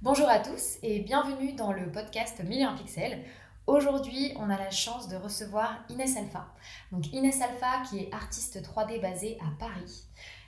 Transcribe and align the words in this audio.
Bonjour 0.00 0.28
à 0.28 0.38
tous 0.38 0.78
et 0.84 1.00
bienvenue 1.00 1.54
dans 1.54 1.72
le 1.72 1.90
podcast 1.90 2.40
Million 2.44 2.72
Pixels. 2.76 3.18
Aujourd'hui, 3.66 4.32
on 4.36 4.48
a 4.48 4.56
la 4.56 4.70
chance 4.70 5.08
de 5.08 5.16
recevoir 5.16 5.84
Inès 5.88 6.16
Alpha. 6.16 6.46
Donc 6.92 7.12
Inès 7.12 7.42
Alpha 7.42 7.82
qui 7.90 7.98
est 7.98 8.14
artiste 8.14 8.62
3D 8.62 9.00
basée 9.00 9.38
à 9.40 9.50
Paris. 9.58 10.04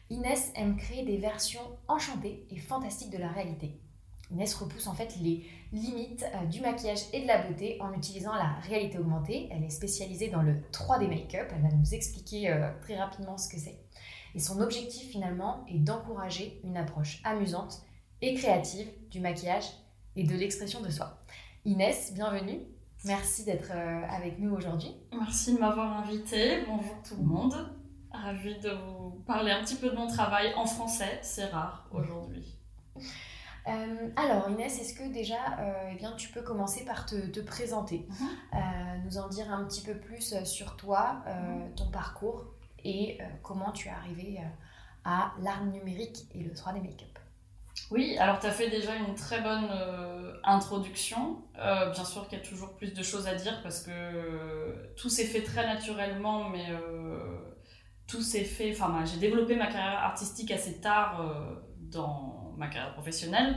Inès 0.08 0.52
aime 0.54 0.76
créer 0.76 1.04
des 1.04 1.16
versions 1.16 1.76
enchantées 1.88 2.46
et 2.48 2.58
fantastiques 2.58 3.10
de 3.10 3.18
la 3.18 3.26
réalité. 3.26 3.76
Inès 4.30 4.54
repousse 4.54 4.86
en 4.86 4.94
fait 4.94 5.16
les 5.20 5.44
limites 5.72 6.24
euh, 6.32 6.46
du 6.46 6.60
maquillage 6.60 7.00
et 7.12 7.22
de 7.22 7.26
la 7.26 7.42
beauté 7.42 7.76
en 7.80 7.92
utilisant 7.92 8.36
la 8.36 8.54
réalité 8.68 9.00
augmentée. 9.00 9.48
Elle 9.50 9.64
est 9.64 9.70
spécialisée 9.70 10.28
dans 10.28 10.42
le 10.42 10.60
3D 10.70 11.08
make-up. 11.08 11.48
Elle 11.52 11.62
va 11.62 11.74
nous 11.76 11.92
expliquer 11.92 12.52
euh, 12.52 12.70
très 12.82 12.96
rapidement 12.96 13.36
ce 13.36 13.48
que 13.48 13.58
c'est. 13.58 13.80
Et 14.36 14.38
son 14.38 14.60
objectif 14.60 15.10
finalement 15.10 15.64
est 15.68 15.80
d'encourager 15.80 16.60
une 16.62 16.76
approche 16.76 17.20
amusante 17.24 17.82
et 18.22 18.34
créative 18.34 18.88
du 19.10 19.20
maquillage 19.20 19.64
et 20.16 20.24
de 20.24 20.34
l'expression 20.34 20.80
de 20.80 20.90
soi. 20.90 21.18
Inès, 21.64 22.12
bienvenue. 22.14 22.60
Merci 23.04 23.44
d'être 23.44 23.70
euh, 23.72 24.02
avec 24.10 24.38
nous 24.38 24.54
aujourd'hui. 24.54 24.94
Merci 25.12 25.54
de 25.54 25.60
m'avoir 25.60 25.98
invitée. 25.98 26.64
Bonjour 26.66 27.02
tout 27.02 27.16
le 27.16 27.24
monde. 27.24 27.54
Ravie 28.12 28.58
de 28.58 28.70
vous 28.70 29.10
parler 29.26 29.52
un 29.52 29.62
petit 29.62 29.76
peu 29.76 29.88
de 29.90 29.96
mon 29.96 30.06
travail 30.06 30.52
en 30.54 30.66
français. 30.66 31.18
C'est 31.22 31.46
rare 31.46 31.88
aujourd'hui. 31.92 32.58
Euh, 33.68 34.10
alors 34.16 34.50
Inès, 34.50 34.80
est-ce 34.80 34.94
que 34.94 35.10
déjà 35.10 35.58
euh, 35.58 35.90
eh 35.92 35.94
bien, 35.96 36.12
tu 36.16 36.28
peux 36.28 36.42
commencer 36.42 36.84
par 36.84 37.06
te, 37.06 37.40
présenter, 37.40 38.06
mhm. 38.08 39.04
nous 39.04 39.16
en 39.16 39.28
dire 39.28 39.50
un 39.50 39.64
petit 39.64 39.82
peu 39.82 39.94
plus 39.94 40.44
sur 40.44 40.76
toi, 40.76 41.22
mhm. 41.26 41.74
ton 41.74 41.90
parcours 41.90 42.46
et 42.84 43.18
comment 43.42 43.72
tu 43.72 43.88
es 43.88 43.90
arrivée 43.90 44.40
à 45.04 45.32
l'art 45.40 45.64
numérique 45.64 46.26
et 46.34 46.42
le 46.42 46.50
3D 46.50 46.82
make-up? 46.82 47.19
Oui, 47.90 48.16
alors 48.18 48.38
tu 48.38 48.46
as 48.46 48.52
fait 48.52 48.70
déjà 48.70 48.94
une 48.94 49.14
très 49.14 49.40
bonne 49.40 49.68
euh, 49.70 50.32
introduction. 50.44 51.42
Euh, 51.58 51.90
bien 51.90 52.04
sûr 52.04 52.28
qu'il 52.28 52.38
y 52.38 52.40
a 52.40 52.44
toujours 52.44 52.76
plus 52.76 52.92
de 52.92 53.02
choses 53.02 53.26
à 53.26 53.34
dire 53.34 53.60
parce 53.62 53.82
que 53.82 54.92
tout 54.96 55.08
s'est 55.08 55.24
fait 55.24 55.42
très 55.42 55.66
naturellement, 55.66 56.48
mais 56.48 56.66
euh, 56.70 57.38
tout 58.06 58.22
s'est 58.22 58.44
fait. 58.44 58.72
Enfin, 58.72 59.04
j'ai 59.04 59.18
développé 59.18 59.56
ma 59.56 59.66
carrière 59.66 60.00
artistique 60.04 60.50
assez 60.50 60.80
tard 60.80 61.24
dans 61.80 62.54
ma 62.56 62.68
carrière 62.68 62.92
professionnelle, 62.92 63.56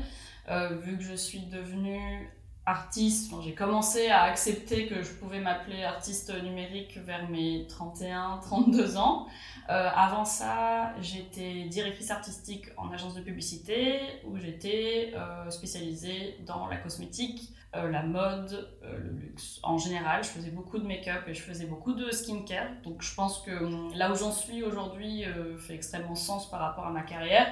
vu 0.81 0.97
que 0.97 1.03
je 1.03 1.13
suis 1.13 1.45
devenue 1.47 2.29
artiste. 2.65 3.33
j'ai 3.43 3.53
commencé 3.53 4.07
à 4.07 4.23
accepter 4.23 4.87
que 4.87 5.01
je 5.03 5.11
pouvais 5.11 5.41
m'appeler 5.41 5.83
artiste 5.83 6.33
numérique 6.43 6.97
vers 6.97 7.29
mes 7.29 7.67
31-32 7.67 8.97
ans. 8.97 9.27
Euh, 9.69 9.89
avant 9.93 10.23
ça, 10.23 10.93
j'étais 11.01 11.65
directrice 11.65 12.09
artistique 12.11 12.67
en 12.77 12.89
agence 12.91 13.15
de 13.15 13.21
publicité 13.21 13.99
où 14.25 14.37
j'étais 14.37 15.13
euh, 15.15 15.49
spécialisée 15.49 16.37
dans 16.45 16.67
la 16.67 16.77
cosmétique, 16.77 17.53
euh, 17.75 17.89
la 17.89 18.03
mode, 18.03 18.69
le 18.81 19.09
luxe. 19.09 19.59
En 19.63 19.77
général, 19.77 20.23
je 20.23 20.29
faisais 20.29 20.51
beaucoup 20.51 20.77
de 20.77 20.87
make-up 20.87 21.23
et 21.27 21.33
je 21.33 21.41
faisais 21.41 21.65
beaucoup 21.65 21.93
de 21.93 22.11
skincare. 22.11 22.69
Donc 22.83 23.01
je 23.01 23.13
pense 23.13 23.39
que 23.39 23.51
hum, 23.51 23.91
là 23.93 24.11
où 24.11 24.15
j'en 24.15 24.31
suis 24.31 24.63
aujourd'hui 24.63 25.25
fait 25.59 25.75
extrêmement 25.75 26.15
sens 26.15 26.49
par 26.49 26.61
rapport 26.61 26.87
à 26.87 26.91
ma 26.91 27.01
carrière, 27.01 27.47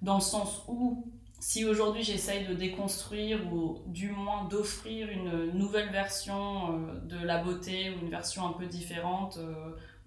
dans 0.00 0.14
le 0.14 0.22
sens 0.22 0.62
où 0.68 1.04
si 1.40 1.64
aujourd'hui 1.64 2.02
j'essaye 2.02 2.46
de 2.46 2.54
déconstruire 2.54 3.52
ou 3.52 3.78
du 3.86 4.10
moins 4.10 4.44
d'offrir 4.44 5.08
une 5.08 5.52
nouvelle 5.52 5.90
version 5.90 6.80
de 7.04 7.18
la 7.24 7.42
beauté 7.42 7.90
ou 7.90 8.04
une 8.04 8.10
version 8.10 8.46
un 8.46 8.52
peu 8.52 8.66
différente 8.66 9.38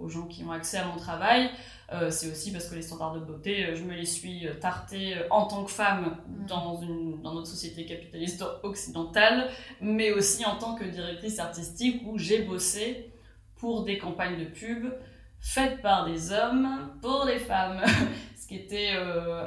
aux 0.01 0.09
gens 0.09 0.27
qui 0.27 0.43
ont 0.43 0.51
accès 0.51 0.77
à 0.77 0.85
mon 0.85 0.97
travail, 0.97 1.49
euh, 1.93 2.09
c'est 2.09 2.31
aussi 2.31 2.51
parce 2.51 2.69
que 2.69 2.75
les 2.75 2.81
standards 2.81 3.15
de 3.15 3.19
beauté, 3.19 3.65
euh, 3.65 3.75
je 3.75 3.83
me 3.83 3.93
les 3.93 4.05
suis 4.05 4.47
euh, 4.47 4.53
tartés 4.53 5.15
en 5.29 5.45
tant 5.45 5.65
que 5.65 5.71
femme 5.71 6.17
mm. 6.27 6.45
dans, 6.45 6.81
une, 6.81 7.21
dans 7.21 7.33
notre 7.33 7.47
société 7.47 7.85
capitaliste 7.85 8.45
occidentale, 8.63 9.49
mais 9.81 10.11
aussi 10.11 10.45
en 10.45 10.57
tant 10.57 10.75
que 10.75 10.85
directrice 10.85 11.39
artistique 11.39 12.01
où 12.05 12.17
j'ai 12.17 12.43
bossé 12.43 13.11
pour 13.55 13.83
des 13.83 13.97
campagnes 13.97 14.39
de 14.39 14.45
pub 14.45 14.93
faites 15.39 15.81
par 15.81 16.05
des 16.05 16.31
hommes 16.31 16.91
pour 17.01 17.25
des 17.25 17.39
femmes. 17.39 17.81
Ce 18.39 18.47
qui 18.47 18.55
était, 18.55 18.91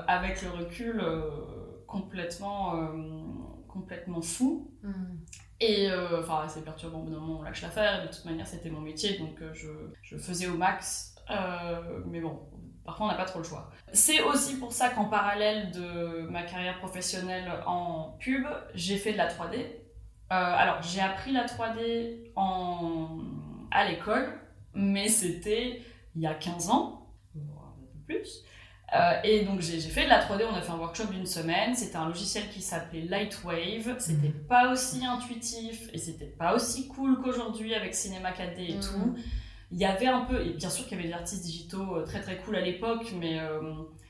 avec 0.09 0.41
le 0.41 0.51
recul, 0.51 1.03
complètement, 2.01 2.91
complètement 3.69 4.23
fou. 4.23 4.71
Mm. 4.83 5.17
Et 5.61 5.91
euh, 5.91 6.21
enfin, 6.21 6.47
c'est 6.49 6.65
perturbant, 6.65 7.01
au 7.01 7.03
bout 7.03 7.11
d'un 7.11 7.21
moment, 7.21 7.41
on 7.41 7.43
lâche 7.43 7.63
l'affaire. 7.63 8.03
De 8.03 8.09
toute 8.13 8.25
manière, 8.25 8.47
c'était 8.47 8.71
mon 8.71 8.81
métier, 8.81 9.19
donc 9.19 9.41
euh, 9.41 9.53
je, 9.55 9.69
je, 10.03 10.17
faisais 10.17 10.47
au 10.47 10.57
max. 10.57 11.15
Euh, 11.31 12.03
mais 12.07 12.21
bon, 12.21 12.41
parfois, 12.85 13.07
on 13.07 13.09
n'a 13.09 13.15
pas 13.15 13.25
trop 13.25 13.39
le 13.39 13.45
choix. 13.45 13.71
C'est 13.93 14.21
aussi 14.23 14.59
pour 14.59 14.73
ça 14.73 14.91
qu'en 14.91 15.07
parallèle 15.07 15.71
de 15.71 16.27
ma 16.29 16.43
carrière 16.43 16.79
professionnelle 16.81 17.51
en 17.67 18.17
pub, 18.21 18.47
j'ai 18.75 18.97
fait 18.97 19.13
de 19.13 19.19
la 19.19 19.29
3D. 19.29 19.67
alors, 20.29 20.83
j'ai 20.83 21.01
appris 21.01 21.33
la 21.33 21.47
3D 21.47 22.31
en... 22.37 23.21
à 23.71 23.89
l'école, 23.89 24.29
mais 24.75 25.09
c'était 25.09 25.83
il 26.17 26.23
y 26.23 26.27
a 26.27 26.35
15 26.35 26.71
ans, 26.71 27.09
un 27.37 27.41
peu 28.07 28.15
plus. 28.15 28.45
Euh, 28.95 29.15
et 29.25 29.45
donc 29.45 29.61
j'ai 29.61 29.81
fait 29.81 30.05
de 30.05 30.09
la 30.09 30.25
3D, 30.25 30.45
on 30.49 30.55
a 30.55 30.61
fait 30.61 30.71
un 30.71 30.79
workshop 30.79 31.07
d'une 31.07 31.27
semaine, 31.27 31.75
c'était 31.75 31.97
un 31.97 32.07
logiciel 32.07 32.49
qui 32.51 32.63
s'appelait 32.63 33.03
Lightwave, 33.03 33.97
c'était 33.99 34.29
mhm. 34.29 34.47
pas 34.49 34.71
aussi 34.71 35.05
intuitif 35.05 35.89
et 35.93 35.99
c'était 35.99 36.27
pas 36.27 36.55
aussi 36.55 36.87
cool 36.87 37.21
qu'aujourd'hui 37.21 37.75
avec 37.75 37.95
Cinema 37.95 38.31
4D 38.31 38.59
et 38.59 38.75
mhm. 38.75 38.81
tout. 38.81 39.17
Il 39.73 39.79
y 39.79 39.85
avait 39.85 40.07
un 40.07 40.21
peu, 40.21 40.47
et 40.47 40.53
bien 40.53 40.71
sûr 40.71 40.87
qu'il 40.87 40.97
y 40.97 41.01
avait 41.01 41.09
des 41.09 41.15
artistes 41.15 41.43
digitaux 41.43 41.97
euh, 41.97 42.05
très 42.05 42.21
très 42.21 42.37
cool 42.37 42.55
à 42.55 42.61
l'époque, 42.61 43.13
mais 43.19 43.41
euh, 43.41 43.61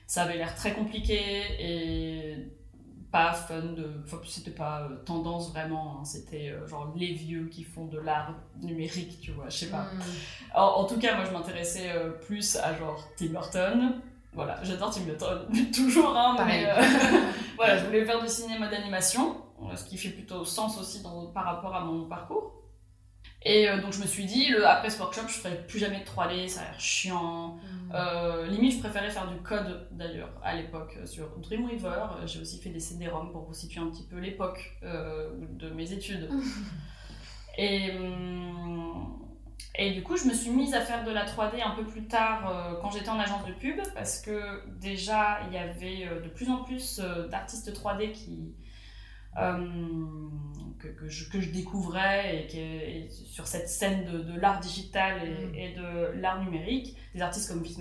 ça 0.06 0.24
avait 0.24 0.36
l'air 0.36 0.54
très 0.54 0.74
compliqué 0.74 1.18
et 1.58 2.36
pas 3.10 3.32
fun 3.32 3.62
de. 3.62 4.02
Enfin, 4.04 4.18
c'était 4.26 4.50
pas 4.50 4.90
tendance 5.06 5.50
vraiment, 5.50 6.00
hein. 6.00 6.04
c'était 6.04 6.52
genre 6.66 6.92
les 6.94 7.14
vieux 7.14 7.46
qui 7.46 7.62
font 7.62 7.86
de 7.86 7.98
l'art 7.98 8.34
numérique, 8.60 9.18
tu 9.22 9.30
vois, 9.30 9.48
je 9.48 9.56
sais 9.56 9.70
pas. 9.70 9.88
Mhm. 9.94 10.02
En, 10.56 10.84
tout 10.84 10.98
cas, 10.98 11.14
moi 11.14 11.24
je 11.24 11.30
m'intéressais 11.30 11.90
plus 12.26 12.56
à 12.56 12.76
genre 12.76 13.02
Tim 13.16 13.28
Burton 13.28 14.02
voilà, 14.34 14.58
j'adore 14.62 14.90
Tim 14.90 15.02
Burton, 15.02 15.46
toujours, 15.74 16.16
hein, 16.16 16.36
mais 16.46 16.66
euh, 16.66 16.74
voilà, 17.56 17.78
je 17.78 17.84
voulais 17.84 18.04
faire 18.04 18.20
du 18.20 18.28
cinéma 18.28 18.68
d'animation, 18.68 19.36
euh, 19.62 19.76
ce 19.76 19.84
qui 19.84 19.96
fait 19.96 20.10
plutôt 20.10 20.44
sens 20.44 20.78
aussi 20.78 21.02
dans, 21.02 21.26
par 21.26 21.44
rapport 21.44 21.74
à 21.74 21.84
mon 21.84 22.06
parcours. 22.06 22.52
Et 23.46 23.68
euh, 23.68 23.80
donc 23.80 23.92
je 23.92 24.00
me 24.00 24.06
suis 24.06 24.24
dit, 24.24 24.48
le, 24.48 24.66
après 24.66 24.90
ce 24.90 24.98
workshop, 24.98 25.28
je 25.28 25.34
ferai 25.34 25.66
plus 25.66 25.78
jamais 25.78 26.00
de 26.00 26.04
3D, 26.04 26.48
ça 26.48 26.60
a 26.60 26.64
l'air 26.64 26.80
chiant. 26.80 27.58
Mm. 27.90 28.46
limite, 28.48 28.72
je 28.76 28.80
préférais 28.80 29.10
faire 29.10 29.28
du 29.28 29.36
code 29.36 29.86
d'ailleurs 29.92 30.30
à 30.42 30.54
l'époque 30.56 30.98
sur 31.04 31.28
Dreamweaver. 31.38 32.26
J'ai 32.26 32.40
aussi 32.40 32.58
fait 32.58 32.70
des 32.70 32.80
CD-ROM 32.80 33.30
pour 33.30 33.42
vous 33.42 33.54
situer 33.54 33.80
un 33.80 33.90
petit 33.90 34.04
peu 34.04 34.18
l'époque 34.18 34.78
de 34.82 35.70
mes 35.70 35.92
études. 35.92 36.28
Et. 37.58 37.92
Et 39.76 39.90
du 39.90 40.02
coup, 40.02 40.16
je 40.16 40.24
me 40.24 40.34
suis 40.34 40.50
mise 40.50 40.72
à 40.74 40.80
faire 40.80 41.04
de 41.04 41.10
la 41.10 41.26
3D 41.26 41.60
un 41.64 41.74
peu 41.74 41.84
plus 41.84 42.06
tard 42.06 42.48
euh, 42.48 42.80
quand 42.80 42.90
j'étais 42.92 43.08
en 43.08 43.18
agence 43.18 43.44
de 43.44 43.52
pub, 43.52 43.80
parce 43.94 44.20
que 44.20 44.62
déjà, 44.78 45.40
il 45.48 45.54
y 45.54 45.58
avait 45.58 46.06
euh, 46.06 46.20
de 46.20 46.28
plus 46.28 46.48
en 46.48 46.62
plus 46.62 47.00
euh, 47.02 47.26
d'artistes 47.26 47.72
3D 47.72 48.12
qui, 48.12 48.54
que, 49.34 50.86
que, 50.86 51.08
je, 51.08 51.28
que, 51.28 51.40
je, 51.40 51.50
découvrais 51.50 52.44
et, 52.44 52.46
qui, 52.46 53.26
sur 53.26 53.48
cette 53.48 53.68
scène 53.68 54.04
de, 54.04 54.18
de 54.18 54.38
l'art 54.38 54.60
digital 54.60 55.20
et, 55.56 55.70
mm. 55.70 55.82
de 55.82 56.20
l'art 56.20 56.40
numérique. 56.44 56.96
Des 57.16 57.22
artistes 57.22 57.48
comme 57.48 57.64
Vince, 57.64 57.78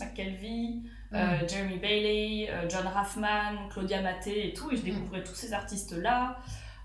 McKelvey, 0.00 0.82
mm. 1.12 1.48
Jeremy 1.48 1.78
Bailey, 1.78 2.50
John 2.68 2.86
Raffman, 2.86 3.68
Claudia 3.70 4.02
Maté 4.02 4.48
et 4.48 4.52
tout, 4.52 4.70
et 4.70 4.76
je 4.76 4.82
mm. 4.82 4.84
découvrais 4.84 5.24
tous 5.24 5.34
ces 5.34 5.54
artistes-là. 5.54 6.36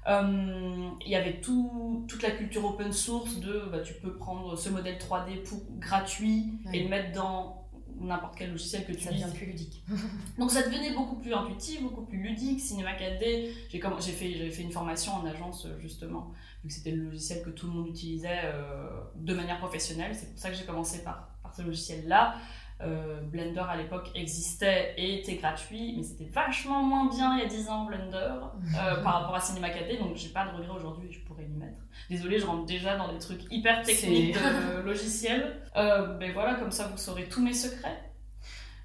Euh, 0.07 0.89
il 1.03 1.11
y 1.11 1.15
avait 1.15 1.39
tout, 1.41 2.05
toute 2.07 2.21
la 2.21 2.31
culture 2.31 2.63
open 2.63 2.91
source 2.91 3.39
de 3.39 3.63
bah, 3.71 3.79
tu 3.79 3.93
peux 3.95 4.15
prendre 4.15 4.55
ce 4.55 4.69
modèle 4.69 4.97
3D 4.97 5.43
pour, 5.43 5.63
gratuit 5.79 6.59
et 6.73 6.83
le 6.83 6.89
mettre 6.89 7.11
dans 7.11 7.65
n'importe 7.99 8.35
quel 8.37 8.51
logiciel 8.51 8.85
que 8.85 8.91
tu 8.91 8.99
ça 8.99 9.11
devient 9.11 9.25
plus 9.33 9.47
ludique. 9.47 9.83
Donc 10.37 10.51
ça 10.51 10.61
devenait 10.61 10.93
beaucoup 10.93 11.15
plus 11.15 11.33
intuitif 11.33 11.81
beaucoup 11.81 12.05
plus 12.05 12.19
ludique. 12.19 12.59
Cinema 12.59 12.93
4D 12.93 13.49
j'ai 13.69 13.81
j'ai 13.99 14.11
fait 14.11 14.33
j'avais 14.33 14.51
fait 14.51 14.63
une 14.63 14.71
formation 14.71 15.13
en 15.13 15.25
agence 15.25 15.67
justement. 15.79 16.31
Donc 16.61 16.71
c'était 16.71 16.91
le 16.91 17.05
logiciel 17.05 17.41
que 17.41 17.49
tout 17.49 17.65
le 17.65 17.73
monde 17.73 17.87
utilisait 17.87 18.41
euh, 18.43 18.89
de 19.15 19.33
manière 19.33 19.57
professionnelle. 19.57 20.13
C'est 20.13 20.29
pour 20.29 20.39
ça 20.39 20.49
que 20.51 20.55
j'ai 20.55 20.65
commencé 20.65 21.03
par 21.03 21.29
par 21.41 21.55
ce 21.55 21.63
logiciel 21.63 22.07
là 22.07 22.35
euh, 22.81 23.21
Blender 23.21 23.63
à 23.69 23.77
l'époque 23.77 24.11
existait 24.15 24.93
et 24.97 25.19
était 25.19 25.37
gratuit, 25.37 25.93
mais 25.95 26.03
c'était 26.03 26.25
vachement 26.25 26.83
moins 26.83 27.07
bien 27.07 27.37
il 27.37 27.39
y 27.39 27.45
a 27.45 27.47
10 27.47 27.69
ans 27.69 27.85
Blender 27.85 28.17
euh, 28.17 28.95
par 29.03 29.21
rapport 29.21 29.35
à 29.35 29.39
Cinema 29.39 29.69
4D, 29.69 29.97
donc 29.97 30.17
j'ai 30.17 30.27
pas 30.29 30.45
de 30.45 30.57
regret 30.57 30.75
aujourd'hui, 30.77 31.09
je 31.09 31.21
pourrais 31.21 31.45
y 31.45 31.53
mettre. 31.53 31.79
Désolée, 32.09 32.37
je 32.37 32.45
rentre 32.45 32.65
déjà 32.65 32.97
dans 32.97 33.13
des 33.13 33.19
trucs 33.19 33.49
hyper 33.49 33.81
techniques 33.81 34.35
de 34.35 34.81
logiciels. 34.85 35.61
Euh, 35.77 36.17
mais 36.19 36.33
voilà, 36.33 36.55
comme 36.55 36.71
ça 36.71 36.87
vous 36.87 36.97
saurez 36.97 37.29
tous 37.29 37.41
mes 37.41 37.53
secrets. 37.53 38.11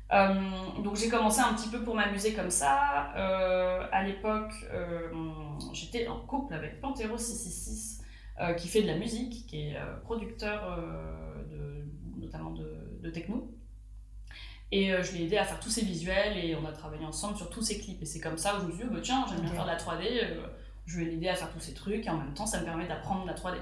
donc 0.08 0.94
j'ai 0.94 1.08
commencé 1.08 1.40
un 1.40 1.52
petit 1.54 1.68
peu 1.68 1.82
pour 1.82 1.96
m'amuser 1.96 2.32
comme 2.32 2.50
ça. 2.50 3.10
à 3.92 4.04
l'époque, 4.04 4.52
j'étais 5.72 6.06
en 6.06 6.20
couple 6.20 6.54
avec 6.54 6.80
Pantero 6.80 7.18
666 7.18 8.04
qui 8.56 8.68
fait 8.68 8.82
de 8.82 8.86
la 8.86 8.96
musique, 8.96 9.48
qui 9.48 9.66
est 9.66 9.76
producteur 10.04 10.78
de, 11.50 11.84
notamment 12.20 12.50
de, 12.52 13.00
de 13.02 13.10
techno. 13.10 13.50
Et 14.72 14.92
je 15.02 15.12
l'ai 15.12 15.24
aidé 15.24 15.36
à 15.36 15.44
faire 15.44 15.58
tous 15.58 15.70
ses 15.70 15.84
visuels 15.84 16.36
et 16.38 16.54
on 16.54 16.64
a 16.64 16.70
travaillé 16.70 17.04
ensemble 17.04 17.36
sur 17.36 17.50
tous 17.50 17.62
ses 17.62 17.80
clips. 17.80 18.00
Et 18.02 18.06
c'est 18.06 18.20
comme 18.20 18.38
ça 18.38 18.56
où 18.56 18.60
je 18.60 18.66
me 18.66 18.70
suis 18.70 18.82
dit, 18.82 18.88
oh, 18.88 18.94
bah, 18.94 19.00
tiens, 19.02 19.26
j'aime 19.28 19.40
bien 19.40 19.50
faire 19.50 19.64
de 19.64 19.70
la 19.70 19.76
3D, 19.76 20.38
je 20.86 20.98
vais 20.98 21.06
l'aider 21.06 21.28
à 21.28 21.34
faire 21.34 21.50
tous 21.50 21.60
ces 21.60 21.74
trucs 21.74 22.06
et 22.06 22.10
en 22.10 22.18
même 22.18 22.34
temps, 22.34 22.46
ça 22.46 22.60
me 22.60 22.64
permet 22.64 22.86
d'apprendre 22.86 23.24
la 23.26 23.34
3D. 23.34 23.56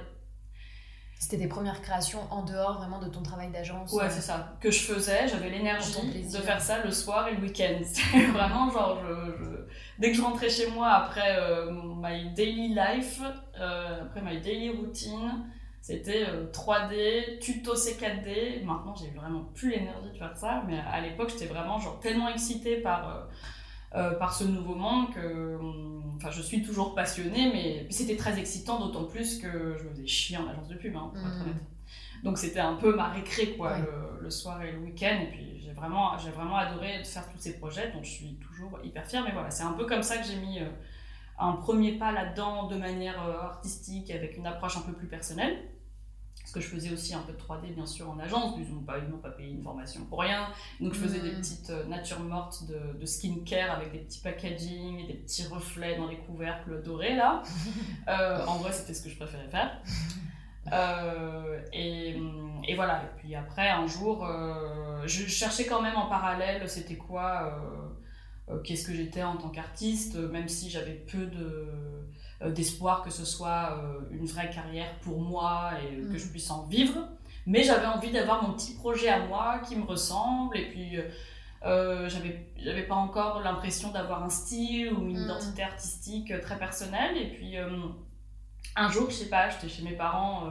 C'était 1.19 1.39
tes 1.39 1.49
premières 1.49 1.83
créations 1.83 2.21
en 2.31 2.45
dehors 2.45 2.79
vraiment 2.79 3.01
de 3.01 3.09
ton 3.09 3.23
travail 3.23 3.51
d'agence 3.51 3.93
Ouais, 3.93 4.09
c'est 4.09 4.21
ça. 4.21 4.57
Que 4.61 4.71
je 4.71 4.79
faisais, 4.79 5.27
j'avais 5.27 5.51
l'énergie 5.51 6.23
de 6.23 6.39
faire 6.39 6.61
ça 6.61 6.85
le 6.85 6.93
soir 6.93 7.27
et 7.27 7.35
le 7.35 7.43
week-end. 7.43 7.81
C'était 7.83 8.27
vraiment 8.27 8.71
genre, 8.71 8.99
je, 9.03 9.67
dès 9.99 10.13
que 10.13 10.17
je 10.17 10.23
rentrais 10.23 10.49
chez 10.49 10.71
moi 10.71 10.91
après 10.91 11.37
euh, 11.39 11.73
my 11.73 12.33
daily 12.35 12.69
life, 12.69 13.21
euh, 13.61 14.03
après 14.03 14.23
my 14.23 14.41
daily 14.41 14.71
routine, 14.71 15.45
c'était 15.89 16.27
3D, 16.53 16.93
euh, 16.93 17.39
tuto 17.41 17.75
C4D. 17.75 18.63
Maintenant, 18.63 18.95
j'ai 18.95 19.09
vraiment 19.09 19.45
plus 19.55 19.71
l'énergie 19.71 20.11
de 20.13 20.19
faire 20.19 20.37
ça, 20.37 20.63
mais 20.69 20.79
à 20.79 21.01
l'époque, 21.01 21.31
j'étais 21.31 21.47
vraiment 21.47 21.79
genre 21.79 21.99
tellement 21.99 22.29
excitée 22.29 22.77
par 22.77 23.29
euh, 23.95 24.11
par 24.19 24.35
ce 24.35 24.45
nouveau 24.45 24.75
monde 24.75 25.15
que 25.15 25.59
enfin, 26.17 26.31
je 26.31 26.43
suis 26.43 26.63
toujours 26.63 26.95
passionnée, 26.95 27.51
mais 27.51 27.87
c'était 27.89 28.17
très 28.17 28.39
excitant, 28.39 28.79
d'autant 28.79 29.05
plus 29.05 29.39
que 29.39 29.79
je 29.79 29.85
me 29.85 29.91
faisais 29.91 30.07
chier 30.07 30.37
en 30.37 30.47
agence 30.47 30.69
de 30.69 30.75
pub, 30.75 30.95
hein, 30.95 31.11
pour 31.15 31.27
être 31.27 31.39
mm. 31.39 31.43
honnête. 31.43 31.63
Donc 32.23 32.37
c'était 32.37 32.61
un 32.61 32.75
peu 32.75 32.95
ma 32.95 33.09
récré 33.09 33.57
quoi, 33.57 33.79
le, 34.21 34.29
soir 34.29 34.61
et 34.61 34.73
le 34.73 34.81
week-end. 34.81 35.21
Et 35.23 35.31
puis 35.31 35.59
j'ai 35.65 35.73
vraiment, 35.73 36.19
j'ai 36.19 36.29
vraiment 36.29 36.57
adoré 36.57 37.03
faire 37.03 37.27
tous 37.33 37.39
ces 37.39 37.59
projets, 37.59 37.91
donc 37.93 38.05
je 38.05 38.11
suis 38.11 38.35
toujours 38.35 38.79
hyper 38.85 39.07
fière. 39.07 39.25
Mais 39.25 39.33
voilà, 39.33 39.51
c'est 39.51 39.65
un 39.65 39.73
peu 39.73 39.87
comme 39.87 40.03
ça 40.03 40.19
que 40.19 40.27
j'ai 40.27 40.37
mis 40.37 40.59
euh, 40.59 40.69
un 41.39 41.53
premier 41.53 41.93
pas 41.93 42.13
là-dedans 42.13 42.67
de 42.67 42.77
manière 42.77 43.27
euh, 43.27 43.41
artistique, 43.41 44.11
avec 44.11 44.37
une 44.37 44.47
approche 44.47 44.77
un 44.77 44.83
peu 44.83 44.93
plus 44.93 45.07
personnelle. 45.07 45.57
Parce 46.49 46.65
que 46.65 46.71
je 46.71 46.75
faisais 46.75 46.95
aussi 46.95 47.13
un 47.13 47.21
peu 47.21 47.35
de 47.35 47.37
3D, 47.37 47.75
bien 47.75 47.85
sûr, 47.85 48.09
en 48.09 48.19
agence, 48.19 48.55
ils 48.57 48.73
n'ont 48.73 48.81
pas, 48.81 48.99
pas 49.23 49.29
payé 49.29 49.51
une 49.51 49.63
formation 49.63 50.07
pour 50.07 50.21
rien. 50.21 50.49
Donc 50.81 50.95
je 50.95 50.99
faisais 50.99 51.21
des 51.21 51.33
mm. 51.33 51.37
petites 51.37 51.69
euh, 51.69 51.85
natures 51.85 52.21
mortes 52.21 52.65
de, 52.67 52.99
de 52.99 53.05
skincare 53.05 53.77
avec 53.77 53.93
des 53.93 53.99
petits 53.99 54.21
packaging, 54.21 55.07
des 55.07 55.13
petits 55.13 55.47
reflets 55.47 55.99
dans 55.99 56.09
les 56.09 56.17
couvercles 56.17 56.83
dorés, 56.83 57.17
là. 57.17 57.43
Euh, 58.09 58.47
en 58.47 58.57
vrai, 58.57 58.73
c'était 58.73 58.95
ce 58.95 59.03
que 59.03 59.11
je 59.11 59.17
préférais 59.17 59.49
faire. 59.49 59.83
Euh, 60.73 61.61
et, 61.75 62.17
et, 62.67 62.75
voilà. 62.75 63.03
Et 63.03 63.19
puis 63.19 63.35
après, 63.35 63.69
un 63.69 63.87
jour, 63.87 64.27
je 65.05 65.27
cherchais 65.27 65.67
quand 65.67 65.83
même 65.83 65.97
en 65.97 66.07
parallèle, 66.07 66.67
c'était 66.71 66.97
quoi 66.97 67.61
Qu'est-ce 68.65 68.87
que 68.87 68.95
j'étais 68.95 69.23
en 69.23 69.37
tant 69.37 69.51
qu'artiste, 69.51 70.17
même 70.17 70.49
si 70.49 70.71
j'avais 70.71 70.95
peu 70.95 71.27
de 71.27 71.67
d'espoir 72.47 73.03
que 73.03 73.11
ce 73.11 73.25
soit 73.25 73.79
euh, 73.79 74.01
une 74.13 74.27
vraie 74.27 74.51
carrière 74.51 74.95
pour 75.01 75.21
moi 75.21 75.71
et 75.83 75.97
que 75.97 76.15
mm. 76.15 76.19
je 76.19 76.27
puisse 76.29 76.51
en 76.51 76.67
vivre. 76.67 76.97
Mais 77.47 77.65
j'avais 77.65 77.87
envie 77.87 78.13
d'avoir 78.13 78.43
mon 78.47 78.55
petit 78.55 78.75
projet 78.75 79.09
à 79.09 79.27
moi 79.27 79.61
qui 79.67 79.75
me 79.75 79.85
ressemble 79.85 80.57
et 80.57 80.69
puis 80.69 80.99
euh, 81.65 82.09
j'avais 82.09 82.47
j'avais 82.57 82.83
pas 82.83 82.95
encore 82.95 83.41
l'impression 83.41 83.91
d'avoir 83.91 84.23
un 84.23 84.29
style 84.29 84.93
ou 84.93 85.09
une 85.09 85.19
mm. 85.19 85.25
identité 85.25 85.63
artistique 85.63 86.33
très 86.43 86.59
personnelle 86.59 87.17
et 87.17 87.29
puis 87.33 87.57
un 88.77 88.91
jour 88.91 89.11
je 89.11 89.17
sais 89.17 89.29
pas 89.29 89.49
j'étais 89.49 89.69
chez 89.69 89.83
mes 89.83 89.97
parents 89.97 90.45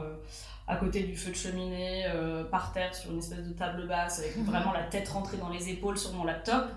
à 0.66 0.76
côté 0.76 1.04
du 1.04 1.16
feu 1.16 1.30
de 1.30 1.36
cheminée 1.36 2.04
par 2.50 2.72
terre 2.72 2.94
sur 2.94 3.12
une 3.12 3.18
espèce 3.18 3.46
de 3.46 3.52
table 3.52 3.86
basse 3.86 4.18
avec 4.18 4.36
vraiment 4.38 4.72
la 4.74 4.82
tête 4.82 5.08
rentrée 5.08 5.36
dans 5.36 5.50
les 5.50 5.70
épaules 5.70 5.96
sur 5.96 6.12
mon 6.12 6.24
laptop 6.24 6.68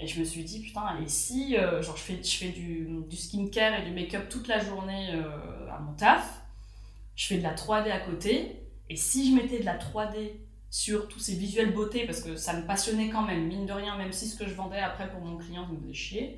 Et 0.00 0.06
je 0.06 0.18
me 0.18 0.24
suis 0.24 0.44
dit, 0.44 0.60
putain, 0.60 0.98
et 1.00 1.08
si, 1.08 1.56
euh, 1.56 1.80
genre, 1.82 1.96
je 1.96 2.02
fais, 2.02 2.22
je 2.22 2.36
fais 2.36 2.48
du, 2.48 2.88
du 3.08 3.16
skincare 3.16 3.80
et 3.80 3.84
du 3.84 3.92
make-up 3.92 4.28
toute 4.28 4.48
la 4.48 4.58
journée 4.58 5.10
euh, 5.12 5.70
à 5.70 5.78
mon 5.78 5.92
taf, 5.92 6.42
je 7.14 7.26
fais 7.26 7.38
de 7.38 7.42
la 7.42 7.54
3D 7.54 7.90
à 7.90 8.00
côté, 8.00 8.60
et 8.90 8.96
si 8.96 9.30
je 9.30 9.40
mettais 9.40 9.60
de 9.60 9.64
la 9.64 9.78
3D 9.78 10.32
sur 10.68 11.06
tous 11.06 11.20
ces 11.20 11.36
visuels 11.36 11.72
beauté, 11.72 12.06
parce 12.06 12.20
que 12.20 12.34
ça 12.34 12.54
me 12.54 12.66
passionnait 12.66 13.08
quand 13.08 13.22
même, 13.22 13.46
mine 13.46 13.66
de 13.66 13.72
rien, 13.72 13.96
même 13.96 14.12
si 14.12 14.26
ce 14.26 14.36
que 14.36 14.48
je 14.48 14.54
vendais 14.54 14.80
après 14.80 15.08
pour 15.10 15.20
mon 15.20 15.36
client 15.36 15.68
me 15.68 15.78
faisait 15.80 15.94
chier, 15.94 16.36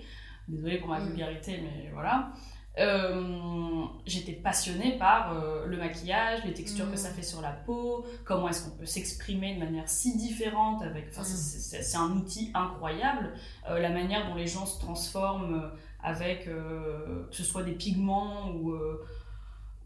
désolé 0.49 0.79
pour 0.79 0.88
ma 0.88 1.00
mm. 1.00 1.08
vulgarité, 1.08 1.61
mais 1.62 1.91
voilà, 1.94 2.32
euh, 2.78 3.84
j'étais 4.05 4.32
passionnée 4.32 4.99
par 4.99 5.32
euh, 5.32 5.67
le 5.67 5.78
maquillage, 5.78 6.44
les 6.44 6.52
textures 6.52 6.90
que 6.90 6.96
ça 6.96 7.11
mm. 7.11 7.14
fait 7.14 7.23
sur 7.23 7.40
la 7.40 7.52
peau, 7.52 8.05
comment 8.25 8.49
est-ce 8.49 8.64
qu'on 8.69 8.76
peut 8.76 8.87
s'exprimer 8.87 9.55
de 9.55 9.61
manière 9.61 9.88
si 9.88 10.17
différente 10.17 10.82
avec. 10.82 11.08
Enfin, 11.11 11.23
mm. 11.23 11.25
c'est 11.25 11.96
un 11.96 12.11
outil 12.11 12.50
incroyable. 12.55 13.32
Euh, 13.70 13.78
la 13.78 13.88
manière 13.88 14.28
dont 14.28 14.34
les 14.34 14.46
gens 14.46 14.67
se 14.67 14.78
transforment 14.78 15.70
avec 16.02 16.44
que 16.44 17.28
ce 17.31 17.43
soit 17.43 17.62
des 17.62 17.73
pigments 17.73 18.50
ou 18.50 18.75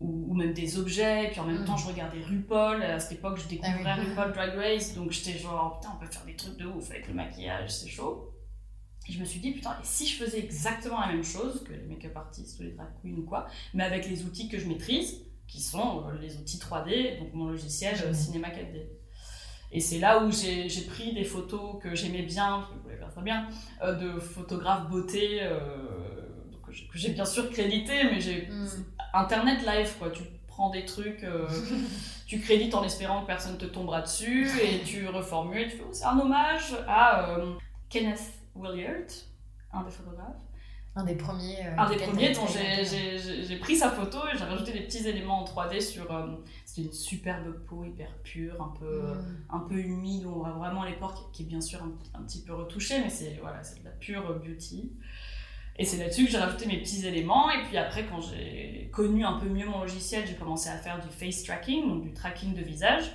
ou, 0.00 0.34
même 0.34 0.54
des 0.54 0.78
objets. 0.78 1.28
Puis 1.30 1.40
en 1.40 1.44
même 1.44 1.64
temps, 1.64 1.74
mm. 1.74 1.78
je 1.78 1.86
regardais 1.86 2.22
RuPaul. 2.22 2.82
À 2.82 2.98
cette 2.98 3.18
époque, 3.18 3.38
je 3.38 3.48
découvrais 3.48 3.84
ah 3.84 3.96
RuPaul 3.96 4.32
Drag 4.32 4.56
Race. 4.56 4.94
Donc 4.94 5.12
j'étais 5.12 5.38
genre, 5.38 5.78
putain, 5.78 5.94
on 5.94 6.04
peut 6.04 6.10
faire 6.10 6.24
des 6.24 6.36
trucs 6.36 6.56
de 6.56 6.66
ouf 6.66 6.90
avec 6.90 7.06
le 7.06 7.14
maquillage, 7.14 7.70
c'est 7.70 7.88
chaud. 7.88 8.30
Et 9.10 9.12
je 9.12 9.18
me 9.18 9.24
suis 9.24 9.40
dit, 9.40 9.50
putain, 9.50 9.72
et 9.72 9.84
si 9.84 10.06
je 10.06 10.22
faisais 10.22 10.38
exactement 10.38 11.00
la 11.00 11.08
même 11.08 11.24
chose 11.24 11.64
que 11.64 11.72
les 11.72 11.82
make-up 11.82 12.16
artistes 12.16 12.60
ou 12.60 12.62
les 12.62 12.70
drag 12.70 12.86
queens 13.02 13.18
ou 13.18 13.22
quoi, 13.22 13.48
mais 13.74 13.82
avec 13.82 14.08
les 14.08 14.22
outils 14.22 14.48
que 14.48 14.56
je 14.56 14.68
maîtrise, 14.68 15.24
qui 15.48 15.60
sont 15.60 16.04
euh, 16.06 16.16
les 16.20 16.36
outils 16.36 16.58
3D, 16.58 17.18
donc 17.18 17.34
mon 17.34 17.48
logiciel 17.48 17.96
euh, 18.04 18.14
Cinema 18.14 18.50
4D. 18.50 18.86
Et 19.72 19.80
c'est 19.80 19.98
là 19.98 20.22
où 20.22 20.30
j'ai 20.30 20.68
pris 20.88 21.12
des 21.12 21.24
photos 21.24 21.82
que 21.82 21.92
j'aimais 21.92 22.22
bien, 22.22 22.68
que 22.68 22.76
je 22.76 22.82
voulais 22.84 22.96
faire 22.98 23.10
très 23.10 23.22
bien, 23.22 23.48
euh, 23.82 23.94
de 23.94 24.20
photographes 24.20 24.88
beauté, 24.88 25.40
que 26.64 26.98
j'ai 26.98 27.10
bien 27.10 27.24
sûr 27.24 27.50
crédité, 27.50 28.04
mais 28.04 28.20
j'ai. 28.20 28.46
Hmm. 28.46 28.68
Internet 29.12 29.66
live, 29.66 29.92
quoi. 29.98 30.10
Tu 30.10 30.22
prends 30.46 30.70
des 30.70 30.84
trucs, 30.84 31.26
tu 32.28 32.38
crédites 32.38 32.74
en 32.74 32.84
espérant 32.84 33.22
que 33.22 33.26
personne 33.26 33.58
te 33.58 33.64
tombera 33.64 34.02
dessus, 34.02 34.48
et 34.62 34.84
tu 34.84 35.08
reformules, 35.08 35.68
tu 35.68 35.78
fais, 35.78 35.84
oh, 35.84 35.92
c'est 35.92 36.04
un 36.04 36.18
hommage 36.18 36.76
à 36.86 37.36
Kenneth 37.88 38.39
Williard, 38.60 39.10
un 39.72 39.82
des 39.82 39.90
photographes. 39.90 40.36
Un 40.96 41.04
des 41.04 41.14
premiers. 41.14 41.66
Euh, 41.66 41.78
un 41.78 41.88
des 41.88 41.96
premiers 41.96 42.32
dont 42.32 42.46
j'ai 42.48 43.56
pris 43.58 43.76
sa 43.76 43.90
photo 43.90 44.18
et 44.32 44.36
j'ai 44.36 44.44
rajouté 44.44 44.72
des 44.72 44.80
petits 44.80 45.06
éléments 45.06 45.42
en 45.42 45.44
3D 45.44 45.80
sur. 45.80 46.10
Euh, 46.10 46.26
c'était 46.64 46.88
une 46.88 46.92
superbe 46.92 47.52
peau 47.66 47.84
hyper 47.84 48.12
pure, 48.24 48.60
un 48.60 48.74
peu, 48.76 49.02
mm. 49.02 49.44
un 49.50 49.60
peu 49.60 49.78
humide, 49.78 50.26
où 50.26 50.30
on 50.30 50.38
voit 50.40 50.50
vraiment 50.50 50.84
les 50.84 50.94
pores, 50.94 51.30
qui, 51.32 51.42
est 51.44 51.46
bien 51.46 51.60
sûr 51.60 51.80
un, 52.14 52.22
petit 52.22 52.42
peu 52.42 52.54
retouché, 52.54 53.00
mais 53.00 53.10
c'est 53.10 53.38
voilà, 53.40 53.58
de 53.58 53.84
la 53.84 53.90
pure 53.90 54.40
beauty. 54.40 54.92
Et 55.76 55.84
c'est 55.84 55.96
là-dessus 55.96 56.26
que 56.26 56.30
j'ai 56.32 56.38
rajouté 56.38 56.66
mes 56.66 56.78
petits 56.78 57.06
éléments. 57.06 57.50
Et 57.50 57.62
puis 57.62 57.76
après, 57.78 58.04
quand 58.04 58.20
j'ai 58.20 58.90
connu 58.92 59.24
un 59.24 59.38
peu 59.38 59.48
mieux 59.48 59.66
mon 59.66 59.80
logiciel, 59.80 60.26
j'ai 60.26 60.34
commencé 60.34 60.68
à 60.68 60.76
faire 60.76 61.00
du 61.00 61.08
face 61.08 61.44
tracking, 61.44 61.88
donc 61.88 62.02
du 62.02 62.12
tracking 62.12 62.52
de 62.52 62.62
visage, 62.62 63.12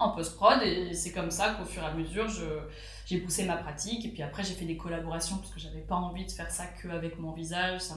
en 0.00 0.10
post-prod. 0.10 0.60
Et 0.62 0.92
c'est 0.92 1.12
comme 1.12 1.30
ça 1.30 1.54
qu'au 1.54 1.64
fur 1.64 1.82
et 1.82 1.86
à 1.86 1.94
mesure, 1.94 2.28
je 2.28 2.44
j'ai 3.06 3.18
poussé 3.18 3.44
ma 3.44 3.56
pratique 3.56 4.04
et 4.04 4.08
puis 4.08 4.22
après 4.22 4.42
j'ai 4.42 4.54
fait 4.54 4.64
des 4.64 4.76
collaborations 4.76 5.36
parce 5.36 5.50
que 5.52 5.60
j'avais 5.60 5.80
pas 5.80 5.94
envie 5.94 6.26
de 6.26 6.30
faire 6.30 6.50
ça 6.50 6.66
que 6.66 6.88
avec 6.88 7.18
mon 7.20 7.32
visage. 7.32 7.80
Ça 7.80 7.94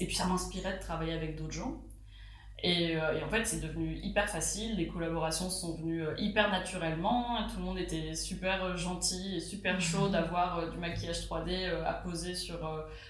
et 0.00 0.06
puis 0.06 0.16
ça 0.16 0.26
m'inspirait 0.26 0.76
de 0.76 0.80
travailler 0.80 1.12
avec 1.12 1.36
d'autres 1.36 1.52
gens. 1.52 1.80
Et, 2.62 2.96
euh, 2.96 3.18
et, 3.18 3.22
en 3.22 3.28
fait 3.28 3.44
c'est 3.44 3.60
devenu 3.60 3.96
hyper 4.02 4.28
facile. 4.28 4.76
Les 4.76 4.88
collaborations 4.88 5.48
sont 5.48 5.76
venues 5.76 6.02
euh, 6.02 6.14
hyper 6.18 6.50
naturellement. 6.50 7.46
Tout 7.46 7.58
le 7.58 7.62
monde 7.62 7.78
était 7.78 8.16
super 8.16 8.76
gentil 8.76 9.36
et 9.36 9.40
super 9.40 9.80
chaud 9.80 10.08
d'avoir 10.08 10.58
euh, 10.58 10.70
du 10.70 10.78
maquillage 10.78 11.28
3D 11.28 11.84
à 11.84 11.94
poser 11.94 12.34
sur, 12.34 12.58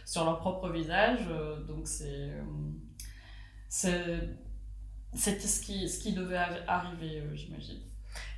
sur 0.05 0.25
leur 0.27 0.41
propre 0.41 0.69
visage. 0.69 1.27
Donc 1.67 1.87
c'est 1.87 2.33
c'était 3.69 5.41
ce 5.41 5.61
qui, 5.63 5.89
ce 5.89 6.01
qui 6.01 6.13
devait 6.13 6.37
arriver 6.37 7.23
j'imagine. 7.33 7.81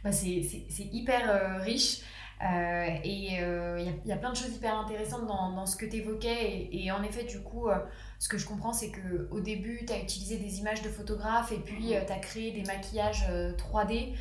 Bah 0.05 0.12
c'est 0.12 0.62
hyper 0.79 1.61
riche 1.62 2.03
euh, 2.43 2.87
et 3.05 3.35
il 3.35 3.41
euh, 3.41 3.81
y, 4.05 4.13
a 4.13 4.17
plein 4.17 4.31
de 4.31 4.37
choses 4.37 4.57
hyper 4.57 4.77
intéressantes 4.77 5.27
dans, 5.27 5.53
dans 5.53 5.67
ce 5.67 5.77
que 5.77 5.87
tu 5.87 5.97
évoquais. 5.97 6.69
Et, 6.73 6.91
en 6.91 7.03
effet, 7.03 7.25
du 7.25 7.41
coup, 7.41 7.69
euh, 7.69 7.79
ce 8.19 8.29
que 8.29 8.37
je 8.37 8.47
comprends, 8.47 8.73
c'est 8.73 8.91
qu'au 8.91 9.41
début, 9.41 9.85
tu 9.87 9.93
as 9.93 10.01
utilisé 10.01 10.39
des 10.39 10.59
images 10.59 10.83
de 10.83 10.89
photographes 10.89 11.53
et 11.53 11.59
puis 11.59 11.95
tu 12.07 12.13
as 12.13 12.19
créé 12.19 12.51
des 12.53 12.65
maquillages 12.65 13.27
3D. 13.57 14.15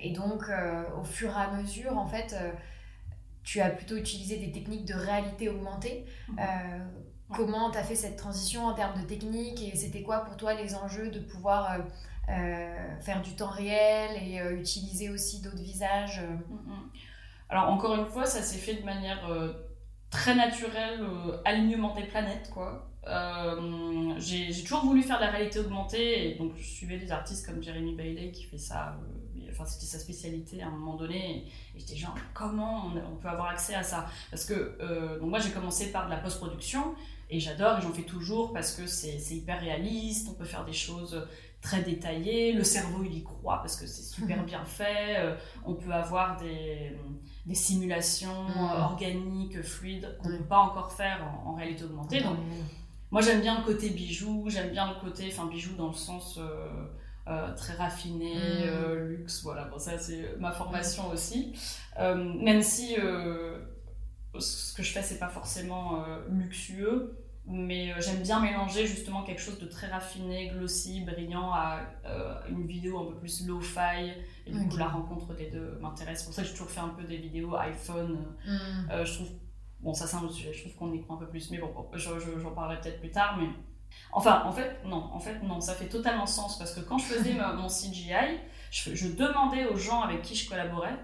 et 0.00 0.12
donc, 0.12 0.44
au 0.98 1.04
fur 1.04 1.30
et 1.30 1.40
à 1.40 1.50
mesure, 1.52 1.96
en 1.98 2.06
fait, 2.06 2.34
tu 3.42 3.60
as 3.60 3.70
plutôt 3.70 3.96
utilisé 3.96 4.38
des 4.38 4.50
techniques 4.50 4.86
de 4.86 4.94
réalité 4.94 5.48
augmentée. 5.48 6.06
Comment 7.34 7.70
tu 7.70 7.76
as 7.76 7.84
fait 7.84 7.94
cette 7.94 8.16
transition 8.16 8.64
en 8.64 8.72
termes 8.72 8.98
de 8.98 9.06
technique 9.06 9.62
et 9.62 9.76
c'était 9.76 10.02
quoi 10.02 10.20
pour 10.20 10.38
toi 10.38 10.54
les 10.54 10.74
enjeux 10.74 11.10
de 11.10 11.20
pouvoir 11.20 11.78
faire 13.00 13.22
du 13.22 13.32
temps 13.34 13.50
réel 13.50 14.22
et 14.22 14.40
euh, 14.40 14.58
utiliser 14.58 15.10
aussi 15.10 15.40
d'autres 15.40 15.62
visages. 15.62 16.20
Euh. 16.20 16.52
Mm, 16.52 16.72
mm. 16.72 16.90
Alors 17.48 17.70
encore 17.70 17.94
une 17.94 18.06
fois, 18.06 18.26
ça 18.26 18.42
s'est 18.42 18.58
fait 18.58 18.74
de 18.74 18.84
manière 18.84 19.26
très 20.10 20.34
naturelle, 20.34 21.00
alignement 21.46 21.94
des 21.94 22.04
planètes 22.04 22.50
quoi. 22.52 22.90
j'ai 24.18 24.62
toujours 24.62 24.84
voulu 24.84 25.02
faire 25.02 25.16
de 25.16 25.24
la 25.24 25.30
réalité 25.30 25.60
augmentée 25.60 26.28
et 26.28 26.34
donc 26.34 26.52
je 26.58 26.62
suivais 26.62 26.98
des 26.98 27.10
artistes 27.10 27.46
comme 27.46 27.62
Jeremy 27.62 27.94
Bailey 27.94 28.32
qui 28.32 28.44
fait 28.44 28.58
ça 28.58 28.98
enfin 29.50 29.64
c'était 29.64 29.86
sa 29.86 29.98
spécialité 29.98 30.60
à 30.62 30.66
un 30.66 30.70
moment 30.70 30.94
donné, 30.94 31.46
et, 31.74 31.78
j'étais 31.78 31.96
genre 31.96 32.14
comment 32.34 32.92
on, 33.10 33.16
peut 33.16 33.28
avoir 33.28 33.48
accès 33.48 33.74
à 33.74 33.82
ça? 33.82 34.06
Parce 34.30 34.44
que 34.44 35.18
donc 35.18 35.30
moi 35.30 35.38
j'ai 35.38 35.50
commencé 35.50 35.90
par 35.90 36.04
de 36.04 36.10
la 36.10 36.18
post-production, 36.18 36.94
et 37.30 37.40
j'adore, 37.40 37.78
et 37.78 37.82
j'en 37.82 37.92
fais 37.92 38.02
toujours 38.02 38.52
parce 38.52 38.72
que 38.72 38.86
c'est 38.86 39.34
hyper 39.34 39.60
réaliste, 39.60 40.28
on 40.30 40.34
peut 40.34 40.44
faire 40.44 40.66
des 40.66 40.74
choses 40.74 41.26
très 41.60 41.82
détaillées, 41.82 42.52
le 42.52 42.64
cerveau 42.64 43.02
il 43.04 43.18
y 43.18 43.24
croit 43.24 43.58
parce 43.58 43.76
que 43.76 43.86
c'est 43.86 44.02
super 44.02 44.38
mhm. 44.38 44.46
bien 44.46 44.64
fait, 44.64 45.36
on 45.64 45.74
peut 45.74 45.92
avoir 45.92 46.36
des, 46.40 46.96
des 47.48 47.54
simulations 47.54 48.44
mhm. 48.44 48.82
organiques, 48.82 49.62
fluides, 49.62 50.18
qu'on 50.22 50.28
ne 50.28 50.36
peut 50.36 50.44
pas 50.44 50.58
encore 50.58 50.92
faire 50.92 51.24
en, 51.44 51.54
réalité 51.54 51.84
augmentée. 51.84 52.20
Donc, 52.20 52.36
moi 53.10 53.22
j'aime 53.22 53.40
bien 53.40 53.58
le 53.58 53.64
côté 53.64 53.88
bijou, 53.88 54.44
j'aime 54.48 54.70
bien 54.70 54.92
le 54.92 55.00
côté, 55.00 55.28
enfin 55.32 55.46
bijou 55.46 55.74
dans 55.74 55.88
le 55.88 55.94
sens 55.94 56.38
euh, 56.38 56.68
euh, 57.26 57.54
très 57.54 57.74
raffiné, 57.74 58.34
euh, 58.36 59.08
luxe, 59.08 59.42
voilà, 59.42 59.64
bon 59.64 59.78
ça 59.78 59.98
c'est 59.98 60.36
ma 60.38 60.52
formation 60.52 61.08
aussi. 61.10 61.54
même 61.98 62.62
si 62.62 62.96
ce 64.38 64.74
que 64.74 64.82
je 64.82 64.92
fais 64.92 65.02
c'est 65.02 65.18
pas 65.18 65.30
forcément 65.30 66.04
luxueux, 66.28 67.18
mais 67.48 67.94
j'aime 68.00 68.22
bien 68.22 68.40
mélanger 68.40 68.86
justement 68.86 69.22
quelque 69.22 69.40
chose 69.40 69.58
de 69.58 69.66
très 69.66 69.88
raffiné, 69.88 70.48
glossy, 70.48 71.00
brillant 71.00 71.52
à 71.52 71.80
une 72.48 72.66
vidéo 72.66 72.98
un 73.00 73.12
peu 73.12 73.14
plus 73.14 73.46
low-fi. 73.46 74.12
Et 74.46 74.52
du 74.52 74.68
coup, 74.68 74.76
la 74.76 74.88
rencontre 74.88 75.34
des 75.34 75.50
deux 75.50 75.78
m'intéresse. 75.80 76.20
C'est 76.20 76.24
pour 76.26 76.34
ça 76.34 76.42
que 76.42 76.48
j'ai 76.48 76.54
toujours 76.54 76.70
fait 76.70 76.80
un 76.80 76.90
peu 76.90 77.04
des 77.04 77.16
vidéos 77.16 77.54
iPhone. 77.56 78.18
Mm. 78.46 79.04
je 79.04 79.14
trouve 79.14 79.28
Bon, 79.80 79.94
ça 79.94 80.06
c'est 80.06 80.16
un 80.16 80.22
autre 80.22 80.32
sujet, 80.32 80.52
je 80.52 80.62
trouve 80.62 80.74
qu'on 80.74 80.92
y 80.92 81.00
croit 81.00 81.16
un 81.16 81.18
peu 81.20 81.28
plus, 81.28 81.50
mais 81.50 81.58
bon, 81.58 81.72
j'en 81.94 82.50
parlerai 82.50 82.80
peut-être 82.80 83.00
plus 83.00 83.10
tard, 83.10 83.36
mais... 83.38 83.46
Enfin, 84.12 84.42
en 84.44 84.52
fait, 84.52 84.84
non, 84.84 85.10
en 85.12 85.20
fait, 85.20 85.40
non, 85.42 85.60
ça 85.60 85.74
fait 85.74 85.88
totalement 85.88 86.26
sens, 86.26 86.58
parce 86.58 86.74
que 86.74 86.80
quand 86.80 86.98
je 86.98 87.04
faisais 87.04 87.34
mon 87.56 87.68
CGI, 87.68 88.38
je, 88.70 89.06
demandais 89.08 89.66
aux 89.66 89.76
gens 89.76 90.02
avec 90.02 90.22
qui 90.22 90.34
je 90.34 90.48
collaborais 90.48 90.98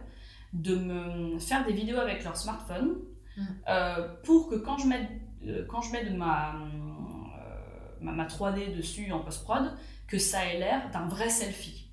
de 0.53 0.77
me 0.77 1.39
faire 1.39 1.65
des 1.65 1.73
vidéos 1.73 1.99
avec 1.99 2.25
leur 2.25 2.37
smartphone, 2.37 2.97
mm. 3.37 3.43
euh, 3.69 4.09
pour 4.25 4.49
que 4.49 4.57
quand 4.57 4.79
je 4.79 4.89
mets, 4.89 5.09
euh, 5.09 5.24
quand 5.69 5.83
je 5.83 5.93
mets 5.93 6.05
de 6.05 6.17
ma, 6.17 6.55
euh, 6.55 7.97
ma, 8.01 8.13
ma, 8.13 8.27
3D 8.27 8.77
dessus 8.77 9.13
en 9.13 9.21
post-prod, 9.21 9.73
que 10.07 10.19
ça 10.19 10.45
ait 10.47 10.59
l'air 10.59 10.91
d'un 10.91 11.07
vrai 11.07 11.29
selfie. 11.29 11.91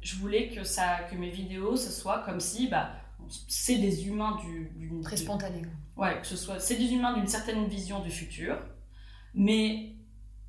Je 0.00 0.16
voulais 0.16 0.50
que, 0.50 0.62
ça, 0.62 1.00
que 1.10 1.16
mes 1.16 1.30
vidéos, 1.30 1.76
ce 1.76 1.90
soit 1.90 2.20
comme 2.24 2.40
si... 2.40 2.68
Bah, 2.68 2.92
c'est 3.48 3.78
des 3.78 4.06
humains 4.06 4.38
du, 4.44 5.00
très 5.02 5.16
spontané. 5.16 5.62
Ouais, 5.96 6.20
que 6.20 6.26
ce 6.26 6.36
soit 6.36 6.60
c'est 6.60 6.76
des 6.76 6.92
humains 6.92 7.14
d'une 7.14 7.26
certaine 7.26 7.66
vision 7.66 8.00
du 8.00 8.10
futur, 8.10 8.58
mais 9.34 9.94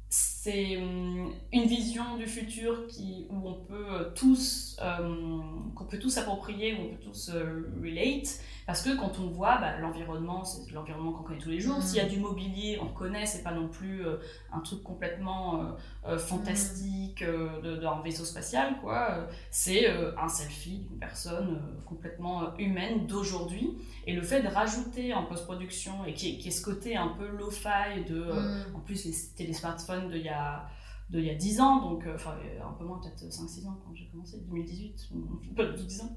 c'est 0.10 0.78
hum, 0.78 1.34
une 1.52 1.66
vision 1.66 2.18
du 2.18 2.28
futur 2.28 2.88
qui, 2.88 3.28
où 3.30 3.48
on 3.48 3.56
peut 3.66 3.86
euh, 3.90 4.12
tous 4.14 4.78
euh, 4.82 5.40
qu'on 5.76 5.86
peut 5.86 6.00
tous 6.00 6.18
approprier, 6.18 6.74
où 6.74 6.86
on 6.86 6.90
peut 6.90 7.04
tous 7.04 7.30
euh, 7.34 7.64
relate, 7.82 8.40
parce 8.66 8.82
que 8.82 8.98
quand 8.98 9.20
on 9.20 9.28
voit 9.28 9.58
bah, 9.58 9.78
l'environnement, 9.80 10.44
c'est 10.44 10.72
l'environnement 10.72 11.12
qu'on 11.12 11.24
connaît 11.24 11.40
tous 11.40 11.50
les 11.50 11.60
jours. 11.60 11.82
S'il 11.82 11.98
y 11.98 12.00
a 12.00 12.06
mm. 12.06 12.10
du 12.10 12.20
mobilier, 12.20 12.80
on 12.82 12.88
connaît, 12.88 13.26
c'est 13.26 13.44
pas 13.44 13.52
non 13.52 13.68
plus 13.68 14.06
euh, 14.06 14.18
un 14.52 14.60
truc 14.60 14.82
complètement 14.84 15.76
euh, 16.08 16.18
fantastique 16.18 17.24
mm. 17.24 17.80
d'un 17.80 18.02
vaisseau 18.02 18.26
spatial, 18.26 18.78
quoi. 18.82 19.28
C'est 19.52 19.88
un 19.88 20.28
selfie 20.28 20.80
d'une 20.80 21.00
personne 21.00 21.62
complètement 21.86 22.58
humaine 22.58 23.06
d'aujourd'hui. 23.06 23.78
Et 24.08 24.14
le 24.14 24.22
fait 24.22 24.42
de 24.42 24.48
rajouter 24.48 25.14
en 25.14 25.26
post-production, 25.26 26.06
et 26.06 26.14
qui 26.14 26.40
est, 26.46 26.52
ce 26.52 26.64
côté 26.64 26.96
un 26.96 27.10
peu 27.10 27.28
low-fi, 27.28 28.04
de, 28.08 28.24
mm. 28.24 28.76
en 28.76 28.80
plus 28.80 28.96
c'était 28.96 29.46
les 29.46 29.54
smartphones 29.54 29.95
d'il 30.02 30.22
y 30.22 30.30
a 30.30 30.68
de 31.10 31.20
il 31.20 31.25
y 31.25 31.30
a 31.30 31.36
10 31.36 31.62
ans, 31.62 31.82
donc 31.82 32.06
enfin 32.14 32.36
un 32.64 32.74
peu 32.74 32.86
moins, 32.86 33.00
peut-être 33.00 33.24
5-6 33.24 33.68
ans 33.68 33.80
quand 33.86 33.94
j'ai 33.94 34.08
commencé, 34.08 34.40
2018, 34.40 35.10
pas 35.56 35.66
10 35.66 36.02
ans. 36.02 36.16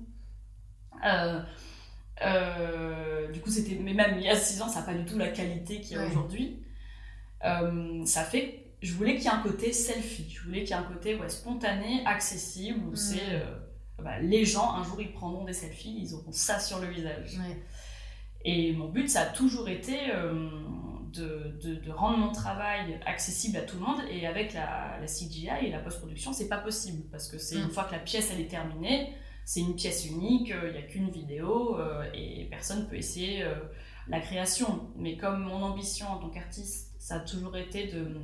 Euh, 2.24 3.30
du 3.30 3.40
coup, 3.40 3.50
c'était, 3.50 3.76
mais 3.76 3.94
même 3.94 4.16
il 4.18 4.24
y 4.24 4.28
a 4.28 4.36
6 4.36 4.62
ans, 4.62 4.68
ça 4.68 4.80
n'a 4.80 4.86
pas 4.86 4.94
du 4.94 5.04
tout 5.04 5.18
la 5.18 5.28
qualité 5.28 5.80
qu'il 5.80 5.96
y 5.96 6.00
a 6.00 6.06
aujourd'hui. 6.06 6.62
Euh, 7.44 8.04
ça 8.04 8.24
fait, 8.24 8.72
je 8.82 8.94
voulais 8.94 9.14
qu'il 9.14 9.24
y 9.24 9.26
ait 9.26 9.30
un 9.30 9.42
côté 9.42 9.72
selfie, 9.72 10.28
je 10.28 10.42
voulais 10.42 10.64
qu'il 10.64 10.70
y 10.70 10.72
ait 10.72 10.82
un 10.82 10.82
côté 10.82 11.16
ouais, 11.16 11.28
spontané, 11.28 12.04
accessible, 12.06 12.80
où 12.88 12.96
c'est 12.96 13.16
mm. 13.16 13.42
euh, 13.42 13.54
bah, 14.02 14.18
les 14.20 14.44
gens, 14.44 14.74
un 14.74 14.82
jour, 14.82 15.00
ils 15.00 15.12
prendront 15.12 15.44
des 15.44 15.52
selfies, 15.52 15.96
ils 16.00 16.14
auront 16.14 16.32
ça 16.32 16.58
sur 16.58 16.80
le 16.80 16.88
visage. 16.88 17.38
Et 18.44 18.72
mon 18.72 18.88
but, 18.88 19.08
ça 19.08 19.22
a 19.22 19.26
toujours 19.26 19.68
été 19.68 19.96
de, 21.12 21.58
de, 21.62 21.90
rendre 21.90 22.18
mon 22.18 22.32
travail 22.32 23.00
accessible 23.06 23.56
à 23.56 23.62
tout 23.62 23.76
le 23.76 23.82
monde, 23.82 24.00
et 24.10 24.26
avec 24.26 24.54
la, 24.54 24.98
la 25.00 25.06
CGI 25.06 25.48
et 25.62 25.70
la 25.70 25.78
post-production, 25.78 26.32
c'est 26.32 26.48
pas 26.48 26.58
possible, 26.58 27.04
parce 27.10 27.28
que 27.28 27.38
c'est 27.38 27.56
mm. 27.56 27.64
une 27.64 27.70
fois 27.70 27.84
que 27.84 27.92
la 27.92 27.98
pièce, 27.98 28.30
elle 28.32 28.40
est 28.40 28.48
terminée, 28.48 29.14
c'est 29.48 29.60
une 29.60 29.76
pièce 29.76 30.04
unique, 30.04 30.50
euh, 30.50 30.68
il 30.68 30.72
n'y 30.72 30.84
a 30.84 30.86
qu'une 30.86 31.08
vidéo 31.08 31.78
euh, 31.78 32.04
et 32.12 32.46
personne 32.50 32.80
ne 32.80 32.84
peut 32.84 32.96
essayer 32.96 33.42
euh, 33.42 33.54
la 34.06 34.20
création. 34.20 34.90
Mais 34.94 35.16
comme 35.16 35.42
mon 35.42 35.62
ambition 35.62 36.06
en 36.06 36.18
tant 36.18 36.28
qu'artiste, 36.28 36.94
ça 36.98 37.14
a 37.14 37.20
toujours 37.20 37.56
été 37.56 37.86
de 37.86 38.14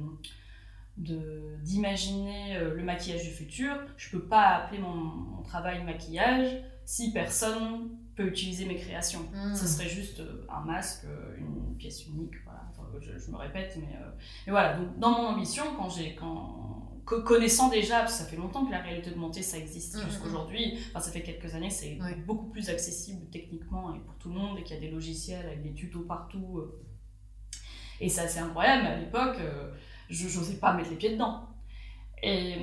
d'imaginer 0.97 2.59
le 2.61 2.83
maquillage 2.83 3.25
du 3.25 3.31
futur. 3.31 3.77
Je 3.97 4.11
peux 4.11 4.25
pas 4.25 4.57
appeler 4.57 4.81
mon, 4.81 5.43
travail 5.43 5.85
maquillage 5.85 6.63
si 6.85 7.13
personne 7.13 7.91
peut 8.17 8.27
utiliser 8.27 8.65
mes 8.65 8.77
créations. 8.77 9.29
Hmm. 9.33 9.55
Ce 9.55 9.67
serait 9.67 9.89
juste 9.89 10.23
un 10.49 10.65
masque, 10.65 11.05
une 11.37 11.77
pièce 11.77 12.07
unique. 12.07 12.35
Voilà. 12.45 12.63
je, 13.01 13.31
me 13.31 13.37
répète, 13.37 13.77
mais, 13.81 13.99
mais 14.47 14.53
voilà. 14.53 14.77
Donc, 14.79 14.99
dans 14.99 15.11
mon 15.11 15.27
ambition, 15.29 15.65
quand 15.77 15.89
j'ai 15.89 16.15
quand 16.15 16.85
connaissant 17.05 17.69
déjà, 17.69 18.01
parce 18.01 18.13
que 18.13 18.25
ça 18.25 18.25
fait 18.25 18.37
longtemps 18.37 18.65
que 18.65 18.71
la 18.71 18.81
réalité 18.81 19.11
augmentée 19.11 19.43
ça 19.43 19.59
existe 19.59 19.97
mm, 19.97 20.01
mm, 20.01 20.11
jusqu'aujourd'hui, 20.11 20.75
mm. 20.75 20.79
enfin 20.91 21.01
ça 21.01 21.11
fait 21.11 21.23
quelques 21.23 21.55
années, 21.55 21.71
c'est 21.71 21.99
beaucoup 22.27 22.49
plus 22.49 22.71
accessible 22.71 23.27
techniquement 23.31 23.95
et 23.95 24.01
pour 24.01 24.15
tout 24.17 24.29
le 24.29 24.35
monde 24.35 24.59
et 24.59 24.63
qu'il 24.63 24.77
y 24.77 24.79
a 24.79 24.81
des 24.81 24.91
logiciels 24.91 25.47
avec 25.47 25.63
des 25.63 25.75
tutos 25.75 26.01
partout. 26.03 26.59
Euh. 26.59 26.81
Et 28.01 28.09
c'est 28.09 28.23
assez 28.23 28.41
incroyable, 28.41 28.87
à 28.87 28.99
l'époque, 28.99 29.37
euh, 29.39 29.71
je 30.09 30.25
n'osais 30.25 30.57
pas 30.57 30.73
mettre 30.73 30.91
les 30.91 30.97
pieds 30.97 31.13
dedans. 31.13 31.49
Et 32.23 32.57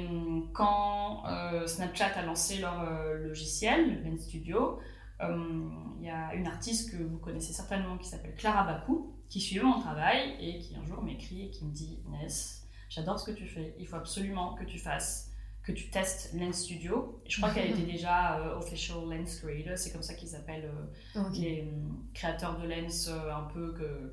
quand 0.53 1.23
euh, 1.27 1.67
Snapchat 1.67 2.13
a 2.15 2.23
lancé 2.23 2.59
leur 2.59 2.83
logiciel, 3.15 4.03
Lens 4.03 4.21
Studio, 4.21 4.79
il 5.19 6.05
y 6.05 6.09
a 6.09 6.33
une 6.33 6.47
artiste 6.47 6.91
que 6.91 7.03
vous 7.03 7.19
connaissez 7.19 7.53
certainement 7.53 7.97
qui 7.97 8.07
s'appelle 8.07 8.33
Clara 8.35 8.63
Bakou, 8.63 9.13
qui 9.31 9.39
suivait 9.39 9.63
mon 9.63 9.79
travail 9.79 10.35
et 10.41 10.59
qui 10.59 10.75
un 10.75 10.85
jour 10.85 11.01
m'écrit 11.01 11.45
et 11.45 11.49
qui 11.51 11.63
me 11.63 11.71
dit 11.71 12.03
Ness, 12.09 12.67
j'adore 12.89 13.17
ce 13.17 13.31
que 13.31 13.35
tu 13.35 13.47
fais, 13.47 13.73
il 13.79 13.87
faut 13.87 13.95
absolument 13.95 14.55
que 14.55 14.65
tu 14.65 14.77
fasses, 14.77 15.31
que 15.63 15.71
tu 15.71 15.89
testes 15.89 16.33
Lens 16.33 16.57
Studio. 16.57 17.21
Je 17.25 17.37
crois 17.37 17.53
qu'elle 17.53 17.71
était 17.79 17.89
déjà 17.89 18.39
euh, 18.39 18.57
Official 18.57 18.97
Lens 19.09 19.39
Creator, 19.39 19.77
c'est 19.77 19.93
comme 19.93 20.01
ça 20.01 20.15
qu'ils 20.15 20.35
appellent 20.35 20.69
euh, 21.15 21.23
les 21.33 21.61
hum, 21.61 22.05
créateurs 22.13 22.59
de 22.59 22.67
Lens, 22.67 23.07
euh, 23.07 23.33
un 23.33 23.43
peu 23.53 23.73
que, 23.73 24.11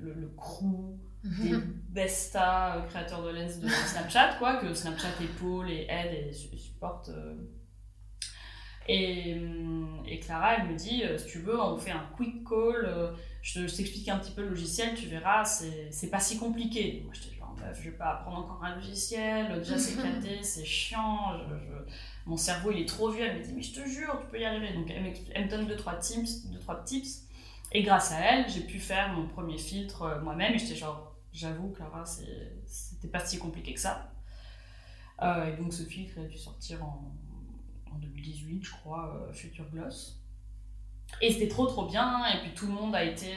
le, 0.00 0.14
le, 0.14 0.28
crew 0.38 0.98
des 1.40 1.56
besta 1.88 2.84
créateurs 2.88 3.22
de 3.22 3.30
Lens 3.30 3.58
de 3.58 3.68
Snapchat, 3.68 4.36
quoi, 4.38 4.56
que 4.56 4.72
Snapchat 4.74 5.08
épaule 5.22 5.70
et 5.70 5.86
aide 5.88 6.28
et 6.28 6.32
supporte. 6.32 7.10
Et, 8.88 9.34
hum, 9.34 10.02
et, 10.06 10.20
Clara, 10.20 10.56
elle 10.56 10.68
me 10.68 10.76
dit, 10.76 11.02
si 11.18 11.26
tu 11.26 11.38
veux, 11.38 11.60
on 11.60 11.76
fait 11.76 11.90
un 11.90 12.08
quick 12.16 12.46
call, 12.48 13.14
je, 13.42 13.60
t'explique 13.60 14.08
un 14.08 14.18
petit 14.18 14.32
peu 14.32 14.42
le 14.42 14.50
logiciel, 14.50 14.94
tu 14.94 15.06
verras, 15.06 15.44
c'est 15.44 16.10
pas 16.10 16.20
si 16.20 16.38
compliqué. 16.38 17.02
Moi, 17.04 17.12
je 17.14 17.20
je 17.74 17.90
vais 17.90 17.96
pas 17.96 18.12
apprendre 18.12 18.38
encore 18.38 18.64
un 18.64 18.74
logiciel, 18.76 19.58
déjà 19.58 19.78
c'est 19.78 19.94
éclaté, 19.94 20.38
c'est 20.42 20.64
chiant, 20.64 21.32
mon 22.24 22.36
cerveau 22.36 22.70
il 22.72 22.82
est 22.82 22.88
trop 22.88 23.10
vieux, 23.10 23.24
elle 23.24 23.38
me 23.38 23.44
dit 23.44 23.52
mais 23.54 23.62
je 23.62 23.72
te 23.72 23.88
jure, 23.88 24.18
tu 24.20 24.26
peux 24.28 24.40
y 24.40 24.44
arriver. 24.44 24.72
Donc 24.72 24.90
elle, 24.90 25.44
me 25.44 25.50
donne 25.50 25.66
deux 25.66 25.76
trois, 25.76 25.96
tips, 25.96 26.46
deux, 26.46 26.58
trois 26.58 26.82
tips, 26.84 27.26
et 27.72 27.82
grâce 27.82 28.12
à 28.12 28.20
elle, 28.20 28.48
j'ai 28.48 28.60
pu 28.60 28.78
faire 28.78 29.12
mon 29.12 29.26
premier 29.26 29.58
filtre 29.58 30.02
euh, 30.02 30.20
moi-même, 30.20 30.54
et 30.54 30.58
j'étais 30.58 30.76
genre, 30.76 31.15
j'avoue 31.32 31.70
Clara, 31.70 32.04
c'était 32.06 33.08
pas 33.08 33.20
si 33.20 33.38
compliqué 33.38 33.74
que 33.74 33.80
ça. 33.80 34.12
Euh, 35.22 35.52
et 35.52 35.56
donc 35.56 35.72
ce 35.72 35.82
filtre 35.82 36.20
a 36.20 36.24
dû 36.24 36.38
sortir 36.38 36.84
en, 36.84 37.12
2018, 37.98 38.62
je 38.62 38.72
crois, 38.72 39.16
euh, 39.16 39.32
Future 39.32 39.64
Gloss. 39.70 40.22
Et 41.22 41.32
c'était 41.32 41.48
trop 41.48 41.66
trop 41.66 41.86
bien, 41.86 42.26
et 42.26 42.42
puis 42.42 42.52
tout 42.52 42.66
le 42.66 42.72
monde 42.72 42.94
a 42.94 43.02
été 43.02 43.32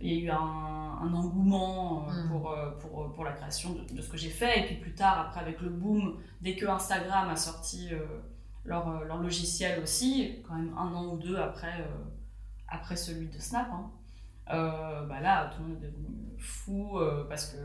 il 0.00 0.12
y 0.12 0.20
a 0.20 0.24
eu 0.24 0.30
un, 0.30 1.14
engouement 1.14 2.06
euh, 2.08 2.12
mm. 2.12 2.28
pour, 2.28 2.50
euh, 2.50 2.70
pour, 2.78 3.02
euh, 3.02 3.08
pour, 3.08 3.24
la 3.24 3.32
création 3.32 3.76
de, 3.92 4.00
ce 4.00 4.08
que 4.08 4.16
j'ai 4.16 4.30
fait. 4.30 4.60
Et 4.60 4.66
puis 4.66 4.76
plus 4.76 4.94
tard, 4.94 5.18
après, 5.18 5.40
avec 5.40 5.60
le 5.60 5.70
boom, 5.70 6.18
dès 6.40 6.54
que 6.54 6.66
Instagram 6.66 7.28
a 7.28 7.36
sorti 7.36 7.90
leur, 8.64 9.04
leur, 9.04 9.18
logiciel 9.18 9.82
aussi, 9.82 10.42
quand 10.46 10.54
même 10.54 10.74
un 10.76 10.92
an 10.94 11.14
ou 11.14 11.18
deux 11.18 11.36
après, 11.36 11.84
après 12.68 12.96
celui 12.96 13.28
de 13.28 13.38
Snap, 13.38 13.68
hein, 13.72 13.90
bah 14.48 15.20
là, 15.20 15.50
tout 15.54 15.62
le 15.62 15.68
monde 15.68 15.84
est 15.84 15.86
devenu 15.86 16.36
fou 16.38 16.98
parce 17.28 17.52
que, 17.52 17.58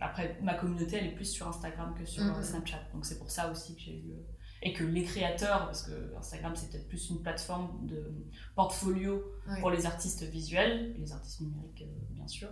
après, 0.00 0.38
ma 0.42 0.54
communauté, 0.54 0.96
elle 0.96 1.06
est 1.06 1.14
plus 1.14 1.26
sur 1.26 1.48
Instagram 1.48 1.94
que 1.98 2.04
sur 2.04 2.24
mm. 2.24 2.42
Snapchat. 2.42 2.80
Donc 2.92 3.04
c'est 3.06 3.18
pour 3.18 3.30
ça 3.30 3.50
aussi 3.50 3.74
que 3.74 3.80
j'ai 3.80 3.98
eu 3.98 4.14
et 4.62 4.72
que 4.72 4.84
les 4.84 5.04
créateurs, 5.04 5.66
parce 5.66 5.82
que 5.82 6.14
Instagram 6.18 6.54
c'est 6.54 6.70
peut-être 6.70 6.88
plus 6.88 7.10
une 7.10 7.22
plateforme 7.22 7.86
de 7.86 8.26
portfolio 8.54 9.22
pour 9.60 9.70
les 9.70 9.86
artistes 9.86 10.22
visuels, 10.24 10.94
les 10.98 11.12
artistes 11.12 11.40
numériques 11.40 11.82
euh, 11.82 12.14
bien 12.14 12.26
sûr, 12.26 12.48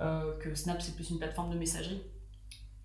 euh, 0.00 0.36
que 0.38 0.54
Snap 0.54 0.80
c'est 0.80 0.94
plus 0.94 1.10
une 1.10 1.18
plateforme 1.18 1.52
de 1.52 1.58
messagerie. 1.58 2.02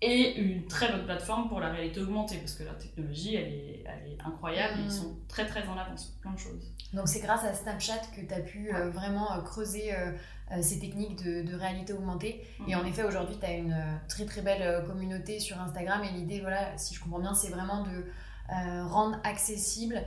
Et 0.00 0.38
une 0.40 0.66
très 0.66 0.92
bonne 0.92 1.04
plateforme 1.04 1.48
pour 1.48 1.60
la 1.60 1.70
réalité 1.70 2.00
augmentée, 2.00 2.36
parce 2.38 2.54
que 2.54 2.62
la 2.62 2.74
technologie, 2.74 3.34
elle 3.34 3.52
est, 3.52 3.84
elle 3.84 4.12
est 4.12 4.18
incroyable, 4.24 4.78
et 4.78 4.82
ils 4.82 4.86
mm. 4.86 4.90
sont 4.90 5.16
très 5.26 5.44
très 5.46 5.66
en 5.66 5.76
avance 5.76 6.06
sur 6.06 6.14
plein 6.20 6.32
de 6.32 6.38
choses. 6.38 6.72
Donc 6.92 7.08
c'est 7.08 7.20
grâce 7.20 7.44
à 7.44 7.52
Snapchat 7.52 8.00
que 8.16 8.20
tu 8.20 8.32
as 8.32 8.40
pu 8.40 8.72
euh, 8.72 8.90
vraiment 8.90 9.32
euh, 9.32 9.42
creuser 9.42 9.92
euh, 9.94 10.12
ces 10.62 10.78
techniques 10.78 11.22
de, 11.24 11.42
de 11.42 11.54
réalité 11.54 11.92
augmentée. 11.92 12.46
Et 12.68 12.76
en 12.76 12.84
mm. 12.84 12.88
effet, 12.88 13.02
aujourd'hui, 13.02 13.36
tu 13.40 13.46
as 13.46 13.54
une 13.54 13.76
très 14.08 14.24
très 14.24 14.42
belle 14.42 14.84
communauté 14.86 15.40
sur 15.40 15.60
Instagram, 15.60 16.02
et 16.04 16.12
l'idée, 16.12 16.40
voilà, 16.40 16.78
si 16.78 16.94
je 16.94 17.02
comprends 17.02 17.18
bien, 17.18 17.34
c'est 17.34 17.50
vraiment 17.50 17.82
de 17.82 18.04
rendre 18.50 19.18
accessible 19.24 20.02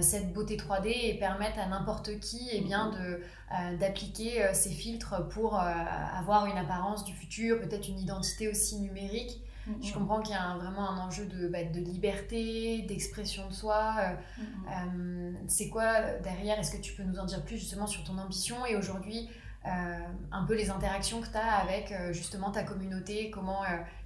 cette 0.00 0.32
beauté 0.32 0.56
3D 0.56 0.86
et 0.86 1.18
permettre 1.18 1.58
à 1.58 1.66
n'importe 1.66 2.20
qui 2.20 2.48
et 2.50 2.58
eh 2.58 2.60
bien, 2.60 2.88
mm. 2.88 2.92
de, 2.92 3.76
d'appliquer 3.78 4.50
ces 4.52 4.70
filtres 4.70 5.28
pour 5.28 5.58
avoir 5.58 6.46
une 6.46 6.56
apparence 6.56 7.04
du 7.04 7.14
futur, 7.14 7.60
peut-être 7.60 7.88
une 7.88 7.98
identité 7.98 8.48
aussi 8.48 8.78
numérique. 8.80 9.42
Je 9.80 9.92
comprends 9.92 10.20
qu'il 10.20 10.34
y 10.34 10.38
a 10.38 10.56
vraiment 10.56 10.90
un 10.90 10.98
enjeu 10.98 11.26
de, 11.26 11.46
bah, 11.46 11.62
de 11.62 11.80
liberté, 11.80 12.82
d'expression 12.82 13.48
de 13.48 13.52
soi. 13.52 13.94
Euh, 13.98 14.14
euh, 14.40 15.32
c'est 15.46 15.68
quoi 15.68 16.00
derrière? 16.22 16.58
Est-ce 16.58 16.72
que 16.72 16.82
tu 16.82 16.92
peux 16.94 17.04
nous 17.04 17.18
en 17.18 17.24
dire 17.24 17.44
plus 17.44 17.58
justement 17.58 17.86
sur 17.86 18.02
ton 18.02 18.18
ambition 18.18 18.66
et 18.66 18.76
aujourd'hui 18.76 19.28
euh, 19.64 19.98
un 20.32 20.44
peu 20.44 20.56
les 20.56 20.70
interactions 20.70 21.20
que 21.20 21.28
tu 21.28 21.36
as 21.36 21.54
avec 21.58 21.94
justement 22.10 22.50
ta 22.50 22.64
communauté, 22.64 23.30
comment 23.30 23.60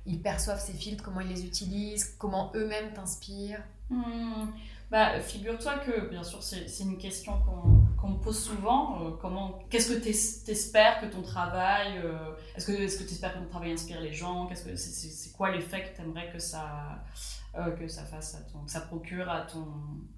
ils 0.04 0.20
perçoivent 0.20 0.60
ces 0.60 0.74
filtres, 0.74 1.02
comment 1.02 1.20
ils 1.20 1.28
les 1.28 1.46
utilisent, 1.46 2.14
comment 2.18 2.52
eux-mêmes 2.54 2.92
t'inspirent? 2.92 3.62
Mmh. 3.88 4.48
Bah, 4.90 5.18
figure-toi 5.18 5.78
que, 5.78 6.08
bien 6.08 6.22
sûr, 6.22 6.40
c'est 6.42 6.80
une 6.80 6.96
question 6.96 7.32
qu'on 8.00 8.08
me 8.08 8.18
pose 8.18 8.38
souvent. 8.38 9.02
Euh, 9.02 9.10
comment, 9.20 9.58
qu'est-ce 9.68 9.92
que 9.92 9.98
tu 9.98 10.10
espères 10.10 11.00
que 11.00 11.06
ton 11.06 11.22
travail, 11.22 11.98
euh, 11.98 12.16
est-ce 12.54 12.66
que 12.66 13.02
tu 13.02 13.12
espères 13.12 13.34
que 13.34 13.38
ton 13.38 13.48
travail 13.48 13.72
inspire 13.72 14.00
les 14.00 14.12
gens 14.12 14.46
Qu'est-ce 14.46 14.64
que 14.64 14.76
c'est, 14.76 15.32
quoi 15.32 15.50
l'effet 15.50 15.82
que 15.82 15.96
tu 15.96 16.02
aimerais 16.02 16.30
que 16.30 16.38
ça 16.38 17.02
euh, 17.56 17.70
que 17.72 17.88
ça 17.88 18.04
fasse 18.04 18.36
à 18.36 18.40
ton, 18.52 18.60
que 18.60 18.70
ça 18.70 18.80
procure 18.80 19.28
à 19.28 19.40
ton 19.40 19.66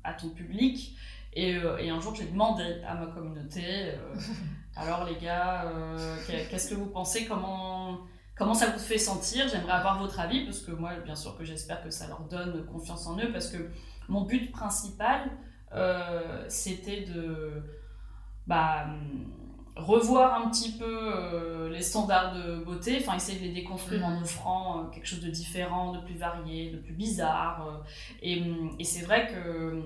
à 0.04 0.12
ton 0.12 0.28
public? 0.30 0.96
Et, 1.32 1.52
et 1.52 1.90
un 1.90 2.00
jour, 2.00 2.14
j'ai 2.14 2.25
demandé 2.26 2.82
à 2.87 2.94
ma 2.94 3.06
communauté, 3.06 3.92
alors 4.76 5.04
les 5.04 5.16
gars, 5.16 5.72
qu'est-ce 6.26 6.68
que 6.68 6.75
vous 6.75 6.87
pensez? 6.87 7.25
Comment 7.25 8.00
comment 8.34 8.54
ça 8.54 8.70
vous 8.70 8.78
fait 8.78 8.98
sentir? 8.98 9.48
J'aimerais 9.48 9.72
avoir 9.72 9.98
votre 9.98 10.20
avis 10.20 10.44
parce 10.44 10.60
que 10.60 10.72
moi, 10.72 10.94
bien 11.04 11.14
sûr, 11.14 11.37
que 11.37 11.44
j'espère 11.44 11.82
que 11.82 11.90
ça 11.90 12.06
leur 12.06 12.20
donne 12.20 12.66
confiance 12.66 13.06
en 13.06 13.18
eux 13.18 13.32
parce 13.32 13.48
que 13.48 13.70
mon 14.08 14.22
but 14.22 14.50
principal, 14.50 15.30
euh, 15.74 16.44
c'était 16.48 17.02
de 17.02 17.62
bah, 18.46 18.86
revoir 19.76 20.42
un 20.42 20.50
petit 20.50 20.72
peu 20.72 20.84
euh, 20.86 21.68
les 21.70 21.82
standards 21.82 22.34
de 22.34 22.64
beauté, 22.64 22.98
enfin 23.00 23.16
essayer 23.16 23.38
de 23.38 23.44
les 23.44 23.52
déconstruire 23.52 24.04
en 24.04 24.18
mm. 24.18 24.22
offrant 24.22 24.80
euh, 24.80 24.88
quelque 24.88 25.06
chose 25.06 25.20
de 25.20 25.30
différent, 25.30 25.92
de 25.92 26.00
plus 26.00 26.16
varié, 26.16 26.70
de 26.70 26.78
plus 26.78 26.94
bizarre. 26.94 27.84
et, 28.22 28.42
et 28.78 28.84
c'est 28.84 29.04
vrai 29.04 29.28
que 29.28 29.82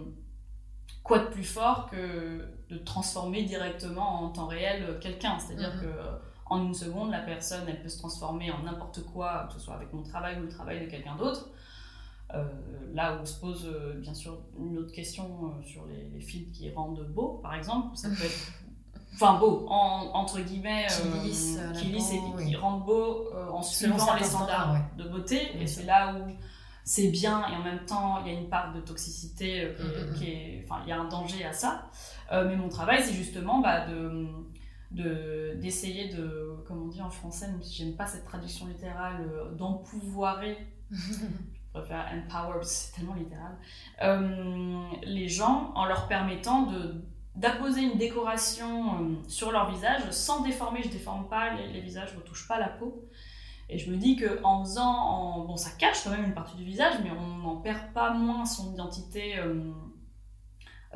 quoi 1.02 1.18
de 1.18 1.26
plus 1.26 1.44
fort 1.44 1.90
que 1.90 2.48
de 2.70 2.78
transformer 2.78 3.42
directement 3.42 4.22
en 4.22 4.28
temps 4.30 4.46
réel 4.46 4.98
quelqu'un, 5.00 5.38
c'est-à-dire 5.38 5.74
mm-hmm. 5.74 5.80
que 5.80 6.22
en 6.52 6.62
une 6.66 6.74
seconde, 6.74 7.10
la 7.10 7.20
personne, 7.20 7.64
elle 7.66 7.80
peut 7.80 7.88
se 7.88 7.98
transformer 7.98 8.50
en 8.50 8.62
n'importe 8.62 9.02
quoi, 9.06 9.46
que 9.48 9.54
ce 9.54 9.60
soit 9.60 9.74
avec 9.74 9.90
mon 9.92 10.02
travail 10.02 10.38
ou 10.38 10.42
le 10.42 10.48
travail 10.48 10.80
de 10.84 10.90
quelqu'un 10.90 11.16
d'autre. 11.16 11.48
Euh, 12.34 12.44
là 12.94 13.18
où 13.20 13.26
se 13.26 13.40
pose 13.40 13.66
euh, 13.66 13.94
bien 14.00 14.12
sûr 14.12 14.38
une 14.58 14.76
autre 14.78 14.92
question 14.92 15.24
euh, 15.24 15.62
sur 15.62 15.86
les, 15.86 16.10
les, 16.10 16.20
films 16.20 16.50
qui 16.50 16.70
rendent 16.70 17.06
beaux, 17.08 17.40
par 17.42 17.54
exemple, 17.54 17.96
ça 17.96 18.08
peut 18.08 18.24
être 18.24 18.52
enfin 19.14 19.38
beau 19.38 19.66
entre 19.68 20.40
guillemets 20.40 20.86
qui 20.88 21.86
lissent, 21.88 22.12
et 22.12 22.44
qui 22.44 22.56
rendent 22.56 22.84
beau 22.84 23.30
en 23.50 23.62
suivant 23.62 24.14
les 24.14 24.24
standards 24.24 24.76
de 24.96 25.04
beauté. 25.04 25.60
Et 25.60 25.66
c'est 25.66 25.84
là 25.84 26.14
où 26.14 26.32
c'est 26.84 27.08
bien 27.08 27.46
et 27.48 27.54
en 27.54 27.62
même 27.62 27.84
temps 27.86 28.20
il 28.24 28.32
y 28.32 28.34
a 28.34 28.38
une 28.38 28.48
part 28.48 28.74
de 28.74 28.80
toxicité 28.80 29.66
mm, 29.66 30.10
mm, 30.10 30.14
qui, 30.14 30.30
est, 30.30 30.60
mm. 30.60 30.64
enfin 30.64 30.82
il 30.84 30.88
y 30.88 30.92
a 30.92 31.00
un 31.00 31.08
danger 31.08 31.44
à 31.44 31.52
ça. 31.52 31.90
Mais 32.30 32.56
mon 32.56 32.68
travail 32.68 33.02
c'est 33.02 33.12
justement 33.14 33.60
bah, 33.60 33.86
de 33.86 35.54
d'essayer 35.60 36.08
de, 36.08 36.62
comme 36.66 36.82
on 36.82 36.88
dit 36.88 37.00
en 37.00 37.08
français, 37.08 37.48
même 37.48 37.62
si 37.62 37.74
j'aime 37.74 37.94
pas 37.94 38.06
cette 38.06 38.24
traduction 38.24 38.66
littérale, 38.66 39.26
d'empouvoirer 39.56 40.58
préfère 41.72 42.06
empower 42.12 42.62
c'est 42.62 42.94
tellement 42.94 43.14
littéral, 43.14 43.56
euh, 44.02 44.86
les 45.02 45.28
gens 45.28 45.72
en 45.74 45.84
leur 45.84 46.08
permettant 46.08 46.62
de 46.62 47.04
d'apposer 47.34 47.80
une 47.80 47.96
décoration 47.96 49.00
euh, 49.00 49.14
sur 49.26 49.52
leur 49.52 49.70
visage 49.70 50.02
sans 50.10 50.42
déformer, 50.42 50.82
je 50.82 50.90
déforme 50.90 51.30
pas 51.30 51.54
les, 51.54 51.80
visages, 51.80 52.10
je 52.12 52.18
retouche 52.18 52.46
pas 52.46 52.58
la 52.58 52.68
peau. 52.68 53.08
Et 53.70 53.78
je 53.78 53.90
me 53.90 53.96
dis 53.96 54.16
que 54.16 54.44
en 54.44 54.62
faisant, 54.62 54.92
en... 54.92 55.44
bon 55.46 55.56
ça 55.56 55.70
cache 55.78 56.04
quand 56.04 56.10
même 56.10 56.24
une 56.24 56.34
partie 56.34 56.56
du 56.56 56.64
visage, 56.64 56.92
mais 57.02 57.10
on 57.10 57.38
n'en 57.38 57.56
perd 57.56 57.94
pas 57.94 58.10
moins 58.10 58.44
son 58.44 58.74
identité 58.74 59.38
euh, 59.38 59.72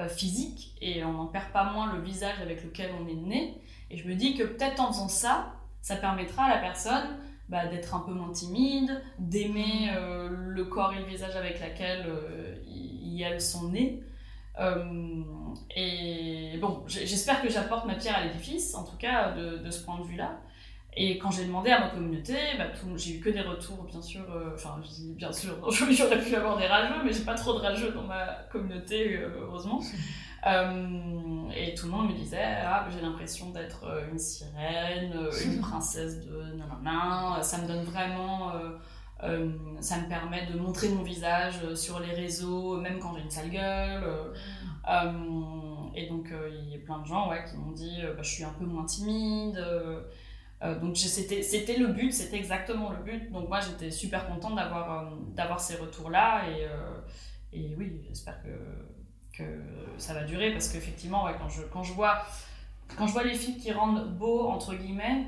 physique 0.08 0.76
et 0.82 1.02
on 1.04 1.14
n'en 1.14 1.26
perd 1.26 1.46
pas 1.52 1.72
moins 1.72 1.90
le 1.94 2.02
visage 2.02 2.38
avec 2.42 2.62
lequel 2.62 2.90
on 3.00 3.08
est 3.08 3.14
né. 3.14 3.62
Et 3.90 3.96
je 3.96 4.06
me 4.06 4.14
dis 4.14 4.36
que 4.36 4.42
peut-être 4.42 4.78
en 4.78 4.88
faisant 4.88 5.08
ça, 5.08 5.54
ça 5.80 5.96
permettra 5.96 6.44
à 6.44 6.48
la 6.50 6.58
personne 6.58 7.16
bah, 7.48 7.66
d'être 7.66 7.94
un 7.94 8.00
peu 8.00 8.12
moins 8.12 8.32
timide, 8.32 9.00
d'aimer 9.18 9.90
euh, 9.96 10.28
le 10.30 10.64
corps 10.64 10.92
et 10.92 10.98
le 10.98 11.04
visage 11.04 11.36
avec 11.36 11.60
lequel 11.60 12.04
euh, 12.08 12.56
ils, 12.66 13.22
elles 13.22 13.40
sont 13.40 13.68
nées. 13.70 14.02
Euh, 14.58 15.22
et 15.76 16.58
bon, 16.60 16.82
j'espère 16.88 17.42
que 17.42 17.48
j'apporte 17.48 17.86
ma 17.86 17.94
pierre 17.94 18.16
à 18.16 18.24
l'édifice, 18.24 18.74
en 18.74 18.84
tout 18.84 18.96
cas 18.96 19.32
de, 19.32 19.70
ce 19.70 19.84
point 19.84 19.98
de 20.00 20.04
vue-là. 20.04 20.40
Et 20.98 21.18
quand 21.18 21.30
j'ai 21.30 21.44
demandé 21.44 21.70
à 21.70 21.78
ma 21.78 21.90
communauté, 21.90 22.34
bah, 22.58 22.64
j'ai 22.96 23.16
eu 23.16 23.20
que 23.20 23.28
des 23.28 23.42
retours, 23.42 23.84
bien 23.84 24.00
sûr. 24.00 24.24
Enfin, 24.54 24.80
je 24.82 24.88
dis 24.88 25.14
bien 25.14 25.30
sûr, 25.30 25.54
j'aurais 25.90 26.20
pu 26.20 26.34
avoir 26.34 26.56
des 26.58 26.66
rageux, 26.66 27.04
mais 27.04 27.12
j'ai 27.12 27.24
pas 27.24 27.34
trop 27.34 27.52
de 27.52 27.58
rageux 27.58 27.92
dans 27.92 28.04
ma 28.04 28.26
communauté, 28.50 29.20
heureusement. 29.40 29.80
Euh, 30.46 31.50
et 31.56 31.74
tout 31.74 31.86
le 31.86 31.92
monde 31.92 32.10
me 32.10 32.14
disait 32.14 32.44
ah, 32.62 32.86
j'ai 32.92 33.00
l'impression 33.00 33.50
d'être 33.50 33.84
euh, 33.84 34.10
une 34.10 34.18
sirène, 34.18 35.12
euh, 35.14 35.30
une 35.44 35.60
princesse 35.60 36.24
de 36.24 36.54
nanana. 36.56 37.42
Ça 37.42 37.58
me 37.58 37.66
donne 37.66 37.84
vraiment. 37.84 38.52
ça 39.80 39.98
me 39.98 40.08
permet 40.08 40.46
de 40.46 40.58
montrer 40.58 40.88
mon 40.90 41.02
visage 41.02 41.74
sur 41.74 42.00
les 42.00 42.12
réseaux, 42.12 42.80
même 42.80 42.98
quand 42.98 43.14
j'ai 43.16 43.22
une 43.22 43.30
sale 43.30 43.50
gueule. 43.50 44.04
et 45.94 46.06
donc, 46.08 46.32
il 46.50 46.68
y 46.68 46.74
a 46.74 46.78
plein 46.84 46.98
de 46.98 47.06
gens 47.06 47.30
ouais, 47.30 47.44
qui 47.44 47.56
m'ont 47.56 47.72
dit 47.72 48.02
bah, 48.16 48.22
je 48.22 48.30
suis 48.30 48.44
un 48.44 48.52
peu 48.52 48.66
moins 48.66 48.84
timide. 48.84 49.58
donc 50.80 50.96
c'était 50.96 51.76
le 51.78 51.88
but, 51.88 52.12
c'était 52.12 52.36
exactement 52.36 52.90
le 52.90 53.02
but. 53.02 53.32
Donc 53.32 53.48
moi 53.48 53.60
j'étais 53.60 53.90
super 53.90 54.26
contente 54.28 54.54
d'avoir 54.56 55.10
d'avoir 55.34 55.60
ces 55.60 55.76
retours-là. 55.76 56.42
Et, 56.50 57.58
et 57.58 57.74
oui, 57.78 58.02
j'espère 58.06 58.42
que 58.42 58.50
que 59.36 59.44
ça 59.98 60.14
va 60.14 60.24
durer 60.24 60.52
parce 60.52 60.68
qu'effectivement, 60.68 61.24
ouais, 61.24 61.34
quand, 61.38 61.48
je, 61.48 61.62
quand, 61.62 61.82
je 61.82 61.92
vois, 61.92 62.22
quand 62.96 63.06
je 63.06 63.12
vois 63.12 63.24
les 63.24 63.34
filles 63.34 63.58
qui 63.58 63.72
rendent 63.72 64.16
beau, 64.16 64.48
entre 64.48 64.74
guillemets, 64.74 65.26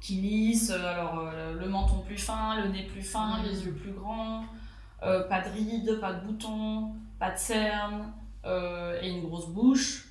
qui 0.00 0.14
lissent, 0.14 0.70
euh, 0.70 0.92
alors 0.92 1.18
euh, 1.18 1.54
le 1.54 1.68
menton 1.68 2.00
plus 2.00 2.16
fin, 2.16 2.60
le 2.60 2.68
nez 2.68 2.84
plus 2.84 3.02
fin, 3.02 3.42
les 3.42 3.64
yeux 3.64 3.74
plus 3.74 3.92
grands, 3.92 4.44
euh, 5.02 5.28
pas 5.28 5.40
de 5.40 5.50
rides, 5.50 6.00
pas 6.00 6.14
de 6.14 6.26
boutons, 6.26 6.94
pas 7.18 7.30
de 7.30 7.38
cernes 7.38 8.12
et 9.02 9.10
une 9.10 9.28
grosse 9.28 9.48
bouche. 9.48 10.06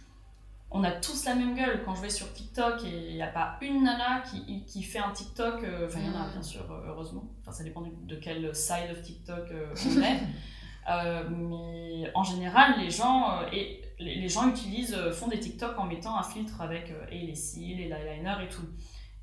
On 0.70 0.84
a 0.84 0.92
tous 0.92 1.26
la 1.26 1.34
même 1.34 1.56
gueule. 1.56 1.82
Quand 1.84 1.96
je 1.96 2.04
vais 2.04 2.12
sur 2.12 2.32
TikTok 2.32 2.84
et 2.86 3.10
il 3.10 3.16
n'y 3.16 3.24
a 3.24 3.28
pas 3.28 3.58
une 3.60 3.84
nana 3.84 4.22
qui, 4.22 4.64
qui 4.66 4.84
fait 4.84 5.00
un 5.00 5.10
TikTok, 5.10 5.66
enfin 5.86 6.00
il 6.00 6.06
y 6.06 6.16
en 6.16 6.22
a 6.22 6.28
bien 6.28 6.44
sûr, 6.44 6.64
heureusement, 6.88 7.28
enfin 7.42 7.52
ça 7.52 7.64
dépend 7.64 7.82
de 7.82 8.16
quel 8.18 8.56
side 8.56 8.92
of 8.92 9.02
TikTok 9.02 9.52
on 9.52 10.02
est. 10.04 10.20
Euh, 10.90 11.24
mais 11.30 12.12
en 12.16 12.24
général, 12.24 12.80
les 12.80 12.90
gens, 12.90 13.32
euh, 13.32 13.50
et 13.54 13.82
les, 14.00 14.30
gens 14.30 14.50
utilisent, 14.50 14.96
euh, 14.96 15.12
font 15.12 15.28
des 15.28 15.40
TikTok 15.40 15.78
en 15.78 15.86
mettant 15.86 16.18
un 16.18 16.24
filtre 16.24 16.62
avec 16.62 16.92
et 17.12 17.20
les 17.20 17.36
cils, 17.36 17.80
et 17.80 17.88
l'eyeliner 17.88 18.36
et 18.44 18.50
tout. 18.50 18.68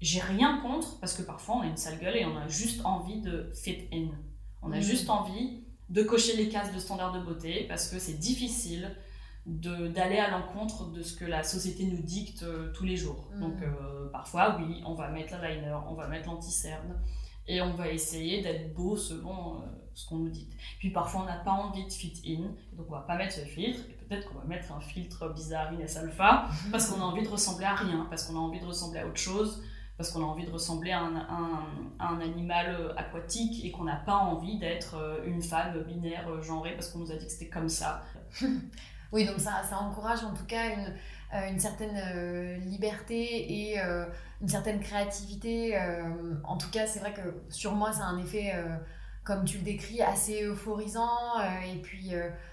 J'ai 0.00 0.20
rien 0.20 0.60
contre 0.60 1.00
parce 1.00 1.14
que 1.14 1.22
parfois 1.22 1.56
on 1.56 1.60
a 1.62 1.66
une 1.66 1.76
sale 1.76 1.98
gueule 1.98 2.16
et 2.16 2.24
on 2.26 2.36
a 2.36 2.48
juste 2.48 2.84
envie 2.84 3.20
de 3.20 3.50
fit 3.54 3.88
in. 3.92 4.08
On 4.62 4.70
a 4.72 4.78
mm. 4.78 4.82
juste 4.82 5.08
envie 5.08 5.64
de 5.88 6.02
cocher 6.02 6.36
les 6.36 6.48
cases 6.48 6.72
de 6.74 6.78
standards 6.78 7.12
de 7.12 7.20
beauté 7.20 7.64
parce 7.66 7.88
que 7.88 7.98
c'est 7.98 8.18
difficile 8.18 8.94
d'aller 9.46 10.18
à 10.18 10.28
l'encontre 10.30 10.90
de 10.90 11.02
ce 11.02 11.14
que 11.14 11.24
la 11.24 11.44
société 11.44 11.84
nous 11.84 12.02
dicte 12.02 12.44
tous 12.74 12.84
les 12.84 12.96
jours. 12.96 13.30
Mm. 13.34 13.40
Donc 13.40 13.54
parfois, 14.12 14.58
oui, 14.60 14.82
on 14.84 14.94
va 14.94 15.08
mettre 15.08 15.40
l'eyeliner, 15.40 15.78
on 15.88 15.94
va 15.94 16.08
mettre 16.08 16.28
l'anti-cerne 16.28 17.00
et 17.48 17.62
on 17.62 17.72
va 17.72 17.88
essayer 17.88 18.42
d'être 18.42 18.74
beau 18.74 18.96
selon 18.96 19.62
ce 19.96 20.06
qu'on 20.06 20.16
nous 20.16 20.28
dit. 20.28 20.48
Puis 20.78 20.90
parfois 20.90 21.22
on 21.22 21.24
n'a 21.24 21.38
pas 21.38 21.52
envie 21.52 21.84
de 21.84 21.92
fit 21.92 22.22
in, 22.26 22.42
donc 22.76 22.86
on 22.88 22.92
va 22.92 23.00
pas 23.00 23.16
mettre 23.16 23.34
ce 23.34 23.40
filtre, 23.40 23.80
et 23.88 23.94
peut-être 23.94 24.28
qu'on 24.28 24.38
va 24.38 24.44
mettre 24.44 24.70
un 24.72 24.80
filtre 24.80 25.32
bizarre 25.32 25.72
Ines 25.72 25.96
Alpha, 25.96 26.48
parce 26.70 26.90
qu'on 26.90 27.00
a 27.00 27.04
envie 27.04 27.22
de 27.22 27.28
ressembler 27.28 27.64
à 27.64 27.74
rien, 27.74 28.06
parce 28.10 28.24
qu'on 28.24 28.36
a 28.36 28.40
envie 28.40 28.60
de 28.60 28.66
ressembler 28.66 29.00
à 29.00 29.06
autre 29.06 29.16
chose, 29.16 29.62
parce 29.96 30.10
qu'on 30.10 30.20
a 30.20 30.26
envie 30.26 30.44
de 30.44 30.50
ressembler 30.50 30.92
à 30.92 31.00
un, 31.00 31.26
un, 31.98 32.20
animal 32.20 32.76
euh, 32.78 32.94
aquatique 32.96 33.64
et 33.64 33.70
qu'on 33.70 33.84
n'a 33.84 33.96
pas 33.96 34.16
envie 34.16 34.58
d'être 34.58 34.96
euh, 34.96 35.24
une 35.24 35.40
femme 35.40 35.82
binaire 35.84 36.28
euh, 36.28 36.42
genrée 36.42 36.74
parce 36.74 36.90
qu'on 36.90 36.98
nous 36.98 37.10
a 37.10 37.16
dit 37.16 37.24
que 37.24 37.32
c'était 37.32 37.48
comme 37.48 37.70
ça. 37.70 38.02
oui, 39.12 39.24
donc 39.24 39.40
ça, 39.40 39.62
ça 39.62 39.78
encourage 39.78 40.22
en 40.22 40.34
tout 40.34 40.44
cas 40.44 40.74
une, 40.74 40.94
une 41.50 41.58
certaine 41.58 42.60
liberté 42.68 43.70
et 43.72 43.78
une 43.78 44.48
certaine 44.48 44.80
créativité. 44.80 45.78
en 46.44 46.56
tout 46.56 46.70
cas, 46.70 46.86
c'est 46.86 47.00
vrai 47.00 47.12
que 47.12 47.42
sur 47.48 47.74
moi, 47.74 47.92
ça 47.92 48.04
a 48.04 48.06
un 48.06 48.18
effet, 48.18 48.54
comme 49.26 49.44
tu 49.44 49.58
le 49.58 49.64
décris, 49.64 50.00
assez 50.00 50.44
euphorisant. 50.44 51.40
et 51.66 51.80
puis, 51.82 52.12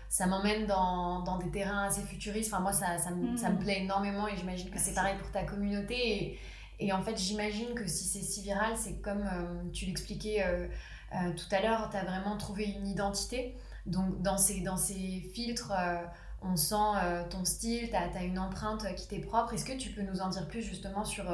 ça 0.09 0.25
m'emmène 0.25 0.65
dans, 0.65 1.21
dans, 1.21 1.37
des 1.37 1.49
terrains 1.51 1.83
assez 1.83 2.01
futuristes. 2.01 2.51
Enfin, 2.51 2.61
moi, 2.61 2.73
ça, 2.73 2.97
ça, 2.97 3.11
me, 3.11 3.37
ça 3.37 3.49
me 3.49 3.55
mm. 3.55 3.59
plaît 3.59 3.81
énormément 3.81 4.27
et 4.27 4.35
j'imagine 4.35 4.69
que 4.69 4.79
c'est 4.79 4.93
pareil 4.93 5.15
pour 5.19 5.31
ta 5.31 5.43
communauté. 5.43 5.95
Et, 5.95 6.39
et 6.79 6.91
en 6.91 7.03
fait, 7.03 7.15
j'imagine 7.15 7.75
que 7.75 7.87
si 7.87 8.05
c'est 8.05 8.21
si 8.21 8.41
viral, 8.41 8.73
c'est 8.75 9.01
comme 9.01 9.23
tu 9.71 9.85
l'expliquais 9.85 10.43
tout 11.11 11.55
à 11.55 11.61
l'heure, 11.61 11.89
tu 11.91 11.97
as 11.97 12.03
vraiment 12.03 12.37
trouvé 12.37 12.65
une 12.65 12.87
identité. 12.87 13.55
Donc, 13.85 14.21
dans 14.21 14.37
ces, 14.37 14.61
dans 14.61 14.77
ces 14.77 15.31
filtres 15.33 15.71
on 16.43 16.55
sent 16.55 16.75
euh, 16.75 17.23
ton 17.29 17.45
style, 17.45 17.89
tu 17.89 17.95
as, 17.95 18.23
une 18.23 18.39
empreinte 18.39 18.85
qui 18.95 19.07
t'est 19.07 19.19
propre. 19.19 19.53
Est-ce 19.53 19.65
que 19.65 19.77
tu 19.77 19.89
peux 19.89 20.01
nous 20.01 20.21
en 20.21 20.29
dire 20.29 20.47
plus 20.47 20.61
justement 20.61 21.05
sur, 21.05 21.29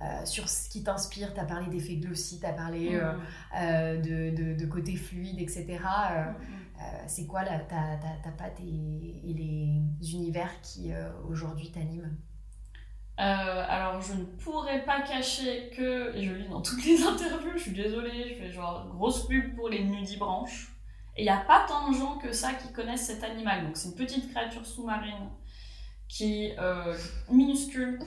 euh, 0.00 0.04
euh, 0.04 0.24
sur 0.24 0.48
ce 0.48 0.68
qui 0.68 0.82
t'inspire 0.82 1.34
Tu 1.34 1.40
as 1.40 1.44
parlé 1.44 1.66
d'effets 1.68 1.96
glossy, 1.96 2.40
tu 2.40 2.46
as 2.46 2.52
parlé 2.52 2.90
mm. 2.90 4.02
de, 4.02 4.54
de, 4.54 4.66
côté 4.66 4.96
fluide, 4.96 5.40
etc. 5.40 5.66
Mm, 5.66 6.30
mm. 6.30 6.86
C'est 7.06 7.26
quoi 7.26 7.42
la, 7.42 7.58
ta, 7.58 7.98
ta, 8.22 8.30
patte 8.30 8.60
et, 8.60 9.32
les 9.32 10.12
univers 10.12 10.50
qui 10.62 10.92
aujourd'hui 11.28 11.70
t'animent? 11.70 12.16
Alors, 13.16 14.00
je 14.00 14.12
ne 14.12 14.24
pourrais 14.24 14.84
pas 14.84 15.02
cacher 15.02 15.70
que, 15.76 16.14
et 16.14 16.24
je 16.24 16.34
lis 16.34 16.48
dans 16.48 16.62
toutes 16.62 16.84
les 16.84 17.02
interviews, 17.06 17.52
je 17.56 17.62
suis 17.62 17.72
désolée, 17.72 18.28
je 18.28 18.34
fais 18.34 18.52
genre 18.52 18.86
grosse 18.88 19.26
pub 19.26 19.56
pour 19.56 19.68
les 19.68 19.84
nudibranches. 19.84 20.72
Et 21.16 21.22
il 21.22 21.24
n'y 21.24 21.30
a 21.30 21.38
pas 21.38 21.66
tant 21.66 21.90
de 21.90 21.96
gens 21.96 22.16
que 22.16 22.32
ça 22.32 22.52
qui 22.52 22.72
connaissent 22.72 23.06
cet 23.06 23.24
animal. 23.24 23.64
Donc 23.64 23.76
c'est 23.76 23.88
une 23.88 23.96
petite 23.96 24.30
créature 24.30 24.64
sous-marine 24.64 25.28
qui 26.08 26.46
est 26.46 26.58
euh, 26.58 26.94
minuscule. 27.30 28.00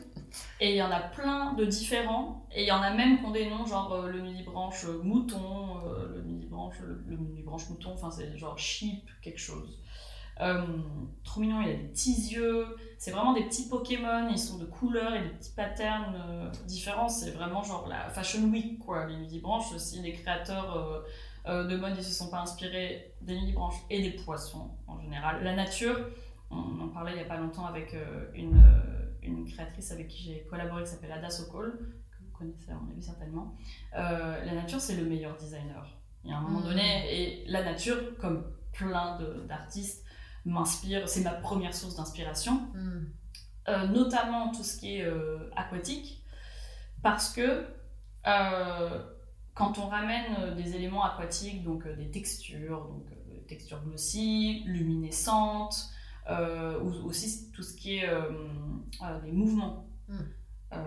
Et 0.59 0.71
il 0.71 0.75
y 0.75 0.81
en 0.81 0.91
a 0.91 0.99
plein 0.99 1.53
de 1.53 1.65
différents. 1.65 2.45
Et 2.53 2.63
il 2.63 2.67
y 2.67 2.71
en 2.71 2.81
a 2.81 2.91
même 2.93 3.19
des 3.31 3.49
noms, 3.49 3.65
genre 3.65 3.93
euh, 3.93 4.09
le 4.09 4.21
nudibranche 4.21 4.85
mouton, 5.03 5.77
euh, 5.85 6.15
le 6.15 6.21
nudibranche, 6.23 6.79
le, 6.81 7.03
le 7.05 7.17
mouton, 7.17 7.91
enfin 7.93 8.09
c'est 8.09 8.35
genre 8.37 8.57
sheep, 8.57 9.09
quelque 9.21 9.39
chose. 9.39 9.77
trop 11.23 11.41
mignon, 11.41 11.61
il 11.61 11.69
a 11.69 11.73
des 11.73 11.89
petits 11.89 12.33
yeux. 12.33 12.65
C'est 12.97 13.11
vraiment 13.11 13.33
des 13.33 13.43
petits 13.43 13.67
Pokémon, 13.67 14.29
ils 14.29 14.39
sont 14.39 14.57
de 14.57 14.65
couleurs 14.65 15.13
et 15.13 15.21
des 15.21 15.29
petits 15.29 15.51
patterns 15.51 16.51
différents. 16.65 17.09
C'est 17.09 17.31
vraiment 17.31 17.63
genre 17.63 17.87
la 17.87 18.09
Fashion 18.09 18.43
Week, 18.49 18.79
quoi. 18.79 19.05
Les 19.05 19.17
nudibranches, 19.17 19.73
aussi 19.73 20.01
les 20.01 20.13
créateurs 20.13 21.03
de 21.45 21.75
mode, 21.75 21.93
ils 21.97 22.03
se 22.03 22.13
sont 22.13 22.29
pas 22.29 22.39
inspirés 22.39 23.13
des 23.21 23.35
mini-branches 23.35 23.81
et 23.89 24.01
des 24.01 24.11
poissons 24.11 24.71
en 24.87 24.99
général. 25.01 25.43
La 25.43 25.55
nature, 25.55 25.97
on 26.51 26.81
en 26.81 26.87
parlait 26.89 27.11
il 27.11 27.17
n'y 27.17 27.23
a 27.23 27.27
pas 27.27 27.37
longtemps 27.37 27.65
avec 27.65 27.93
euh, 27.93 28.25
une, 28.33 28.57
euh, 28.57 29.11
une, 29.23 29.45
créatrice 29.45 29.91
avec 29.91 30.07
qui 30.07 30.23
j'ai 30.23 30.45
collaboré 30.49 30.83
qui 30.83 30.89
s'appelle 30.89 31.11
Ada 31.11 31.29
Sokol, 31.29 31.95
que 32.11 32.23
vous 32.23 32.37
connaissez 32.37 32.71
à 32.71 32.75
mon 32.75 32.91
avis 32.91 33.01
certainement. 33.01 33.55
la 33.93 34.53
nature, 34.53 34.79
c'est 34.79 34.95
le 34.95 35.05
meilleur 35.05 35.35
designer. 35.37 35.97
Il 36.23 36.29
y 36.29 36.33
a 36.33 36.37
un 36.37 36.41
moment 36.41 36.59
mmh. 36.59 36.63
donné, 36.63 37.21
et 37.21 37.45
la 37.47 37.63
nature, 37.63 37.97
comme 38.19 38.45
plein 38.73 39.19
d'artistes, 39.47 40.05
m'inspire, 40.45 41.07
c'est 41.07 41.23
ma 41.23 41.31
première 41.31 41.73
source 41.73 41.95
d'inspiration, 41.95 42.67
mmh. 42.73 43.85
notamment 43.91 44.51
tout 44.51 44.63
ce 44.63 44.77
qui 44.77 44.97
est 44.97 45.11
aquatique, 45.55 46.23
parce 47.01 47.33
que 47.33 47.65
quand 49.53 49.77
on 49.77 49.87
ramène 49.87 50.35
euh, 50.39 50.55
des 50.55 50.75
éléments 50.75 51.03
aquatiques, 51.03 51.63
donc 51.63 51.85
euh, 51.85 51.95
des 51.95 52.09
textures, 52.09 52.87
donc 52.87 53.05
euh, 53.11 53.39
textures 53.47 53.81
glossy, 53.83 54.63
luminescentes, 54.65 55.90
ou 56.29 57.07
aussi 57.07 57.51
tout 57.51 57.63
ce 57.63 57.75
qui 57.75 57.97
est 57.97 58.09
les 59.23 59.31
mouvements. 59.31 59.87
Hmm. 60.07 60.25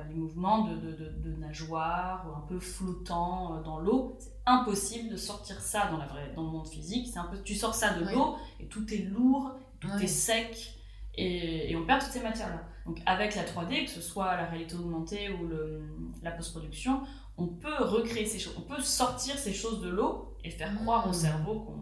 les 0.09 0.15
mouvements 0.15 0.67
de, 0.67 0.77
de, 0.77 1.09
de, 1.17 1.37
nageoires 1.37 2.27
un 2.37 2.47
peu 2.47 2.59
flottants 2.59 3.63
dans 3.63 3.79
l'eau. 3.79 4.17
C'est 4.19 4.35
impossible 4.47 5.11
de 5.11 5.17
sortir 5.17 5.61
ça 5.61 5.89
dans, 5.91 5.97
la 5.97 6.07
vraie, 6.07 6.33
dans 6.35 6.43
le 6.43 6.51
monde 6.51 6.69
physique. 6.69 7.09
C'est 7.13 7.19
un 7.19 7.25
peu, 7.25 7.39
tu 7.43 7.55
sors 7.55 7.75
ça 7.75 7.95
de 7.95 8.05
l'eau 8.05 8.37
et 8.61 8.67
tout 8.67 8.93
est 8.93 8.99
lourd, 8.99 9.53
tout 9.81 9.91
est 10.01 10.07
sec 10.07 10.79
et, 11.17 11.71
et, 11.71 11.77
on 11.77 11.87
perd 11.87 12.03
toutes 12.03 12.13
ces 12.13 12.23
matières-là. 12.23 12.63
Donc 12.87 13.01
avec 13.07 13.35
la 13.35 13.45
3D, 13.45 13.85
que 13.85 13.91
ce 13.91 14.01
soit 14.01 14.37
la 14.37 14.47
réalité 14.47 14.75
augmentée 14.75 15.31
ou 15.31 15.47
le, 15.47 15.83
la 16.23 16.33
post-production, 16.33 17.03
on 17.37 17.47
peut 17.47 17.83
recréer 17.83 18.27
ces 18.27 18.39
choses, 18.39 18.55
on 18.59 18.63
peut 18.63 18.81
sortir 18.83 19.39
ces 19.39 19.53
choses 19.53 19.81
de 19.81 19.89
l'eau 19.89 20.37
et 20.45 20.51
faire 20.51 20.75
croire 20.77 21.07
au 21.07 21.11
mmh. 21.11 21.15
cerveau 21.15 21.77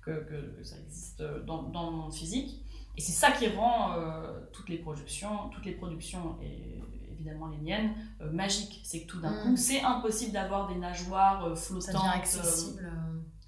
que, 0.00 0.58
ça 0.62 0.76
existe 0.78 1.22
dans, 1.46 1.62
dans, 1.64 1.90
le 1.90 1.96
monde 1.96 2.14
physique. 2.14 2.64
Et 2.96 3.00
c'est 3.00 3.12
ça 3.12 3.32
qui 3.32 3.48
rend 3.48 3.94
euh, 3.94 4.40
toutes 4.52 4.68
les 4.68 4.78
productions, 4.78 5.48
toutes 5.50 5.64
les 5.64 5.72
productions 5.72 6.36
et 6.42 6.80
évidemment 7.10 7.48
les 7.48 7.58
miennes 7.58 7.94
euh, 8.20 8.30
magiques. 8.30 8.80
C'est 8.84 9.02
que 9.02 9.06
tout 9.06 9.20
d'un 9.20 9.30
mmh. 9.30 9.42
coup, 9.42 9.56
c'est 9.56 9.82
impossible 9.82 10.32
d'avoir 10.32 10.68
des 10.68 10.76
nageoires 10.76 11.44
euh, 11.44 11.54
flottantes. 11.54 12.02
Ça 12.02 12.10
accessible 12.10 12.92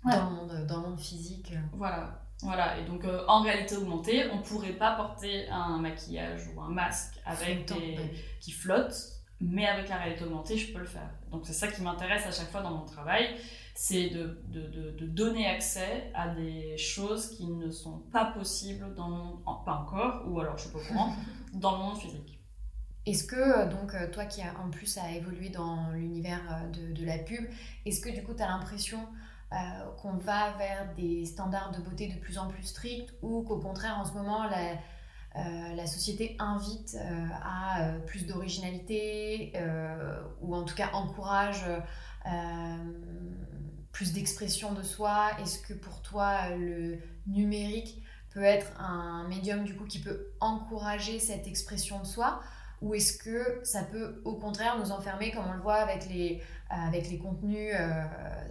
dans, 0.05 0.31
le 0.31 0.37
monde, 0.37 0.67
dans 0.67 0.83
le 0.83 0.89
monde 0.89 1.01
physique. 1.01 1.53
Voilà. 1.73 2.21
Voilà, 2.43 2.79
et 2.79 2.85
donc 2.85 3.07
en 3.29 3.43
réalité 3.43 3.77
augmentée, 3.77 4.25
on 4.31 4.43
pourrait 4.43 4.73
pas 4.73 4.97
porter 4.97 5.49
un 5.49 5.79
maquillage 5.79 6.43
ou 6.49 6.61
un 6.61 6.69
masque 6.69 7.19
avec 7.25 7.67
des... 7.69 7.97
qui 8.41 8.51
flotte 8.51 8.93
mais 9.41 9.67
avec 9.67 9.89
la 9.89 9.97
réalité 9.97 10.25
augmentée, 10.25 10.57
je 10.57 10.73
peux 10.73 10.79
le 10.79 10.87
faire. 10.87 11.11
Donc 11.31 11.43
c'est 11.47 11.53
ça 11.53 11.69
qui 11.69 11.83
m'intéresse 11.83 12.27
à 12.27 12.33
chaque 12.33 12.51
fois 12.51 12.63
dans 12.63 12.71
mon 12.71 12.85
travail, 12.85 13.37
c'est 13.75 14.09
de, 14.11 14.41
de, 14.47 14.93
de, 14.93 15.07
donner 15.07 15.49
accès 15.49 16.11
à 16.15 16.29
des 16.29 16.79
choses 16.79 17.31
qui 17.31 17.49
ne 17.49 17.71
sont 17.71 17.99
pas 18.13 18.27
possibles 18.27 18.95
dans 18.95 19.09
le 19.09 19.17
monde, 19.17 19.45
pas 19.65 19.75
encore, 19.75 20.23
ou 20.29 20.39
alors 20.39 20.57
je 20.57 20.63
suis 20.63 20.73
pas 20.73 20.79
au 20.79 20.83
courant, 20.83 21.13
dans 21.55 21.73
le 21.73 21.79
monde 21.79 21.99
physique. 21.99 22.41
Est-ce 23.05 23.25
que, 23.25 23.37
euh, 23.37 23.69
donc, 23.69 23.95
euh, 23.95 24.11
toi 24.11 24.25
qui 24.25 24.41
as 24.41 24.59
en 24.65 24.71
plus 24.71 24.97
à 24.97 25.11
évoluer 25.11 25.51
dans 25.51 25.91
l'univers 25.91 26.41
euh, 26.51 26.71
de, 26.71 26.93
de, 26.93 27.05
la 27.05 27.19
pub, 27.19 27.45
est-ce 27.85 28.01
que 28.01 28.09
du 28.09 28.23
coup 28.23 28.33
tu 28.35 28.43
as 28.43 28.49
l'impression 28.49 29.01
qu'on 29.99 30.15
va 30.15 30.51
vers 30.57 30.93
des 30.97 31.25
standards 31.27 31.71
de 31.71 31.81
beauté 31.81 32.09
de 32.09 32.19
plus 32.19 32.39
en 32.39 32.49
plus 32.49 32.65
stricts 32.65 33.15
ou 33.23 33.43
qu'au 33.43 33.61
contraire 33.61 33.97
en 34.01 34.05
ce 34.05 34.13
moment 34.13 34.49
la, 34.49 34.73
euh, 35.37 35.75
la 35.77 35.87
société 35.87 36.35
invite 36.41 36.97
euh, 36.99 37.27
à 37.41 37.93
plus 38.05 38.27
d'originalité 38.27 39.53
ou 40.41 40.57
en 40.57 40.65
tout 40.65 40.75
cas 40.75 40.91
encourage 40.93 41.65
plus 43.95 44.13
d'expression 44.13 44.75
de 44.75 44.83
soi? 44.83 45.31
Est-ce 45.41 45.59
que 45.59 45.73
pour 45.73 46.03
toi 46.03 46.51
le 46.51 46.99
numérique 47.27 48.03
peut 48.35 48.43
être 48.43 48.79
un 48.79 49.27
médium 49.29 49.65
du 49.65 49.75
coup 49.75 49.87
qui 49.87 50.01
peut 50.01 50.27
encourager 50.41 51.19
cette 51.19 51.47
expression 51.47 51.99
de 52.01 52.07
soi? 52.07 52.43
Ou 52.83 52.95
est-ce 52.95 53.17
que 53.17 53.61
ça 53.63 53.83
peut 53.85 54.21
au 54.27 54.35
contraire 54.35 54.79
nous 54.79 54.93
enfermer 54.93 55.31
comme 55.31 55.47
on 55.47 55.55
le 55.55 55.63
voit 55.63 55.77
avec 55.77 56.07
les, 56.11 56.43
avec 56.69 57.09
les 57.09 57.17
contenus 57.17 57.75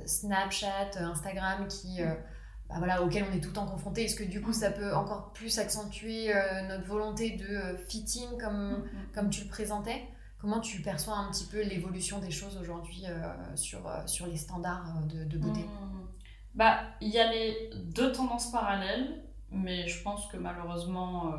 Snapchat, 0.08 0.97
Instagram 0.97 1.67
qui 1.67 1.99
bah 2.73 2.79
voilà, 2.79 3.03
auquel 3.03 3.25
on 3.29 3.36
est 3.36 3.39
tout 3.39 3.49
le 3.49 3.53
temps 3.53 3.67
confronté? 3.67 4.06
Est-ce 4.06 4.15
que 4.15 4.23
du 4.23 4.41
coup 4.41 4.53
ça 4.53 4.71
peut 4.71 4.95
encore 4.95 5.32
plus 5.34 5.60
accentuer 5.60 6.36
euh, 6.36 6.67
notre 6.67 6.86
volonté 6.86 7.32
de 7.32 7.45
euh, 7.45 7.77
fitting 7.88 8.38
comme, 8.39 8.71
mm, 8.71 8.77
mm. 8.77 9.13
comme 9.13 9.29
tu 9.29 9.43
le 9.43 9.49
présentais? 9.49 10.01
Comment 10.43 10.60
tu 10.60 10.82
perçois 10.82 11.15
un 11.15 11.32
petit 11.32 11.45
peu 11.45 11.63
l'évolution 11.63 12.19
des 12.19 12.29
choses 12.29 12.58
aujourd'hui 12.58 13.06
euh, 13.08 13.56
sur, 13.56 13.79
sur 14.06 14.27
les 14.27 14.36
standards 14.36 14.91
de, 15.08 15.23
de 15.23 15.38
beauté? 15.38 15.62
Mm, 15.62 16.08
Bah, 16.53 16.82
il 16.99 17.08
y 17.08 17.17
a 17.17 17.32
les 17.32 17.69
deux 17.86 18.12
tendances 18.12 18.51
parallèles, 18.51 19.23
mais 19.51 19.88
je 19.88 20.03
pense 20.03 20.27
que 20.27 20.36
malheureusement 20.36 21.34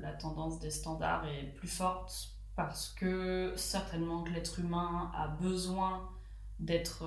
la 0.00 0.12
tendance 0.12 0.58
des 0.58 0.72
standards 0.72 1.24
est 1.28 1.54
plus 1.54 1.68
forte 1.68 2.30
parce 2.56 2.88
que 2.88 3.52
certainement 3.56 4.24
que 4.24 4.30
l'être 4.32 4.58
humain 4.58 5.12
a 5.14 5.28
besoin 5.28 6.10
d'être 6.58 7.04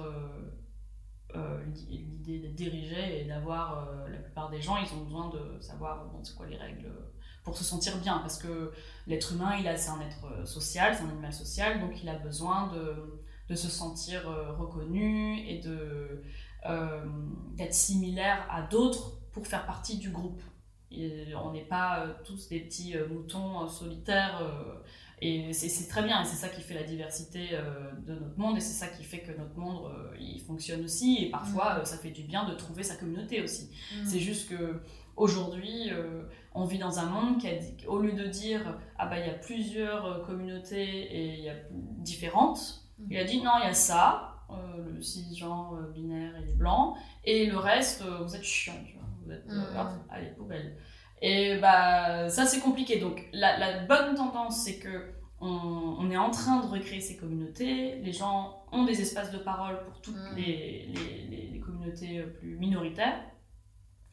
euh, 1.35 1.59
l'idée 1.89 2.39
de 2.39 2.47
diriger 2.47 3.21
et 3.21 3.25
d'avoir 3.25 3.89
euh, 3.89 4.07
la 4.07 4.19
plupart 4.19 4.49
des 4.49 4.61
gens 4.61 4.77
ils 4.77 4.93
ont 4.93 5.03
besoin 5.03 5.29
de 5.29 5.59
savoir 5.59 6.05
c'est 6.23 6.33
quoi 6.35 6.47
les 6.47 6.55
règles 6.55 6.89
pour 7.45 7.57
se 7.57 7.63
sentir 7.63 7.97
bien 7.99 8.17
parce 8.17 8.37
que 8.37 8.73
l'être 9.07 9.33
humain 9.33 9.55
il 9.57 9.67
a 9.67 9.77
c'est 9.77 9.91
un 9.91 10.01
être 10.01 10.45
social 10.45 10.93
c'est 10.95 11.03
un 11.03 11.09
animal 11.09 11.31
social 11.31 11.79
donc 11.79 12.03
il 12.03 12.09
a 12.09 12.15
besoin 12.15 12.67
de, 12.73 13.23
de 13.47 13.55
se 13.55 13.69
sentir 13.69 14.27
euh, 14.27 14.51
reconnu 14.53 15.39
et 15.47 15.59
de 15.59 16.23
d'être 17.57 17.75
similaire 17.75 18.47
à 18.49 18.63
d'autres 18.63 19.19
pour 19.31 19.45
faire 19.45 19.67
partie 19.67 19.97
du 19.97 20.09
groupe 20.09 20.41
et 20.89 21.27
on 21.35 21.51
n'est 21.51 21.65
pas 21.65 22.07
tous 22.23 22.49
des 22.49 22.59
petits 22.59 22.95
moutons 23.07 23.67
solitaires 23.67 24.41
et 25.21 25.53
c'est 25.53 25.87
très 25.87 26.03
bien, 26.03 26.21
et 26.21 26.25
c'est 26.25 26.35
ça 26.35 26.49
qui 26.49 26.61
fait 26.61 26.73
la 26.73 26.83
diversité 26.83 27.49
euh, 27.53 27.91
de 28.05 28.13
notre 28.15 28.37
monde, 28.37 28.57
et 28.57 28.59
c'est 28.59 28.73
ça 28.73 28.87
qui 28.87 29.03
fait 29.03 29.19
que 29.19 29.31
notre 29.31 29.57
monde, 29.57 29.85
euh, 29.85 30.15
il 30.19 30.41
fonctionne 30.41 30.83
aussi, 30.83 31.17
et 31.21 31.29
parfois, 31.29 31.75
mm. 31.75 31.77
euh, 31.77 31.85
ça 31.85 31.97
fait 31.97 32.11
du 32.11 32.23
bien 32.23 32.47
de 32.47 32.53
trouver 32.53 32.83
sa 32.83 32.95
communauté 32.95 33.41
aussi. 33.41 33.69
Mm. 33.93 34.05
C'est 34.05 34.19
juste 34.19 34.49
que 34.49 34.81
aujourd'hui, 35.17 35.91
on 36.53 36.65
vit 36.65 36.77
dans 36.79 36.99
un 36.99 37.05
monde 37.05 37.37
qui, 37.39 37.47
a 37.47 37.53
au 37.89 37.99
lieu 37.99 38.13
de 38.13 38.25
dire, 38.27 38.77
ah 38.97 39.07
bah 39.07 39.19
il 39.19 39.27
y 39.27 39.29
a 39.29 39.33
plusieurs 39.33 40.23
communautés 40.25 40.83
et 40.83 41.33
il 41.37 41.43
y 41.43 41.49
a 41.49 41.55
différentes, 41.71 42.83
mm. 42.99 43.07
il 43.11 43.17
a 43.17 43.23
dit, 43.23 43.41
non, 43.41 43.51
il 43.61 43.65
y 43.65 43.69
a 43.69 43.73
ça, 43.73 44.31
le 44.93 45.01
cisgenre 45.01 45.75
binaire 45.93 46.35
et 46.37 46.45
les 46.45 46.53
blancs, 46.53 46.95
et 47.23 47.45
le 47.47 47.57
reste, 47.57 48.03
vous 48.03 48.35
êtes 48.35 48.43
chiant, 48.43 48.73
vous 49.25 49.31
êtes, 49.31 49.45
allez, 50.09 50.29
poubelle. 50.37 50.77
Et 51.21 51.57
bah, 51.59 52.29
ça, 52.29 52.45
c'est 52.45 52.59
compliqué. 52.59 52.99
Donc, 52.99 53.27
la, 53.33 53.57
la 53.57 53.79
bonne 53.85 54.15
tendance, 54.15 54.63
c'est 54.63 54.77
que 54.79 55.13
on, 55.41 55.47
on 55.99 56.09
est 56.11 56.17
en 56.17 56.29
train 56.29 56.61
de 56.61 56.67
recréer 56.67 57.01
ces 57.01 57.17
communautés. 57.17 57.95
Les 58.01 58.11
gens 58.11 58.63
ont 58.71 58.83
des 58.85 59.01
espaces 59.01 59.31
de 59.31 59.37
parole 59.37 59.83
pour 59.85 59.99
toutes 60.01 60.15
Mm. 60.15 60.35
les, 60.35 60.87
les- 60.93 61.27
les- 61.29 61.49
les 61.53 61.59
communautés 61.59 62.19
euh, 62.19 62.27
plus 62.39 62.57
minoritaires. 62.57 63.19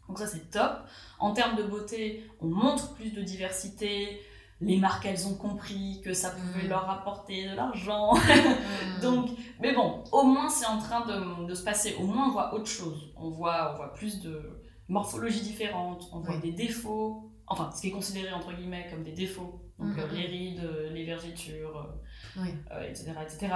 Donc 0.08 0.18
ça, 0.18 0.26
c'est 0.26 0.50
top. 0.50 0.72
En 1.18 1.32
termes 1.32 1.56
de 1.56 1.62
beauté, 1.62 2.28
on 2.40 2.46
montre 2.48 2.94
plus 2.94 3.10
de 3.12 3.22
diversité. 3.22 4.20
Les 4.60 4.76
marques, 4.78 5.06
elles 5.06 5.26
ont 5.26 5.34
compris 5.34 6.00
que 6.04 6.12
ça 6.14 6.30
pouvait 6.30 6.66
Mm. 6.66 6.68
leur 6.68 6.88
apporter 6.90 7.48
de 7.48 7.54
l'argent. 7.56 8.14
Mm. 8.14 9.00
Donc, 9.02 9.30
mais 9.60 9.74
bon, 9.74 10.04
au 10.12 10.22
moins 10.24 10.48
c'est 10.48 10.66
en 10.66 10.78
train 10.78 11.04
de, 11.06 11.46
de 11.46 11.54
se 11.54 11.64
passer. 11.64 11.96
Au 11.98 12.06
moins 12.06 12.28
on 12.28 12.30
voit 12.30 12.54
autre 12.54 12.66
chose. 12.68 13.12
On 13.16 13.30
voit, 13.30 13.72
on 13.72 13.76
voit 13.76 13.92
plus 13.94 14.20
de 14.20 14.60
morphologies 14.88 15.40
différentes, 15.42 16.04
on 16.12 16.20
voit 16.20 16.34
Oui. 16.36 16.40
des 16.42 16.52
défauts. 16.52 17.30
Enfin, 17.48 17.70
ce 17.74 17.80
qui 17.80 17.88
est 17.88 17.92
considéré 17.92 18.32
entre 18.32 18.52
guillemets 18.52 18.86
comme 18.90 19.02
des 19.02 19.12
défauts. 19.12 19.62
Donc 19.78 19.96
Mhm. 19.96 19.98
euh, 20.00 20.06
les 20.12 20.26
rides, 20.26 20.70
les 20.92 21.04
vergetures, 21.04 21.88
Oui. 22.36 22.50
euh, 22.70 22.82
etc., 22.88 23.12
etc. 23.22 23.48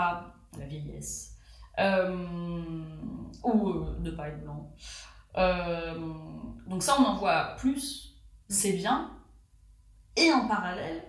La 0.59 0.67
vieillesse. 0.67 1.35
Euh, 1.79 2.17
ou 3.45 3.69
euh, 3.69 3.97
ne 4.01 4.11
pas 4.11 4.29
être 4.29 4.43
blanc. 4.43 4.73
Euh, 5.37 5.95
donc 6.67 6.83
ça, 6.83 6.97
on 6.99 7.05
en 7.05 7.17
voit 7.17 7.57
plus. 7.59 8.17
C'est 8.49 8.73
bien. 8.73 9.11
Et 10.17 10.33
en 10.33 10.47
parallèle, 10.49 11.03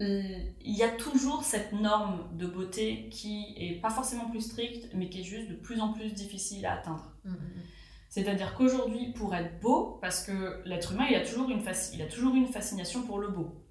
il 0.00 0.76
y 0.76 0.82
a 0.82 0.90
toujours 0.90 1.44
cette 1.44 1.72
norme 1.72 2.36
de 2.36 2.46
beauté 2.46 3.08
qui 3.10 3.54
est 3.56 3.80
pas 3.80 3.90
forcément 3.90 4.28
plus 4.28 4.42
stricte, 4.42 4.88
mais 4.94 5.08
qui 5.08 5.20
est 5.20 5.24
juste 5.24 5.48
de 5.48 5.54
plus 5.54 5.80
en 5.80 5.92
plus 5.92 6.12
difficile 6.12 6.66
à 6.66 6.74
atteindre. 6.74 7.12
Mm, 7.24 7.30
mm, 7.30 7.62
C'est-à-dire 8.10 8.54
qu'aujourd'hui, 8.54 9.12
pour 9.12 9.34
être 9.34 9.58
beau, 9.60 9.98
parce 10.02 10.24
que 10.24 10.62
l'être 10.66 10.92
humain, 10.92 11.06
il 11.10 11.16
a 11.16 11.24
toujours 11.24 11.48
une, 11.50 11.62
il 11.94 12.02
a 12.02 12.06
toujours 12.06 12.34
une 12.34 12.46
fascination 12.46 13.02
pour 13.02 13.18
le 13.18 13.28
beau. 13.28 13.62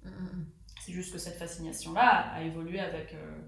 C'est 0.80 0.92
juste 0.92 1.12
que 1.12 1.18
cette 1.18 1.36
fascination-là 1.36 2.32
a 2.32 2.42
évolué 2.42 2.78
avec, 2.78 3.12
euh, 3.14 3.40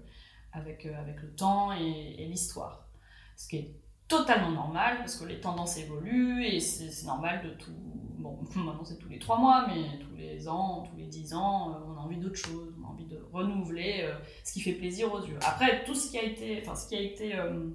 avec, 0.51 0.85
euh, 0.85 0.99
avec 0.99 1.21
le 1.21 1.33
temps 1.33 1.71
et, 1.71 2.15
et 2.17 2.25
l'histoire. 2.25 2.89
Ce 3.37 3.47
qui 3.47 3.55
est 3.57 3.75
totalement 4.09 4.51
normal, 4.51 4.97
parce 4.99 5.15
que 5.15 5.23
les 5.25 5.39
tendances 5.39 5.77
évoluent 5.77 6.43
et 6.43 6.59
c'est 6.59 7.05
normal 7.05 7.41
de 7.45 7.51
tout. 7.51 7.71
Bon, 8.17 8.37
maintenant 8.55 8.83
c'est 8.83 8.97
tous 8.99 9.07
les 9.07 9.19
trois 9.19 9.37
mois, 9.37 9.65
mais 9.67 9.97
tous 9.99 10.15
les 10.17 10.49
ans, 10.49 10.83
tous 10.91 10.97
les 10.97 11.05
dix 11.05 11.33
ans, 11.33 11.71
euh, 11.71 11.75
on 11.87 11.97
a 11.97 12.01
envie 12.01 12.17
d'autre 12.17 12.35
chose, 12.35 12.73
on 12.81 12.85
a 12.85 12.89
envie 12.89 13.05
de 13.05 13.17
renouveler 13.31 14.01
euh, 14.03 14.13
ce 14.43 14.51
qui 14.51 14.59
fait 14.61 14.73
plaisir 14.73 15.13
aux 15.13 15.21
yeux. 15.25 15.37
Après, 15.45 15.85
tout 15.85 15.95
ce 15.95 16.09
qui 16.11 16.17
a 16.17 16.23
été. 16.23 16.61
Enfin, 16.61 16.75
ce 16.75 16.89
qui 16.89 16.95
a 16.97 17.01
été. 17.01 17.35
euh, 17.37 17.69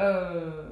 euh, 0.00 0.68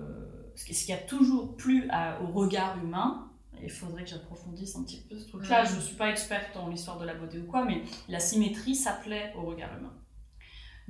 ce 0.56 0.64
qui 0.84 0.92
a 0.92 0.96
toujours 0.98 1.56
plu 1.56 1.88
à- 1.90 2.20
au 2.22 2.26
regard 2.26 2.76
humain, 2.82 3.30
il 3.62 3.70
faudrait 3.70 4.04
que 4.04 4.10
j'approfondisse 4.10 4.76
un 4.76 4.82
petit 4.84 5.00
peu 5.08 5.18
ce 5.18 5.28
truc-là. 5.28 5.64
Je 5.64 5.76
ne 5.76 5.80
suis 5.80 5.96
pas 5.96 6.10
experte 6.10 6.54
dans 6.54 6.68
l'histoire 6.68 6.98
de 6.98 7.04
la 7.06 7.14
beauté 7.14 7.38
ou 7.38 7.44
quoi, 7.46 7.64
mais 7.64 7.82
la 8.08 8.20
symétrie 8.20 8.74
s'appelait 8.74 9.32
au 9.36 9.42
regard 9.42 9.70
humain. 9.78 9.92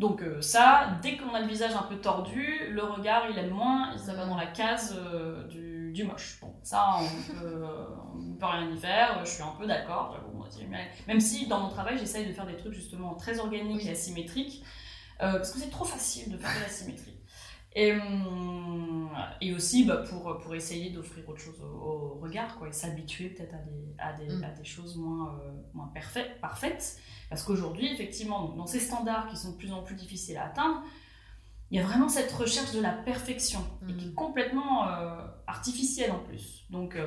Donc 0.00 0.22
euh, 0.22 0.40
ça, 0.40 0.98
dès 1.02 1.16
qu'on 1.18 1.34
a 1.34 1.40
le 1.40 1.46
visage 1.46 1.74
un 1.74 1.82
peu 1.82 1.96
tordu, 1.96 2.68
le 2.70 2.82
regard 2.82 3.24
il 3.30 3.36
aime 3.38 3.50
moins, 3.50 3.96
ça 3.98 4.14
va 4.14 4.24
dans 4.24 4.36
la 4.36 4.46
case 4.46 4.96
euh, 4.98 5.46
du, 5.46 5.92
du 5.92 6.04
moche. 6.04 6.38
Bon, 6.40 6.54
ça 6.62 6.96
on 7.00 7.32
peut, 7.32 7.44
euh, 7.44 7.86
on 8.14 8.34
peut 8.34 8.46
rien 8.46 8.70
y 8.70 8.78
faire, 8.78 9.20
je 9.24 9.30
suis 9.30 9.42
un 9.42 9.54
peu 9.58 9.66
d'accord, 9.66 10.14
j'avoue, 10.16 10.34
moi 10.38 10.46
aussi, 10.48 10.64
mais- 10.70 10.88
même 11.06 11.20
si 11.20 11.46
dans 11.48 11.60
mon 11.60 11.68
travail 11.68 11.98
j'essaye 11.98 12.26
de 12.26 12.32
faire 12.32 12.46
des 12.46 12.56
trucs 12.56 12.72
justement 12.72 13.14
très 13.14 13.38
organiques 13.40 13.82
Oui. 13.82 13.88
et 13.88 13.92
asymétriques, 13.92 14.64
euh, 15.22 15.32
parce 15.32 15.50
que 15.52 15.58
c'est 15.58 15.70
trop 15.70 15.84
facile 15.84 16.32
de 16.32 16.38
faire 16.38 16.50
de 16.56 16.62
la 16.62 16.68
symétrie. 16.70 17.19
Et, 17.76 17.92
hum, 17.92 19.08
et 19.40 19.54
aussi 19.54 19.84
bah, 19.84 19.98
pour, 20.08 20.38
pour 20.40 20.54
essayer 20.54 20.90
d'offrir 20.90 21.28
autre 21.28 21.40
chose 21.40 21.60
au, 21.62 21.66
au 22.16 22.18
regard, 22.20 22.58
quoi, 22.58 22.68
et 22.68 22.72
s'habituer 22.72 23.28
peut-être 23.30 23.54
à 23.54 23.58
des, 23.58 23.94
à, 23.98 24.12
des, 24.14 24.34
Mm. 24.36 24.44
à 24.44 24.50
des 24.50 24.64
choses 24.64 24.96
moins, 24.96 25.38
euh, 25.44 25.52
moins 25.72 25.86
parfaites, 25.94 26.40
parfaites. 26.40 26.98
Parce 27.28 27.42
qu'aujourd'hui, 27.44 27.92
effectivement, 27.92 28.48
dans 28.56 28.66
ces 28.66 28.80
standards 28.80 29.28
qui 29.28 29.36
sont 29.36 29.52
de 29.52 29.56
plus 29.56 29.72
en 29.72 29.82
plus 29.82 29.94
difficiles 29.94 30.36
à 30.36 30.46
atteindre, 30.46 30.82
il 31.70 31.78
y 31.78 31.80
a 31.80 31.86
vraiment 31.86 32.08
cette 32.08 32.32
recherche 32.32 32.72
de 32.72 32.80
la 32.80 32.90
perfection, 32.92 33.60
et 33.88 33.92
qui 33.94 34.06
est 34.06 34.10
Mm. 34.10 34.14
complètement 34.14 34.88
euh, 34.88 35.24
artificielle 35.46 36.10
en 36.10 36.18
plus. 36.18 36.64
Donc, 36.70 36.96
euh, 36.96 37.06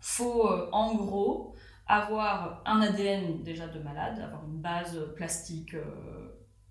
faut 0.00 0.48
en 0.72 0.94
gros 0.96 1.54
avoir 1.86 2.62
un 2.66 2.80
ADN 2.82 3.42
déjà 3.44 3.66
de 3.68 3.78
malade, 3.80 4.18
avoir 4.20 4.44
une 4.44 4.60
base 4.60 4.98
plastique 5.16 5.74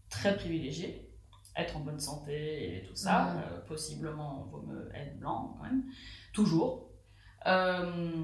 très 0.10 0.36
privilégiée, 0.38 1.07
être 1.58 1.76
en 1.78 1.80
bonne 1.82 2.00
santé 2.00 2.78
et 2.78 2.84
tout 2.88 2.96
ça, 2.96 3.24
Mhm. 3.34 3.38
euh, 3.40 3.60
possiblement 3.68 4.48
vaut 4.52 4.62
mieux 4.62 4.90
être 4.94 5.18
blanc 5.20 5.56
quand 5.58 5.64
même, 5.66 5.84
toujours. 6.34 6.90
Euh, 7.46 8.22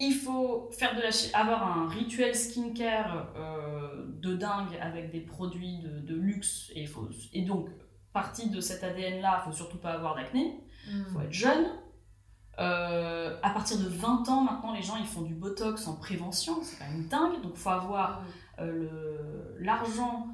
il 0.00 0.14
faut 0.14 0.70
faire 0.72 0.96
de 0.96 1.00
la 1.02 1.38
avoir 1.38 1.78
un 1.78 1.88
rituel 1.88 2.34
skincare 2.34 3.32
euh, 3.36 4.06
de 4.20 4.34
dingue 4.34 4.76
avec 4.80 5.10
des 5.12 5.20
produits 5.20 5.78
de, 5.80 6.00
de 6.00 6.14
luxe 6.14 6.70
et, 6.74 6.86
faut, 6.86 7.08
et 7.32 7.42
donc 7.42 7.68
partie 8.12 8.50
de 8.50 8.60
cet 8.60 8.82
ADN 8.84 9.20
là, 9.20 9.40
il 9.42 9.50
faut 9.50 9.56
surtout 9.56 9.78
pas 9.78 9.92
avoir 9.92 10.14
d'acné 10.16 10.60
mm. 10.90 11.04
faut 11.12 11.20
être 11.20 11.32
jeune. 11.32 11.66
Euh, 12.58 13.38
à 13.42 13.50
partir 13.50 13.78
de 13.78 13.88
20 13.88 14.28
ans, 14.28 14.42
maintenant, 14.42 14.72
les 14.74 14.82
gens 14.82 14.96
ils 14.96 15.06
font 15.06 15.22
du 15.22 15.34
botox 15.34 15.86
en 15.88 15.96
prévention, 15.96 16.62
c'est 16.62 16.76
quand 16.78 16.90
même 16.90 17.06
dingue. 17.08 17.40
Donc, 17.42 17.56
faut 17.56 17.70
avoir 17.70 18.22
euh, 18.58 18.70
le- 18.70 19.56
l'argent 19.64 20.28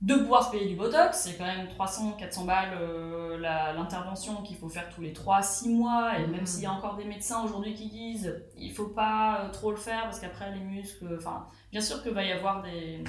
de 0.00 0.14
pouvoir 0.14 0.44
se 0.44 0.50
payer 0.52 0.68
du 0.68 0.76
botox. 0.76 1.18
C'est 1.18 1.36
quand 1.36 1.44
même 1.46 1.68
300, 1.68 2.12
400 2.12 2.44
balles 2.44 2.76
euh, 2.80 3.38
l'intervention 3.38 4.42
qu'il 4.42 4.56
faut 4.56 4.68
faire 4.68 4.88
tous 4.94 5.00
les 5.00 5.12
3-6 5.12 5.70
mois. 5.74 6.18
Et 6.18 6.26
même 6.26 6.40
Mhm. 6.40 6.46
s'il 6.46 6.62
y 6.62 6.66
a 6.66 6.72
encore 6.72 6.96
des 6.96 7.04
médecins 7.04 7.42
aujourd'hui 7.42 7.74
qui 7.74 7.88
disent 7.88 8.44
il 8.56 8.72
faut 8.72 8.88
pas 8.88 9.40
euh, 9.40 9.50
trop 9.50 9.70
le 9.72 9.76
faire 9.76 10.02
parce 10.04 10.20
qu'après 10.20 10.52
les 10.52 10.60
muscles. 10.60 11.16
Enfin, 11.18 11.46
bien 11.72 11.80
sûr 11.80 12.02
qu'il 12.02 12.12
va 12.12 12.22
y 12.24 12.30
avoir 12.32 12.62
des, 12.62 13.02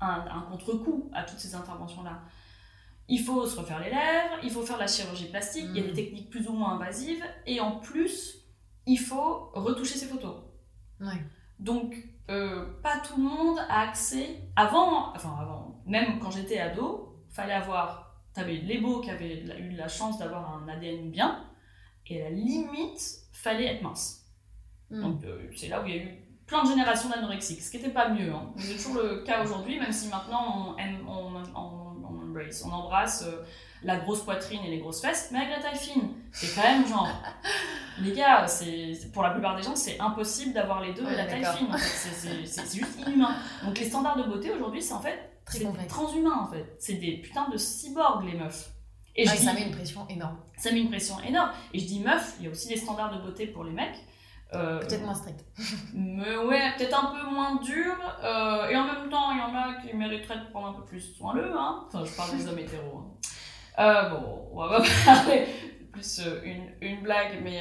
un, 0.00 0.24
un 0.30 0.40
contre-coup 0.50 1.10
à 1.14 1.22
toutes 1.22 1.38
ces 1.38 1.54
interventions-là. 1.54 2.22
Il 3.06 3.20
faut 3.22 3.44
se 3.46 3.60
refaire 3.60 3.80
les 3.80 3.90
lèvres, 3.90 4.38
il 4.42 4.50
faut 4.50 4.62
faire 4.62 4.76
de 4.76 4.80
la 4.80 4.86
chirurgie 4.86 5.28
plastique, 5.28 5.66
il 5.74 5.76
y 5.76 5.80
a 5.80 5.86
des 5.86 5.92
techniques 5.92 6.30
plus 6.30 6.48
ou 6.48 6.54
moins 6.54 6.72
invasives, 6.76 7.22
et 7.44 7.60
en 7.60 7.72
plus, 7.72 8.36
il 8.86 8.96
faut 8.96 9.50
retoucher 9.52 9.98
ses 9.98 10.06
photos. 10.06 10.36
Donc, 11.58 11.94
euh, 12.30 12.64
pas 12.82 12.96
tout 13.00 13.18
le 13.18 13.24
monde 13.24 13.58
a 13.68 13.80
accès. 13.80 14.40
Avant, 14.56 15.14
enfin 15.14 15.36
avant, 15.38 15.73
même 15.86 16.18
quand 16.18 16.30
j'étais 16.30 16.58
ado, 16.58 17.16
fallait 17.30 17.54
avoir. 17.54 18.02
T'avais 18.34 18.54
les 18.56 18.78
beaux 18.78 19.00
qui 19.00 19.10
avaient 19.10 19.44
eu 19.58 19.70
la 19.76 19.86
chance 19.88 20.18
d'avoir 20.18 20.56
un 20.62 20.66
ADN 20.68 21.10
bien, 21.10 21.44
et 22.08 22.20
à 22.20 22.24
la 22.24 22.30
limite, 22.30 23.00
fallait 23.32 23.66
être 23.66 23.82
mince. 23.82 24.24
Mm. 24.90 25.00
Donc, 25.02 25.24
euh, 25.24 25.48
c'est 25.56 25.68
là 25.68 25.82
où 25.82 25.86
il 25.86 25.94
y 25.94 25.98
a 25.98 26.02
eu 26.02 26.08
plein 26.46 26.64
de 26.64 26.68
générations 26.68 27.08
d'anorexiques, 27.08 27.62
ce 27.62 27.70
qui 27.70 27.76
n'était 27.78 27.90
pas 27.90 28.08
mieux. 28.08 28.32
Hein. 28.32 28.52
C'est 28.58 28.74
toujours 28.74 28.96
le 29.02 29.22
cas 29.22 29.42
aujourd'hui, 29.42 29.78
même 29.78 29.92
si 29.92 30.08
maintenant 30.08 30.74
on, 30.74 30.78
aime- 30.78 31.06
on, 31.08 31.36
on- 31.58 31.94
on 32.06 32.18
embrace, 32.28 32.64
on 32.66 32.70
embrasse 32.72 33.22
euh, 33.22 33.42
la 33.84 33.96
grosse 33.98 34.22
poitrine 34.24 34.60
et 34.64 34.70
les 34.70 34.78
grosses 34.78 35.00
fesses, 35.00 35.30
mais 35.32 35.38
avec 35.38 35.50
la 35.56 35.62
taille 35.62 35.78
fine. 35.78 36.10
C'est 36.32 36.54
quand 36.54 36.62
même 36.68 36.86
genre. 36.86 37.08
les 38.00 38.12
gars, 38.12 38.44
pour 39.12 39.22
la 39.22 39.30
plupart 39.30 39.56
des 39.56 39.62
gens, 39.62 39.76
c'est 39.76 39.98
impossible 40.00 40.52
d'avoir 40.52 40.80
les 40.82 40.92
deux 40.92 41.06
et 41.08 41.16
la 41.16 41.24
taille 41.26 41.44
fine. 41.56 41.68
en 41.72 41.78
fait. 41.78 42.46
C'est 42.46 42.78
juste 42.78 42.98
inhumain. 43.06 43.36
Donc, 43.64 43.78
les 43.78 43.86
standards 43.88 44.16
de 44.16 44.24
beauté 44.24 44.50
aujourd'hui, 44.50 44.82
c'est 44.82 44.94
en 44.94 45.00
fait. 45.00 45.30
Très 45.44 45.58
C'est 45.58 45.64
complexe. 45.64 45.88
transhumain 45.88 46.38
en 46.40 46.46
fait. 46.50 46.76
C'est 46.78 46.94
des 46.94 47.18
putains 47.18 47.48
de 47.50 47.56
cyborgs, 47.56 48.24
les 48.24 48.38
meufs. 48.38 48.70
Et 49.16 49.26
je 49.26 49.30
dis, 49.32 49.38
ça 49.44 49.52
met 49.52 49.62
une 49.66 49.70
pression 49.74 50.06
énorme. 50.08 50.38
ça 50.56 50.72
met 50.72 50.80
une 50.80 50.88
pression 50.88 51.20
énorme. 51.20 51.50
Et 51.72 51.78
je 51.78 51.86
dis 51.86 52.00
meuf, 52.00 52.34
il 52.40 52.46
y 52.46 52.48
a 52.48 52.50
aussi 52.50 52.68
des 52.68 52.76
standards 52.76 53.16
de 53.16 53.22
beauté 53.22 53.46
pour 53.46 53.62
les 53.64 53.70
mecs. 53.72 53.96
Euh, 54.54 54.78
Peut-être 54.80 55.02
moins 55.04 55.14
strict. 55.14 55.44
mais 55.94 56.36
ouais, 56.36 56.72
peut-être 56.76 56.98
un 57.04 57.12
peu 57.14 57.30
moins 57.30 57.56
dur. 57.56 57.94
euh, 58.22 58.68
et 58.68 58.76
en 58.76 58.84
même 58.84 59.08
temps, 59.10 59.30
il 59.32 59.38
y 59.38 59.40
en 59.40 59.54
a 59.54 59.74
qui 59.80 59.94
mériteraient 59.96 60.38
de 60.40 60.50
prendre 60.50 60.68
un 60.68 60.72
peu 60.72 60.84
plus 60.84 61.00
soin 61.00 61.34
d'eux. 61.34 61.52
Hein. 61.56 61.84
Enfin, 61.86 62.04
je 62.04 62.16
parle 62.16 62.36
des 62.36 62.46
hommes 62.48 62.58
hétéros. 62.58 62.98
hein. 62.98 63.28
Euh, 63.78 64.08
bon, 64.10 64.48
on 64.52 64.66
va 64.66 64.78
pas 64.80 64.86
parler 65.04 65.46
c'est 66.00 66.40
plus 66.40 66.44
une, 66.44 66.70
une 66.80 67.02
blague, 67.02 67.40
mais, 67.42 67.60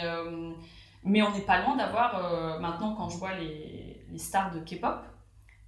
mais 1.03 1.21
on 1.21 1.31
n'est 1.31 1.41
pas 1.41 1.61
loin 1.61 1.75
d'avoir, 1.75 2.59
maintenant, 2.59 2.95
quand 2.95 3.09
je 3.09 3.17
vois 3.17 3.35
les, 3.35 4.03
les 4.09 4.17
stars 4.17 4.51
de 4.51 4.59
K-pop, 4.59 5.03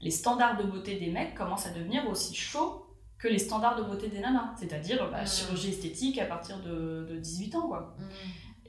les 0.01 0.11
standards 0.11 0.57
de 0.57 0.63
beauté 0.63 0.99
des 0.99 1.11
mecs 1.11 1.35
commencent 1.35 1.67
à 1.67 1.71
devenir 1.71 2.07
aussi 2.09 2.35
chauds 2.35 2.81
que 3.17 3.27
les 3.27 3.39
standards 3.39 3.77
de 3.77 3.83
beauté 3.83 4.07
des 4.09 4.19
nanas. 4.19 4.53
C'est-à-dire 4.57 5.09
bah, 5.11 5.23
Mm. 5.23 5.27
chirurgie 5.27 5.69
esthétique 5.69 6.17
à 6.19 6.25
partir 6.25 6.61
de, 6.61 7.07
de 7.09 7.17
18 7.17 7.55
ans, 7.55 7.67
quoi. 7.67 7.95
Mm. 7.97 8.03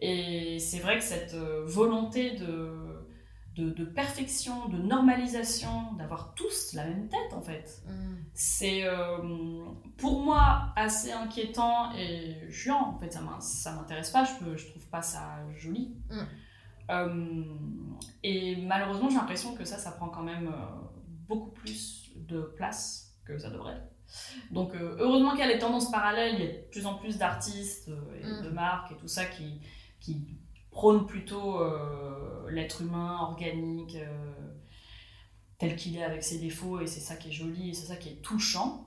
Et 0.03 0.59
c'est 0.59 0.79
vrai 0.81 0.99
que 0.99 1.05
cette 1.05 1.35
euh, 1.35 1.65
volonté 1.67 2.33
de, 2.33 3.05
de, 3.57 3.71
de 3.71 3.85
perfection, 3.85 4.69
de 4.69 4.77
normalisation, 4.79 5.93
d'avoir 5.99 6.35
tous 6.35 6.75
la 6.75 6.85
même 6.85 7.09
tête 7.09 7.33
en 7.35 7.41
fait, 7.43 7.83
Mm. 7.89 8.15
c'est 8.35 8.85
euh, 8.85 9.65
pour 9.97 10.21
moi 10.23 10.69
assez 10.77 11.11
inquiétant 11.13 11.93
et 11.97 12.37
chiant 12.51 12.95
en 12.95 12.99
fait. 13.01 13.13
Ça 13.13 13.21
m'in- 13.23 13.41
ça 13.41 13.73
m'intéresse 13.73 14.11
pas, 14.11 14.25
je, 14.25 14.33
peux, 14.45 14.57
je 14.57 14.69
trouve 14.71 14.87
pas 14.89 15.03
ça 15.03 15.39
joli. 15.57 15.97
Mm. 16.11 16.21
Euh, 16.91 17.45
et 18.23 18.57
malheureusement, 18.57 19.09
j'ai 19.09 19.17
l'impression 19.17 19.55
que 19.55 19.65
ça, 19.65 19.77
ça 19.79 19.91
prend 19.93 20.09
quand 20.09 20.23
même 20.23 20.49
euh, 20.49 20.96
beaucoup 21.29 21.51
plus 21.51 22.13
de 22.17 22.43
place 22.57 23.15
que 23.25 23.39
ça 23.39 23.51
devrait. 23.51 23.83
Donc 24.51 24.75
euh, 24.75 24.97
heureusement 25.01 25.31
qu'il 25.31 25.41
y 25.41 25.43
a 25.43 25.49
les 25.49 25.59
tendances 25.59 25.91
parallèles, 25.91 26.35
il 26.35 26.45
y 26.45 26.49
a 26.49 26.53
de 26.53 26.67
plus 26.71 26.87
en 26.87 26.95
plus 26.95 27.19
d'artistes 27.19 27.89
euh, 27.89 28.21
et 28.21 28.25
Mm. 28.25 28.45
de 28.45 28.51
marques 28.51 28.93
et 28.93 28.97
tout 28.97 29.09
ça 29.09 29.25
qui, 29.25 29.61
qui 30.01 30.23
prône 30.71 31.07
plutôt 31.07 31.59
l'être 32.51 32.83
humain 32.83 33.19
organique 33.21 33.97
tel 35.59 35.75
qu'il 35.77 35.97
est 35.97 36.03
avec 36.03 36.23
ses 36.23 36.39
défauts 36.39 36.81
et 36.81 36.87
c'est 36.87 37.01
ça 37.01 37.17
qui 37.17 37.31
est 37.31 37.33
joli 37.33 37.71
et 37.71 37.75
c'est 37.75 37.87
ça 37.87 37.97
qui 37.97 38.11
est 38.11 38.23
touchant. 38.23 38.87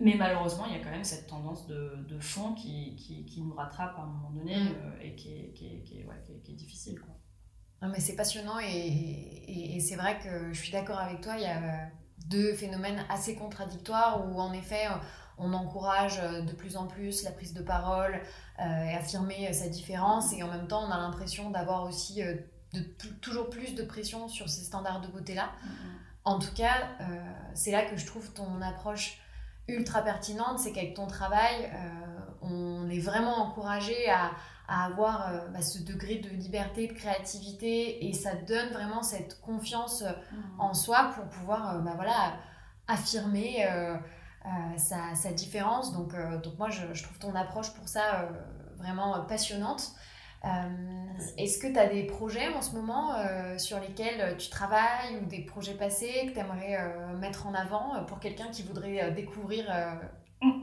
Mais 0.00 0.14
malheureusement, 0.14 0.66
il 0.66 0.72
y 0.72 0.76
a 0.76 0.82
quand 0.82 0.90
même 0.90 1.04
cette 1.04 1.26
tendance 1.26 1.66
de, 1.66 1.94
de 2.08 2.18
fond 2.18 2.54
qui, 2.54 2.96
qui, 2.96 3.26
qui, 3.26 3.42
nous 3.42 3.52
rattrape 3.52 3.98
à 3.98 4.02
un 4.02 4.06
moment 4.06 4.30
donné 4.30 4.56
mm. 4.56 4.68
euh, 4.68 5.02
et 5.02 5.14
qui 5.14 5.34
est, 5.34 5.52
qui 5.52 5.66
est, 5.98 6.04
ouais, 6.04 6.14
est 6.48 6.52
difficile. 6.52 6.98
Quoi. 6.98 7.14
Non, 7.82 7.88
mais 7.88 8.00
c'est 8.00 8.16
passionnant 8.16 8.58
et, 8.60 8.66
et, 8.66 9.76
et 9.76 9.80
c'est 9.80 9.96
vrai 9.96 10.18
que 10.18 10.52
je 10.52 10.60
suis 10.60 10.72
d'accord 10.72 10.98
avec 10.98 11.20
toi. 11.20 11.34
Il 11.36 11.42
y 11.42 11.46
a 11.46 11.88
deux 12.26 12.52
phénomènes 12.54 13.04
assez 13.08 13.34
contradictoires 13.34 14.26
où 14.26 14.40
en 14.40 14.52
effet 14.52 14.86
on 15.38 15.52
encourage 15.54 16.20
de 16.20 16.52
plus 16.52 16.76
en 16.76 16.86
plus 16.86 17.24
la 17.24 17.30
prise 17.30 17.54
de 17.54 17.62
parole 17.62 18.20
euh, 18.60 18.84
et 18.84 18.94
affirmer 18.94 19.52
sa 19.52 19.68
différence 19.68 20.34
et 20.34 20.42
en 20.42 20.48
même 20.48 20.68
temps 20.68 20.86
on 20.86 20.90
a 20.90 20.98
l'impression 20.98 21.50
d'avoir 21.50 21.84
aussi 21.84 22.22
euh, 22.22 22.36
de 22.74 22.80
toujours 23.20 23.48
plus 23.50 23.74
de 23.74 23.82
pression 23.82 24.28
sur 24.28 24.48
ces 24.48 24.64
standards 24.64 25.00
de 25.00 25.08
beauté 25.08 25.34
là. 25.34 25.50
Mm, 25.64 25.68
mm. 25.68 26.00
En 26.24 26.38
tout 26.38 26.52
cas, 26.54 26.88
euh, 27.00 27.04
c'est 27.54 27.70
là 27.70 27.82
que 27.84 27.96
je 27.96 28.06
trouve 28.06 28.30
ton 28.32 28.60
approche 28.60 29.18
ultra 29.68 30.02
pertinente, 30.02 30.58
c'est 30.58 30.72
qu'avec 30.72 30.94
ton 30.94 31.06
travail, 31.06 31.70
euh, 31.72 32.18
on 32.42 32.88
est 32.90 32.98
vraiment 32.98 33.38
encouragé 33.38 34.10
à, 34.10 34.30
avoir 34.70 35.28
euh, 35.28 35.48
bah, 35.48 35.62
ce 35.62 35.82
degré 35.82 36.16
de 36.16 36.28
liberté, 36.28 36.86
de 36.86 36.92
créativité, 36.92 38.06
et 38.06 38.12
ça 38.12 38.34
donne 38.34 38.68
vraiment 38.70 39.02
cette 39.02 39.40
confiance 39.40 40.02
euh, 40.02 40.10
mmh. 40.10 40.60
en 40.60 40.74
soi 40.74 41.10
pour 41.14 41.24
pouvoir 41.24 41.80
bah, 41.82 41.92
voilà, 41.96 42.34
affirmer 42.88 43.66
sa, 44.76 45.32
différence. 45.32 45.92
Donc, 45.92 46.14
donc 46.42 46.58
moi, 46.58 46.70
je, 46.70 46.92
je, 46.92 47.02
trouve 47.02 47.18
ton 47.18 47.34
approche 47.34 47.72
pour 47.74 47.88
ça 47.88 48.28
vraiment 48.78 49.20
passionnante. 49.26 49.92
Euh, 50.44 50.48
est-ce 51.36 51.58
que 51.58 51.66
tu 51.66 51.78
as 51.78 51.86
des 51.86 52.04
projets 52.04 52.48
en 52.48 52.62
ce 52.62 52.74
moment 52.74 53.14
euh, 53.14 53.58
sur 53.58 53.78
lesquels 53.78 54.36
tu 54.38 54.48
travailles 54.48 55.18
ou 55.22 55.26
des 55.26 55.44
projets 55.44 55.74
passés 55.74 56.26
que 56.28 56.32
tu 56.32 56.38
aimerais 56.38 56.78
euh, 56.78 57.16
mettre 57.18 57.46
en 57.46 57.52
avant 57.52 58.04
pour 58.06 58.20
quelqu'un 58.20 58.48
qui 58.48 58.62
voudrait 58.62 59.10
découvrir 59.12 59.66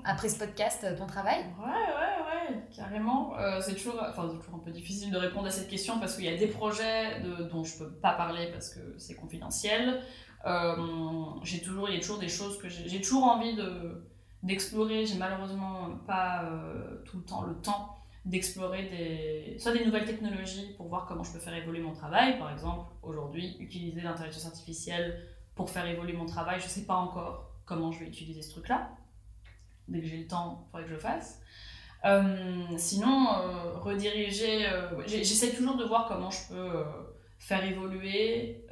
après 0.05 0.29
ce 0.29 0.39
podcast 0.39 0.85
ton 0.97 1.05
travail? 1.05 1.45
Ouais, 1.59 1.65
ouais, 1.65 2.53
ouais, 2.53 2.63
carrément. 2.75 3.33
c'est 3.61 3.75
toujours, 3.75 3.95
toujours 4.15 4.55
un 4.55 4.59
peu 4.59 4.71
difficile 4.71 5.11
de 5.11 5.17
répondre 5.17 5.47
à 5.47 5.51
cette 5.51 5.69
question 5.69 5.99
parce 5.99 6.15
qu'il 6.15 6.25
y 6.25 6.29
a 6.29 6.37
des 6.37 6.47
projets 6.47 7.21
dont 7.51 7.63
je 7.63 7.77
peux 7.77 7.91
pas 7.91 8.13
parler 8.13 8.49
parce 8.51 8.69
que 8.69 8.79
c'est 8.97 9.15
confidentiel. 9.15 10.01
j'ai 11.43 11.61
toujours, 11.61 11.89
il 11.89 11.95
y 11.95 11.97
a 11.97 12.01
toujours 12.01 12.19
des 12.19 12.29
choses 12.29 12.57
que 12.59 12.69
j'ai 12.69 13.01
toujours 13.01 13.23
envie 13.23 13.55
de 13.55 14.03
d'explorer. 14.43 15.05
J'ai 15.05 15.17
malheureusement 15.17 15.89
pas 16.05 16.43
tout 17.05 17.17
le 17.17 17.23
temps 17.23 17.41
le 17.41 17.55
temps 17.55 17.97
d'explorer 18.27 18.83
des, 18.83 19.57
soit 19.57 19.71
des 19.71 19.85
nouvelles 19.85 20.05
technologies 20.05 20.73
pour 20.75 20.87
voir 20.87 21.05
comment 21.05 21.23
je 21.23 21.31
peux 21.31 21.39
faire 21.39 21.55
évoluer 21.55 21.81
mon 21.81 21.93
travail. 21.93 22.37
Par 22.37 22.51
exemple, 22.51 22.91
aujourd'hui, 23.01 23.55
utiliser 23.59 24.01
l'intelligence 24.01 24.45
artificielle 24.45 25.27
pour 25.55 25.69
faire 25.69 25.85
évoluer 25.85 26.13
mon 26.13 26.25
travail, 26.25 26.59
je 26.59 26.65
ne 26.65 26.69
sais 26.69 26.85
pas 26.85 26.95
encore 26.95 27.51
comment 27.65 27.91
je 27.91 27.99
vais 27.99 28.07
utiliser 28.07 28.41
ce 28.41 28.51
truc-là. 28.51 28.91
Dès 29.87 30.01
que 30.01 30.07
j'ai 30.07 30.17
le 30.17 30.27
temps, 30.27 30.65
il 30.67 30.71
faudrait 30.71 30.83
que 30.83 30.89
je 30.89 30.93
le 30.95 30.99
fasse. 30.99 31.41
Euh, 32.05 32.77
sinon, 32.77 33.27
euh, 33.33 33.77
rediriger, 33.79 34.67
euh, 34.67 34.89
j'essaie 35.07 35.51
toujours 35.51 35.75
de 35.75 35.83
voir 35.83 36.07
comment 36.07 36.29
je 36.29 36.47
peux 36.49 36.83
faire 37.39 37.63
évoluer 37.63 38.63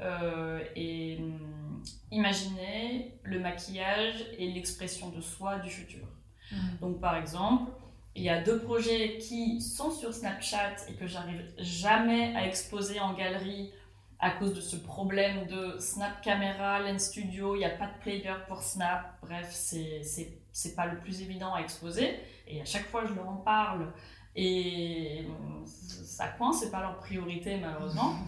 et 0.76 1.18
hum, 1.20 1.84
imaginer 2.12 3.18
le 3.24 3.40
maquillage 3.40 4.26
et 4.38 4.52
l'expression 4.52 5.10
de 5.10 5.22
soi 5.22 5.60
du 5.60 5.70
futur. 5.70 6.06
Mmh. 6.52 6.56
Donc 6.82 7.00
par 7.00 7.16
exemple, 7.16 7.72
il 8.16 8.24
y 8.24 8.30
a 8.30 8.42
deux 8.42 8.60
projets 8.60 9.18
qui 9.18 9.62
sont 9.62 9.92
sur 9.92 10.14
Snapchat 10.14 10.76
et 10.90 10.94
que 10.94 11.08
j'arrive 11.08 11.44
jamais 11.58 12.36
à 12.36 12.48
exposer 12.48 13.00
en 13.00 13.14
galerie 13.14 13.72
à 14.20 14.32
cause 14.32 14.54
de 14.54 14.62
ce 14.62 14.78
problème 14.78 15.46
de 15.48 15.78
Snap 15.78 16.22
Camera, 16.22 16.80
Lens 16.80 17.10
Studio, 17.10 17.56
il 17.56 17.60
n'y 17.60 17.66
a 17.66 17.70
pas 17.70 17.88
de 17.88 18.00
player 18.02 18.34
pour 18.48 18.64
Snap, 18.64 19.18
bref, 19.22 19.50
c'est 19.52 20.40
pas 20.76 20.86
le 20.86 20.98
plus 21.00 21.22
évident 21.22 21.54
à 21.54 21.62
exposer. 21.62 22.20
Et 22.48 22.62
à 22.62 22.66
chaque 22.66 22.88
fois, 22.88 23.06
je 23.06 23.14
leur 23.14 23.28
en 23.28 23.38
parle 23.38 23.92
et 24.36 25.28
ça 25.66 26.28
coince, 26.30 26.60
c'est 26.60 26.72
pas 26.72 26.82
leur 26.82 26.98
priorité 26.98 27.58
malheureusement. 27.58 28.16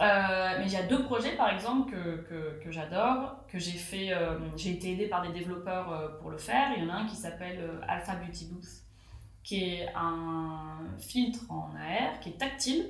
Euh, 0.00 0.54
mais 0.58 0.64
il 0.64 0.72
y 0.72 0.76
a 0.76 0.84
deux 0.84 1.02
projets 1.02 1.36
par 1.36 1.52
exemple 1.52 1.90
que, 1.90 2.22
que, 2.22 2.64
que 2.64 2.70
j'adore, 2.70 3.44
que 3.48 3.58
j'ai 3.58 3.76
fait, 3.76 4.14
euh, 4.14 4.38
j'ai 4.56 4.70
été 4.70 4.92
aidée 4.92 5.08
par 5.08 5.20
des 5.20 5.30
développeurs 5.30 5.92
euh, 5.92 6.08
pour 6.20 6.30
le 6.30 6.38
faire. 6.38 6.70
Il 6.74 6.84
y 6.84 6.86
en 6.86 6.88
a 6.88 6.94
un 7.00 7.06
qui 7.06 7.16
s'appelle 7.16 7.68
Alpha 7.86 8.14
Beauty 8.14 8.46
Booth 8.46 8.68
qui 9.42 9.64
est 9.64 9.88
un 9.94 10.78
filtre 10.98 11.40
en 11.50 11.70
AR 11.74 12.20
qui 12.20 12.30
est 12.30 12.38
tactile. 12.38 12.86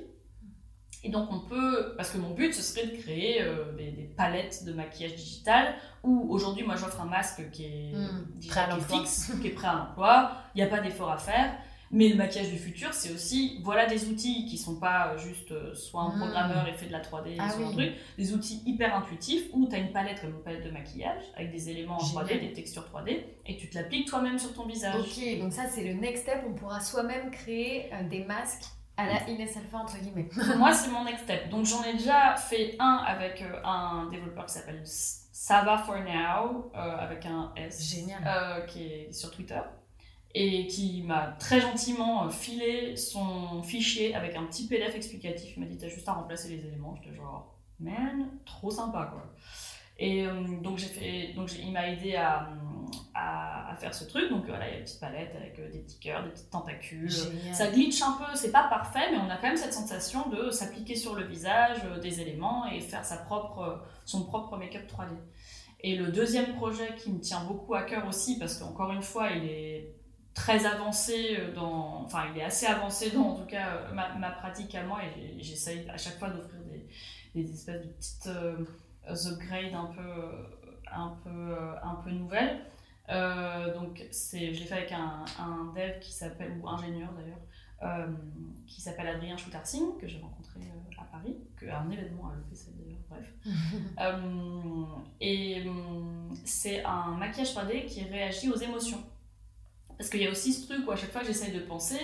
Et 1.03 1.09
donc 1.09 1.29
on 1.31 1.39
peut, 1.39 1.93
parce 1.97 2.11
que 2.11 2.17
mon 2.17 2.31
but 2.31 2.53
ce 2.53 2.61
serait 2.61 2.87
de 2.87 2.95
créer 2.95 3.41
euh, 3.41 3.71
des, 3.75 4.09
palettes 4.15 4.65
de 4.65 4.73
maquillage 4.73 5.15
digital 5.15 5.73
où 6.03 6.27
aujourd'hui 6.29 6.63
moi 6.63 6.75
j'offre 6.75 7.01
un 7.01 7.05
masque 7.05 7.49
qui 7.51 7.65
est, 7.65 7.93
mmh, 7.93 8.25
digital, 8.35 8.69
qui 8.69 8.93
est 8.93 8.97
fixe, 8.97 9.33
qui 9.41 9.47
est 9.47 9.51
prêt 9.51 9.67
à 9.67 9.73
l'emploi, 9.73 10.31
il 10.53 10.59
n'y 10.59 10.63
a 10.63 10.67
pas 10.67 10.79
d'effort 10.79 11.11
à 11.11 11.17
faire. 11.17 11.55
Mais 11.93 12.07
le 12.07 12.15
maquillage 12.15 12.49
du 12.49 12.57
futur, 12.57 12.93
c'est 12.93 13.11
aussi, 13.11 13.59
voilà 13.63 13.85
des 13.85 14.07
outils 14.07 14.45
qui 14.45 14.57
sont 14.57 14.77
pas 14.77 15.17
juste 15.17 15.51
euh, 15.51 15.75
soit 15.75 16.01
un 16.01 16.15
hmm. 16.15 16.19
programmeur 16.19 16.67
et 16.67 16.73
fait 16.73 16.85
de 16.85 16.91
la 16.93 17.01
3D, 17.01 17.35
ah 17.37 17.49
soit 17.49 17.65
un 17.65 17.71
truc, 17.71 17.91
des 18.17 18.33
outils 18.33 18.63
hyper 18.65 18.95
intuitifs 18.95 19.49
où 19.51 19.67
tu 19.67 19.75
as 19.75 19.79
une 19.79 19.91
palette 19.91 20.21
comme 20.21 20.29
une 20.29 20.41
palette 20.41 20.65
de 20.65 20.71
maquillage 20.71 21.21
avec 21.35 21.51
des 21.51 21.69
éléments 21.69 21.97
en 21.97 22.03
3D, 22.03 22.39
des 22.39 22.53
textures 22.53 22.85
3D, 22.93 23.23
et 23.45 23.57
tu 23.57 23.69
te 23.69 23.75
l'appliques 23.75 24.07
toi-même 24.07 24.39
sur 24.39 24.53
ton 24.53 24.65
visage. 24.65 24.95
Ok, 25.01 25.39
donc 25.39 25.51
ça 25.51 25.63
c'est 25.69 25.83
le 25.83 25.99
next 25.99 26.23
step, 26.23 26.45
on 26.47 26.53
pourra 26.53 26.79
soi-même 26.79 27.29
créer 27.29 27.93
euh, 27.93 28.07
des 28.07 28.23
masques 28.23 28.67
à 28.97 29.07
la 29.07 29.29
Inès 29.29 29.55
Alpha 29.57 29.77
entre 29.77 29.97
guillemets. 29.97 30.29
Moi 30.57 30.73
c'est 30.73 30.89
mon 30.89 31.03
next 31.03 31.23
step. 31.23 31.49
Donc 31.49 31.65
j'en 31.65 31.83
ai 31.83 31.93
déjà 31.93 32.35
fait 32.35 32.75
un 32.79 33.03
avec 33.05 33.41
euh, 33.41 33.61
un 33.63 34.07
développeur 34.09 34.45
qui 34.45 34.53
s'appelle 34.53 34.81
Sava 34.85 35.77
for 35.79 35.97
Now, 35.99 36.71
avec 36.73 37.25
un 37.25 37.51
S. 37.55 37.83
Génial. 37.89 38.65
qui 38.67 38.83
est 38.83 39.11
sur 39.11 39.31
Twitter 39.31 39.59
et 40.33 40.67
qui 40.67 41.03
m'a 41.03 41.35
très 41.39 41.59
gentiment 41.59 42.25
euh, 42.25 42.29
filé 42.29 42.95
son 42.95 43.61
fichier 43.63 44.15
avec 44.15 44.35
un 44.35 44.43
petit 44.45 44.67
PDF 44.67 44.95
explicatif. 44.95 45.53
Il 45.57 45.59
m'a 45.61 45.65
dit 45.65 45.77
T'as 45.77 45.89
juste 45.89 46.07
à 46.07 46.13
remplacer 46.13 46.49
les 46.49 46.65
éléments. 46.65 46.95
J'étais 46.95 47.15
genre, 47.15 47.55
man, 47.79 48.29
trop 48.45 48.71
sympa 48.71 49.09
quoi. 49.11 49.33
Et 50.01 50.25
euh, 50.25 50.31
donc, 50.61 50.79
j'ai 50.79 50.87
fait, 50.87 51.33
donc 51.33 51.51
il 51.57 51.71
m'a 51.71 51.87
aidé 51.87 52.15
à, 52.15 52.49
à, 53.13 53.75
faire 53.79 53.93
ce 53.93 54.03
truc. 54.03 54.29
Donc 54.29 54.47
voilà, 54.47 54.67
il 54.67 54.71
y 54.71 54.75
a 54.75 54.77
une 54.79 54.83
petite 54.83 54.99
palette 54.99 55.33
avec 55.35 55.59
euh, 55.59 55.71
des 55.71 55.79
petits 55.79 55.99
cœurs, 55.99 56.23
des 56.23 56.31
petites 56.31 56.49
tentacules. 56.49 57.11
Ça 57.53 57.67
glitch 57.67 58.01
un 58.01 58.13
peu, 58.13 58.35
c'est 58.35 58.51
pas 58.51 58.67
parfait, 58.67 59.11
mais 59.11 59.17
on 59.17 59.29
a 59.29 59.37
quand 59.37 59.47
même 59.47 59.57
cette 59.57 59.73
sensation 59.73 60.27
de 60.29 60.49
s'appliquer 60.49 60.95
sur 60.95 61.15
le 61.15 61.23
visage 61.23 61.77
des 62.01 62.19
éléments 62.19 62.65
et 62.65 62.81
faire 62.81 63.05
sa 63.05 63.17
propre, 63.17 63.83
son 64.05 64.25
propre 64.25 64.57
make-up 64.57 64.89
3D. 64.91 65.15
Et 65.83 65.95
le 65.95 66.11
deuxième 66.11 66.55
projet 66.55 66.95
qui 66.95 67.11
me 67.11 67.19
tient 67.19 67.43
beaucoup 67.43 67.75
à 67.75 67.83
cœur 67.83 68.07
aussi, 68.07 68.37
parce 68.39 68.57
qu'encore 68.57 68.91
une 68.91 69.01
fois, 69.01 69.29
il 69.31 69.45
est 69.45 69.95
très 70.33 70.65
avancé 70.65 71.37
euh, 71.37 71.53
dans 71.53 72.03
enfin 72.05 72.25
il 72.33 72.39
est 72.39 72.43
assez 72.43 72.65
avancé 72.65 73.11
dans 73.11 73.31
en 73.31 73.35
tout 73.35 73.45
cas 73.45 73.75
euh, 73.75 73.93
ma, 73.93 74.15
ma 74.15 74.31
pratique 74.31 74.73
à 74.75 74.83
moi 74.83 74.99
et 75.03 75.41
j'essaye 75.43 75.89
à 75.89 75.97
chaque 75.97 76.17
fois 76.19 76.29
d'offrir 76.29 76.61
des, 76.71 77.43
des, 77.43 77.53
espèces 77.53 77.81
de 77.81 77.87
petites 77.89 78.27
euh, 78.27 78.55
upgrades 79.07 79.73
un 79.73 79.85
peu 79.85 80.71
un 80.91 81.17
peu 81.23 81.55
un 81.83 81.95
peu 81.95 82.11
nouvelles 82.11 82.61
donc 83.73 84.03
c'est 84.11 84.53
je 84.53 84.59
l'ai 84.59 84.65
fait 84.65 84.75
avec 84.75 84.91
un, 84.91 85.25
un 85.39 85.73
dev 85.75 85.99
qui 85.99 86.11
s'appelle 86.11 86.57
ou 86.61 86.67
ingénieur 86.69 87.09
d'ailleurs 87.13 88.07
qui 88.67 88.81
s'appelle 88.81 89.07
Adrien 89.07 89.37
Schoutersing 89.37 89.97
que 89.99 90.07
j'ai 90.07 90.19
rencontré 90.19 90.59
à 90.97 91.03
Paris 91.05 91.35
que 91.57 91.65
un 91.65 91.89
événement 91.89 92.29
à 92.29 92.35
l'EPC 92.35 92.71
d'ailleurs 92.77 92.99
bref. 93.09 93.33
Et 95.21 95.63
c'est 96.45 96.83
un 96.83 97.15
maquillage 97.17 97.53
3D 97.53 97.85
qui 97.85 98.03
réagit 98.03 98.49
aux 98.49 98.57
émotions. 98.57 99.03
Parce 99.97 100.09
qu'il 100.09 100.21
y 100.21 100.27
a 100.27 100.31
aussi 100.31 100.53
ce 100.53 100.67
truc 100.67 100.87
où 100.87 100.91
à 100.91 100.95
chaque 100.95 101.11
fois 101.11 101.23
j'essaye 101.23 101.53
de 101.53 101.59
penser, 101.59 101.99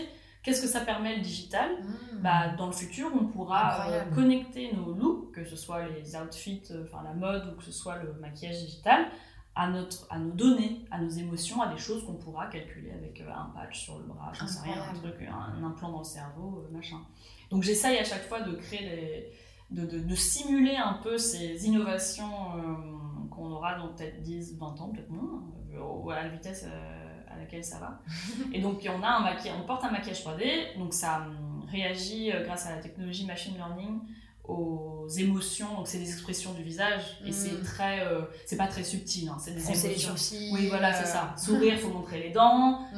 qu'est-ce 0.47 0.61
que 0.61 0.67
ça 0.67 0.79
permet 0.79 1.17
le 1.17 1.21
digital 1.21 1.69
mmh. 1.71 2.21
bah, 2.21 2.55
Dans 2.57 2.67
le 2.67 2.71
futur, 2.71 3.11
on 3.13 3.25
pourra 3.25 3.89
euh, 3.89 4.05
connecter 4.15 4.71
nos 4.73 4.93
looks, 4.93 5.33
que 5.33 5.43
ce 5.43 5.57
soit 5.57 5.89
les 5.89 6.15
outfits, 6.15 6.63
euh, 6.71 6.85
enfin 6.85 7.03
la 7.03 7.13
mode 7.13 7.51
ou 7.51 7.57
que 7.57 7.65
ce 7.65 7.73
soit 7.73 7.97
le 7.97 8.13
maquillage 8.13 8.63
digital, 8.63 9.07
à, 9.55 9.69
notre, 9.69 10.07
à 10.09 10.17
nos 10.17 10.31
données, 10.31 10.85
à 10.89 11.01
nos 11.01 11.09
émotions, 11.09 11.61
à 11.61 11.67
des 11.67 11.77
choses 11.77 12.05
qu'on 12.05 12.13
pourra 12.13 12.47
calculer 12.47 12.91
avec 12.91 13.19
euh, 13.19 13.29
un 13.29 13.51
patch 13.53 13.83
sur 13.83 13.99
le 13.99 14.05
bras, 14.05 14.31
j'en 14.31 14.47
sais 14.47 14.61
rien, 14.61 14.81
un 14.89 14.93
truc, 14.93 15.15
un, 15.21 15.61
implant 15.61 15.91
dans 15.91 15.99
le 15.99 16.05
cerveau, 16.05 16.65
machin. 16.71 17.01
Donc 17.49 17.63
j'essaye 17.63 17.97
à 17.97 18.05
chaque 18.05 18.23
fois 18.23 18.39
de 18.39 18.53
créer 18.55 19.29
des, 19.69 19.85
de, 19.85 19.99
de, 19.99 20.15
simuler 20.15 20.77
un 20.77 20.93
peu 21.03 21.17
ces 21.17 21.65
innovations 21.65 22.31
qu'on 23.31 23.51
aura 23.51 23.77
dans 23.77 23.89
peut-être 23.89 24.21
10, 24.21 24.57
20 24.57 24.79
ans, 24.79 24.89
peut-être 24.93 25.09
moins, 25.09 25.43
à 26.15 26.23
la 26.23 26.29
vitesse 26.29 26.65
laquelle 27.47 27.63
ça 27.63 27.79
va. 27.79 28.01
et 28.53 28.59
donc 28.59 28.87
on, 28.87 29.03
a 29.03 29.07
un 29.07 29.19
maquillage, 29.21 29.57
on 29.61 29.65
porte 29.65 29.83
un 29.83 29.91
maquillage 29.91 30.23
3D, 30.23 30.77
donc 30.77 30.93
ça 30.93 31.25
hum, 31.27 31.65
réagit 31.69 32.31
euh, 32.31 32.43
grâce 32.43 32.67
à 32.67 32.75
la 32.75 32.81
technologie 32.81 33.25
machine 33.25 33.55
learning 33.55 33.99
aux 34.43 35.07
émotions, 35.17 35.73
donc 35.75 35.87
c'est 35.87 35.97
des 35.97 36.09
expressions 36.09 36.53
du 36.53 36.63
visage 36.63 37.19
et 37.25 37.33
c'est 37.33 37.51
mm. 37.51 37.63
très, 37.63 37.99
euh, 38.05 38.21
c'est 38.45 38.55
pas 38.55 38.67
très 38.67 38.83
subtil, 38.83 39.27
hein, 39.27 39.37
c'est 39.39 39.51
des 39.51 39.61
émotions. 39.61 40.13
Les 40.31 40.51
oui, 40.53 40.67
voilà, 40.69 40.93
c'est 40.93 41.05
ça. 41.05 41.33
Euh. 41.33 41.37
Sourire, 41.37 41.77
faut 41.79 41.89
montrer 41.89 42.19
les 42.21 42.29
dents. 42.29 42.81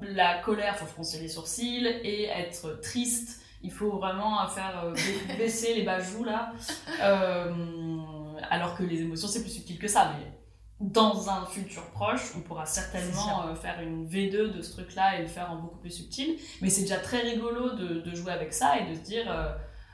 Mm. 0.00 0.06
la 0.16 0.38
colère, 0.38 0.76
faut 0.76 0.86
froncer 0.86 1.20
les 1.20 1.28
sourcils 1.28 1.86
et 1.86 2.24
être 2.24 2.80
triste, 2.80 3.42
il 3.62 3.70
faut 3.70 3.92
vraiment 3.92 4.46
faire 4.48 4.92
baisser 5.38 5.74
les 5.74 5.82
bajoux 5.82 6.24
là. 6.24 6.52
alors 8.50 8.76
que 8.76 8.82
les 8.82 9.02
émotions, 9.02 9.28
c'est 9.28 9.42
plus 9.42 9.52
subtil 9.52 9.78
que 9.78 9.86
ça. 9.86 10.12
Mais 10.18 10.32
dans 10.80 11.30
un 11.30 11.46
futur 11.46 11.82
proche, 11.90 12.32
on 12.36 12.40
pourra 12.40 12.66
certainement 12.66 13.54
faire 13.54 13.80
une 13.80 14.06
V2 14.08 14.52
de 14.52 14.60
ce 14.60 14.72
truc-là 14.72 15.18
et 15.18 15.22
le 15.22 15.28
faire 15.28 15.50
en 15.50 15.56
beaucoup 15.56 15.78
plus 15.78 15.90
subtil. 15.90 16.36
Mais 16.60 16.68
c'est 16.68 16.82
déjà 16.82 16.98
très 16.98 17.20
rigolo 17.20 17.74
de, 17.74 18.00
de, 18.00 18.14
jouer 18.14 18.32
avec 18.32 18.52
ça 18.52 18.78
et 18.78 18.90
de 18.90 18.94
se 18.94 19.00
dire 19.00 19.26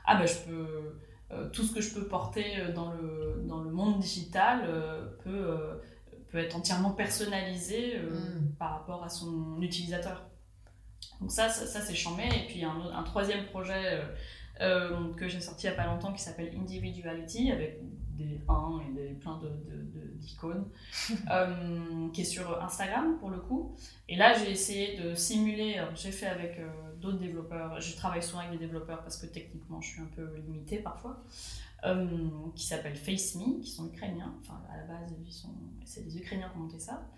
ah 0.05 0.15
ben 0.15 0.25
je 0.25 0.35
peux 0.39 0.97
euh, 1.33 1.49
tout 1.49 1.63
ce 1.63 1.73
que 1.73 1.81
je 1.81 1.93
peux 1.93 2.07
porter 2.07 2.59
euh, 2.59 2.73
dans 2.73 2.91
le, 2.91 3.43
dans 3.45 3.61
le 3.61 3.71
monde 3.71 3.99
digital 3.99 4.63
euh, 4.65 5.05
peut, 5.23 5.57
peut 6.29 6.39
être 6.39 6.55
entièrement 6.55 6.91
personnalisé 6.91 7.97
mm. 7.99 8.55
par 8.59 8.71
rapport 8.71 9.03
à 9.03 9.09
son 9.09 9.61
utilisateur. 9.61 10.25
Donc 11.21 11.31
ça, 11.31 11.49
ça, 11.49 11.79
c'est 11.81 11.95
chambé. 11.95 12.23
Et 12.23 12.47
puis 12.47 12.63
un, 12.63 12.75
un 12.93 13.03
troisième 13.03 13.45
projet 13.45 14.01
que 14.59 15.27
j'ai 15.27 15.39
sorti 15.39 15.65
il 15.65 15.69
n'y 15.69 15.75
a 15.75 15.77
pas 15.77 15.87
longtemps 15.87 16.13
qui 16.13 16.21
s'appelle 16.21 16.53
Individuality 16.55 17.51
avec 17.51 17.79
des 18.21 18.41
1 18.47 18.79
et 18.87 18.93
des, 18.93 19.13
plein 19.13 19.39
d'icônes, 20.15 20.65
de, 21.09 22.07
de, 22.07 22.11
qui 22.13 22.21
est 22.21 22.25
sur 22.25 22.61
Instagram 22.61 23.17
pour 23.19 23.29
le 23.29 23.39
coup. 23.39 23.75
Et 24.07 24.15
là, 24.15 24.33
j'ai 24.33 24.51
essayé 24.51 24.97
de 24.97 25.15
simuler, 25.15 25.83
j'ai 25.95 26.11
fait 26.11 26.27
avec 26.27 26.59
d'autres 26.99 27.19
développeurs. 27.19 27.79
Je 27.79 27.95
travaille 27.95 28.23
souvent 28.23 28.39
avec 28.39 28.51
des 28.51 28.65
développeurs 28.65 29.01
parce 29.01 29.17
que 29.17 29.25
techniquement, 29.25 29.81
je 29.81 29.89
suis 29.89 30.01
un 30.01 30.09
peu 30.15 30.35
limitée 30.47 30.77
parfois. 30.77 31.23
Euh, 31.83 32.05
qui 32.55 32.67
s'appellent 32.67 32.95
FaceMe, 32.95 33.59
qui 33.59 33.71
sont 33.71 33.87
ukrainiens. 33.87 34.35
Enfin, 34.41 34.61
à 34.71 34.77
la 34.77 34.83
base, 34.83 35.15
c'est 35.83 36.03
des 36.03 36.15
Ukrainiens 36.15 36.47
qui 36.49 36.57
ont 36.57 36.61
monté 36.61 36.77
ça. 36.77 37.09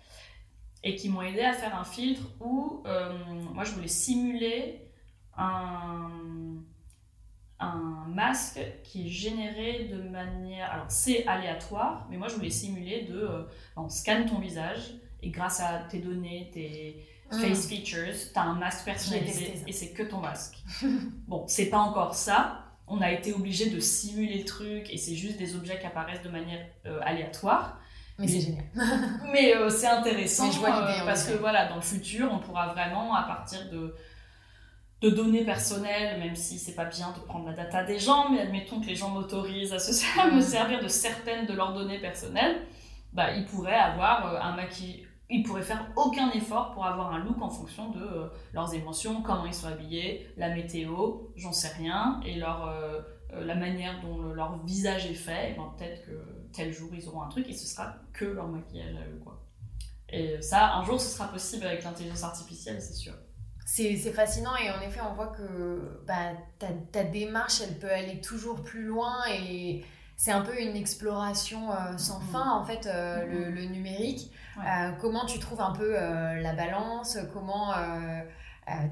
Et 0.82 0.96
qui 0.96 1.10
m'ont 1.10 1.20
aidé 1.20 1.40
à 1.40 1.52
faire 1.52 1.78
un 1.78 1.84
filtre 1.84 2.22
où 2.40 2.82
euh, 2.86 3.12
moi, 3.52 3.64
je 3.64 3.72
voulais 3.72 3.88
simuler 3.88 4.90
un, 5.36 6.10
un 7.64 8.06
masque 8.08 8.60
qui 8.82 9.06
est 9.06 9.10
généré 9.10 9.90
de 9.92 10.02
manière. 10.08 10.70
Alors, 10.70 10.86
c'est 10.88 11.26
aléatoire, 11.26 12.06
mais 12.10 12.16
moi, 12.16 12.28
je 12.28 12.34
voulais 12.34 12.50
simuler 12.50 13.02
de. 13.02 13.18
Euh, 13.18 13.42
on 13.76 13.88
scanne 13.88 14.26
ton 14.26 14.38
visage 14.38 14.94
et 15.22 15.30
grâce 15.30 15.60
à 15.60 15.84
tes 15.90 15.98
données, 15.98 16.50
tes 16.52 17.04
face 17.30 17.66
mm. 17.66 17.68
features, 17.68 18.14
tu 18.32 18.38
as 18.38 18.42
un 18.42 18.54
masque 18.54 18.84
personnalisé 18.84 19.54
et 19.66 19.72
c'est 19.72 19.90
que 19.90 20.02
ton 20.02 20.18
masque. 20.18 20.58
bon, 21.28 21.44
c'est 21.46 21.66
pas 21.66 21.78
encore 21.78 22.14
ça. 22.14 22.60
On 22.86 23.00
a 23.00 23.10
été 23.10 23.32
obligé 23.32 23.70
de 23.70 23.80
simuler 23.80 24.38
le 24.38 24.44
truc 24.44 24.92
et 24.92 24.98
c'est 24.98 25.14
juste 25.14 25.38
des 25.38 25.56
objets 25.56 25.78
qui 25.78 25.86
apparaissent 25.86 26.22
de 26.22 26.28
manière 26.28 26.66
euh, 26.86 27.00
aléatoire. 27.02 27.80
Mais, 28.18 28.28
c'est 28.28 28.40
génial. 28.40 28.64
mais 29.32 29.56
euh, 29.56 29.70
c'est 29.70 29.88
intéressant 29.88 30.48
euh, 30.48 31.04
parce 31.04 31.24
que 31.24 31.32
voilà, 31.34 31.66
dans 31.68 31.76
le 31.76 31.82
futur, 31.82 32.28
on 32.30 32.38
pourra 32.38 32.72
vraiment, 32.72 33.14
à 33.14 33.24
partir 33.24 33.68
de, 33.70 33.94
de 35.04 35.10
données 35.10 35.44
personnelles, 35.44 36.18
même 36.18 36.34
si 36.34 36.58
c'est 36.58 36.74
pas 36.74 36.86
bien 36.86 37.12
de 37.12 37.20
prendre 37.20 37.46
la 37.46 37.52
data 37.52 37.84
des 37.84 37.98
gens, 37.98 38.30
mais 38.30 38.40
admettons 38.40 38.80
que 38.80 38.86
les 38.86 38.94
gens 38.94 39.10
m'autorisent 39.10 39.72
à, 39.72 40.30
me 40.30 40.40
servir 40.40 40.82
de 40.82 40.88
certaines 40.88 41.46
de 41.46 41.52
leurs 41.52 41.74
données 41.74 42.00
personnelles, 42.00 42.62
bah, 43.12 43.32
ils 43.32 43.44
pourraient 43.44 43.74
avoir 43.74 44.42
un 44.42 44.56
maquillage 44.56 45.08
ils 45.30 45.42
pourraient 45.42 45.62
faire 45.62 45.90
aucun 45.96 46.30
effort 46.32 46.72
pour 46.72 46.84
avoir 46.84 47.12
un 47.12 47.18
look 47.18 47.40
en 47.40 47.48
fonction 47.48 47.90
de 47.90 48.00
euh, 48.00 48.28
leurs 48.52 48.74
émotions, 48.74 49.22
comment 49.22 49.46
ils 49.46 49.54
sont 49.54 49.68
habillés, 49.68 50.28
la 50.36 50.54
météo, 50.54 51.30
j'en 51.34 51.52
sais 51.52 51.68
rien, 51.68 52.20
et 52.24 52.34
leur, 52.34 52.68
euh, 52.68 53.00
euh, 53.32 53.44
la 53.44 53.54
manière 53.54 54.00
dont 54.02 54.18
leur 54.18 54.62
visage 54.64 55.06
est 55.06 55.14
fait. 55.14 55.52
Et 55.52 55.54
ben, 55.54 55.72
peut-être 55.76 56.04
que 56.04 56.12
tel 56.52 56.72
jour 56.72 56.90
ils 56.92 57.08
auront 57.08 57.22
un 57.22 57.28
truc 57.28 57.48
et 57.48 57.54
ce 57.54 57.66
sera 57.66 57.96
que 58.12 58.26
leur 58.26 58.48
maquillage 58.48 58.94
à 58.94 59.08
eux. 59.08 59.20
Quoi. 59.24 59.42
Et 60.10 60.40
ça, 60.42 60.74
un 60.74 60.84
jour 60.84 61.00
ce 61.00 61.08
sera 61.08 61.28
possible 61.28 61.66
avec 61.66 61.82
l'intelligence 61.82 62.22
artificielle, 62.22 62.80
c'est 62.80 62.94
sûr. 62.94 63.14
C'est 63.64 63.96
fascinant 64.12 64.54
et 64.56 64.70
en 64.70 64.80
effet 64.80 65.00
on 65.00 65.14
voit 65.14 65.28
que 65.28 66.02
bah, 66.06 66.32
ta, 66.58 66.66
ta, 66.92 67.02
démarche 67.02 67.62
elle 67.62 67.78
peut 67.78 67.90
aller 67.90 68.20
toujours 68.20 68.62
plus 68.62 68.84
loin 68.84 69.16
et 69.32 69.84
c'est 70.16 70.32
un 70.32 70.42
peu 70.42 70.60
une 70.60 70.76
exploration 70.76 71.70
sans 71.96 72.20
mm-hmm. 72.20 72.32
fin 72.32 72.50
en 72.50 72.64
fait 72.64 72.84
le, 72.84 72.90
mm-hmm. 72.90 73.54
le, 73.54 73.64
numérique. 73.64 74.30
Euh, 74.58 74.92
comment 75.00 75.26
tu 75.26 75.38
trouves 75.38 75.60
un 75.60 75.72
peu 75.72 75.94
euh, 75.96 76.40
la 76.40 76.52
balance? 76.52 77.18
Comment 77.32 77.72
euh, 77.72 78.20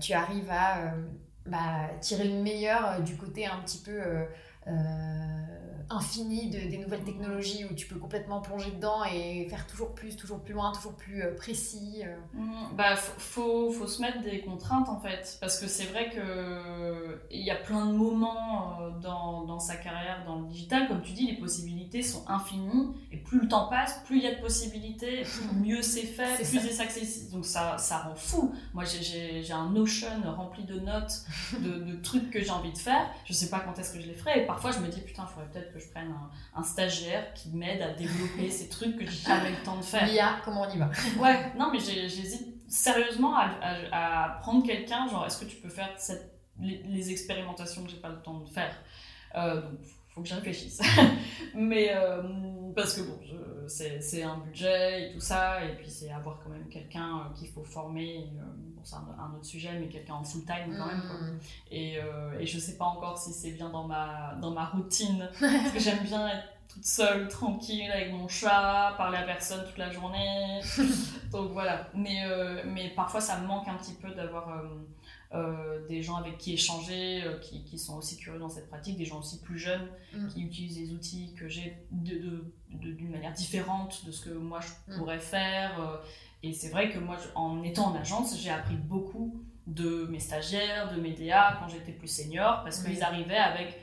tu 0.01 0.13
arrives 0.13 0.51
à 0.51 0.95
bah, 1.47 1.89
tirer 2.01 2.25
le 2.25 2.43
meilleur 2.43 3.01
du 3.03 3.17
côté 3.17 3.47
un 3.47 3.59
petit 3.61 3.79
peu 3.79 4.01
infini 5.91 6.51
de, 6.51 6.69
des 6.69 6.79
nouvelles 6.79 7.05
technologies 7.05 7.65
où 7.71 7.75
tu 7.75 7.87
peux 7.87 7.99
complètement 7.99 8.41
plonger 8.41 8.71
dedans 8.71 9.05
et 9.05 9.47
faire 9.49 9.67
toujours 9.67 9.93
plus, 9.95 10.17
toujours 10.17 10.41
plus 10.41 10.55
loin, 10.55 10.73
toujours 10.73 10.95
plus 10.95 11.23
euh, 11.23 11.35
précis 11.35 12.03
euh. 12.05 12.17
mmh, 12.35 12.77
Bah, 12.77 12.97
faut, 12.97 13.71
faut, 13.71 13.87
se 13.87 14.01
mettre 14.01 14.23
des 14.23 14.41
contraintes 14.41 14.89
en 14.89 15.01
fait, 15.01 15.39
parce 15.41 15.59
que 15.61 15.67
c'est 15.67 15.87
vrai 15.87 16.11
qu'il 16.11 17.41
y 17.41 17.51
a 17.51 17.57
plein 17.57 17.87
de 17.87 17.93
moments 17.93 18.81
euh, 18.81 18.91
dans, 19.01 19.45
dans, 19.45 19.59
sa 19.59 19.77
carrière 19.77 20.25
dans 20.27 20.41
le 20.41 20.47
digital, 20.49 20.89
comme 20.89 21.03
tu 21.03 21.13
dis, 21.13 21.27
les 21.27 21.37
possibilités 21.37 22.03
sont 22.03 22.25
infinies 22.29 22.95
et 23.11 23.19
plus 23.19 23.41
le 23.41 23.49
temps 23.49 23.69
passe, 23.69 24.01
plus 24.05 24.19
il 24.19 24.25
y 24.25 24.27
a 24.27 24.35
de 24.35 24.41
possibilités, 24.41 25.25
mieux 25.55 25.83
c'est 25.83 26.03
fait, 26.03 26.37
plus 26.37 26.61
c'est 26.61 26.81
accessible. 26.81 27.33
Donc 27.33 27.47
ça, 27.47 27.77
ça 27.79 27.99
rend 27.99 28.15
fou. 28.15 28.55
Moi 28.75 28.85
j'ai 28.85 29.53
un 29.53 29.71
Notion 29.71 30.09
rempli 30.37 30.65
de 30.65 30.79
notes, 30.81 31.25
de, 31.59 31.79
de 31.79 31.97
trucs 31.97 32.31
que 32.31 32.41
j'ai 32.41 32.51
envie 32.51 32.73
de 32.73 32.79
faire. 32.79 33.11
Je 33.25 33.33
sais 33.33 33.49
pas 33.49 33.61
quand 33.61 33.79
est-ce 33.79 33.93
que 33.95 34.01
je 34.01 34.07
les 34.07 34.15
ferai 34.15 34.43
et 34.43 34.47
parfois 34.47 34.71
je 34.71 34.79
me 34.79 34.89
dis 34.89 35.01
putain, 35.01 35.25
il 35.29 35.33
faudrait 35.33 35.51
peut-être 35.51 35.72
que 35.73 35.79
je 35.79 35.89
prenne 35.89 36.15
un, 36.55 36.63
stagiaire 36.63 37.33
qui 37.35 37.51
m'aide 37.51 37.83
à 37.83 37.93
développer 37.93 38.51
ces 38.51 38.69
trucs 38.69 38.97
que 38.97 39.05
j'ai 39.05 39.29
jamais 39.29 39.51
le 39.51 39.65
temps 39.65 39.77
de 39.77 39.83
faire. 39.83 40.07
L'IA, 40.07 40.37
comment 40.45 40.63
on 40.63 40.71
y 40.71 40.79
va? 40.79 40.91
Ouais, 41.19 41.53
non, 41.57 41.71
mais 41.73 41.79
j'hésite 41.79 42.49
sérieusement 42.69 43.35
à, 43.37 44.39
prendre 44.41 44.65
quelqu'un, 44.65 45.07
genre, 45.09 45.27
est-ce 45.27 45.45
que 45.45 45.45
tu 45.45 45.57
peux 45.57 45.69
faire 45.69 45.91
cette, 45.97 46.33
les, 46.61 47.11
expérimentations 47.11 47.85
que 47.85 47.91
j'ai 47.91 47.97
pas 47.97 48.09
le 48.09 48.21
temps 48.23 48.39
de 48.39 48.49
faire? 48.49 48.75
Euh, 49.35 49.63
Donc, 49.63 49.81
faut 50.15 50.23
que 50.23 50.29
j'y 50.29 50.35
réfléchisse. 50.35 50.81
mais, 51.55 51.93
euh, 51.95 52.23
parce 52.75 52.95
que 52.95 53.03
bon, 53.03 53.19
c'est 53.69 54.23
un 54.23 54.39
budget 54.39 55.11
et 55.11 55.13
tout 55.13 55.21
ça, 55.21 55.65
et 55.65 55.75
puis 55.77 55.89
c'est 55.89 56.11
avoir 56.11 56.39
quand 56.43 56.51
même 56.51 56.69
quelqu'un 56.69 57.19
euh, 57.19 57.35
qu'il 57.35 57.49
faut 57.49 57.63
former. 57.63 58.31
Euh, 58.39 58.45
bon, 58.75 58.81
c'est 58.85 58.97
un, 58.97 59.35
autre 59.35 59.45
sujet, 59.45 59.79
mais 59.79 59.89
quelqu'un 59.89 60.15
en 60.15 60.25
full 60.25 60.45
time 60.45 60.77
quand 60.77 60.87
même. 60.87 60.99
Mm. 60.99 61.39
Et, 61.71 61.99
euh, 61.99 62.39
et 62.39 62.47
je 62.47 62.59
sais 62.59 62.77
pas 62.77 62.85
encore 62.87 63.19
si 63.19 63.33
c'est 63.33 63.53
bien 63.53 63.71
dans 63.71 63.87
ma, 63.87 64.35
dans 64.41 64.51
ma 64.51 64.67
routine, 64.67 65.29
parce 65.41 65.71
que 65.73 65.79
j'aime 65.79 66.03
bien 66.03 66.29
être 66.29 66.49
toute 66.69 66.85
seule, 66.85 67.29
tranquille, 67.29 67.91
avec 67.91 68.13
mon 68.13 68.29
chat, 68.29 68.95
parler 68.97 69.19
à 69.19 69.25
personne 69.25 69.65
toute 69.67 69.79
la 69.79 69.91
journée. 69.91 70.61
Donc 71.31 71.53
voilà. 71.53 71.89
Mais, 71.95 72.25
mais 72.65 72.89
parfois, 72.97 73.21
ça 73.21 73.39
me 73.41 73.47
manque 73.47 73.69
un 73.69 73.75
petit 73.75 73.93
peu 73.93 74.11
d'avoir 74.13 74.65
euh, 75.35 75.87
des 75.89 76.03
gens 76.03 76.17
avec 76.17 76.37
qui 76.37 76.53
échanger, 76.53 77.23
euh, 77.25 77.39
qui, 77.39 77.65
qui, 77.65 77.79
sont 77.79 77.97
aussi 77.97 78.19
curieux 78.19 78.39
dans 78.39 78.51
cette 78.51 78.69
pratique, 78.69 78.99
des 78.99 79.07
gens 79.07 79.21
aussi 79.21 79.41
plus 79.41 79.59
jeunes 79.59 79.89
mm. 80.13 80.29
qui 80.29 80.43
utilisent 80.43 80.77
des 80.77 80.93
outils 80.93 81.33
que 81.39 81.49
j'ai 81.49 81.87
d'une 81.91 82.45
de, 82.71 82.93
de, 82.93 83.09
manière 83.09 83.33
différente 83.33 84.05
de 84.05 84.13
ce 84.13 84.27
que 84.27 84.35
moi 84.35 84.61
je 84.61 84.93
mm. 84.93 84.99
pourrais 84.99 85.19
faire. 85.19 85.81
Euh. 85.81 85.97
et 86.43 86.53
c'est 86.53 86.69
vrai 86.69 86.91
que 86.91 86.99
moi, 86.99 87.17
en 87.35 87.63
étant 87.63 87.93
en 87.93 87.95
agence, 87.95 88.39
j'ai 88.39 88.51
appris 88.51 88.77
beaucoup 88.77 89.43
de 89.67 90.07
mes 90.11 90.21
stagiaires, 90.21 90.95
de 90.95 91.01
mes 91.01 91.13
DA 91.13 91.57
quand 91.59 91.69
j'étais 91.69 91.93
plus 91.93 92.09
senior, 92.09 92.61
parce 92.63 92.83
qu'ils 92.83 93.03
arrivaient 93.03 93.35
avec 93.37 93.79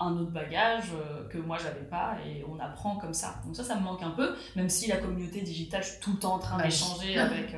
un 0.00 0.14
autre 0.18 0.32
bagage 0.32 0.90
que 1.30 1.38
moi 1.38 1.56
j'avais 1.56 1.84
pas 1.84 2.18
et 2.26 2.44
on 2.46 2.58
apprend 2.60 2.96
comme 2.96 3.14
ça. 3.14 3.36
Donc 3.46 3.56
ça, 3.56 3.64
ça 3.64 3.76
me 3.76 3.80
manque 3.80 4.02
un 4.02 4.10
peu, 4.10 4.34
même 4.54 4.68
si 4.68 4.88
la 4.88 4.98
communauté 4.98 5.40
digitale, 5.40 5.82
je 5.82 5.92
suis 5.92 6.00
tout 6.00 6.12
le 6.12 6.18
temps 6.18 6.34
en 6.34 6.38
train 6.40 6.62
d'échanger 6.62 7.16
avec 7.16 7.54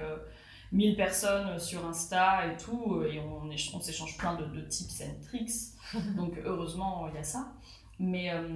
1000 0.73 0.97
personnes 0.97 1.59
sur 1.59 1.85
Insta 1.87 2.47
et 2.47 2.57
tout, 2.57 3.03
et 3.03 3.21
on, 3.21 3.49
on 3.49 3.81
s'échange 3.81 4.17
plein 4.17 4.35
de, 4.35 4.45
de, 4.47 4.63
tips 4.63 5.03
and 5.03 5.25
tricks. 5.25 5.53
Donc 6.17 6.35
heureusement, 6.45 7.09
il 7.09 7.15
y 7.15 7.19
a 7.19 7.25
ça. 7.25 7.53
Mais, 7.99 8.31
euh, 8.31 8.47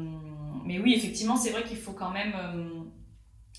mais 0.65 0.79
oui, 0.79 0.95
effectivement, 0.95 1.37
c'est 1.37 1.51
vrai 1.51 1.65
qu'il 1.65 1.79
faut 1.79 1.93
quand 1.93 2.11
même, 2.11 2.35
euh, 2.35 2.83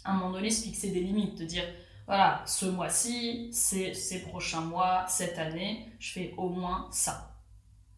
à 0.04 0.12
un 0.12 0.18
moment 0.18 0.32
donné, 0.32 0.50
se 0.50 0.64
fixer 0.64 0.92
des 0.92 1.00
limites, 1.00 1.40
de 1.40 1.46
dire, 1.46 1.64
voilà, 2.06 2.44
ce 2.46 2.66
mois-ci, 2.66 3.50
ces 3.54 4.22
prochains 4.28 4.62
mois, 4.62 5.06
cette 5.08 5.40
année, 5.40 5.88
je 6.00 6.12
fais 6.12 6.34
au 6.38 6.50
moins 6.50 6.88
ça. 6.92 7.40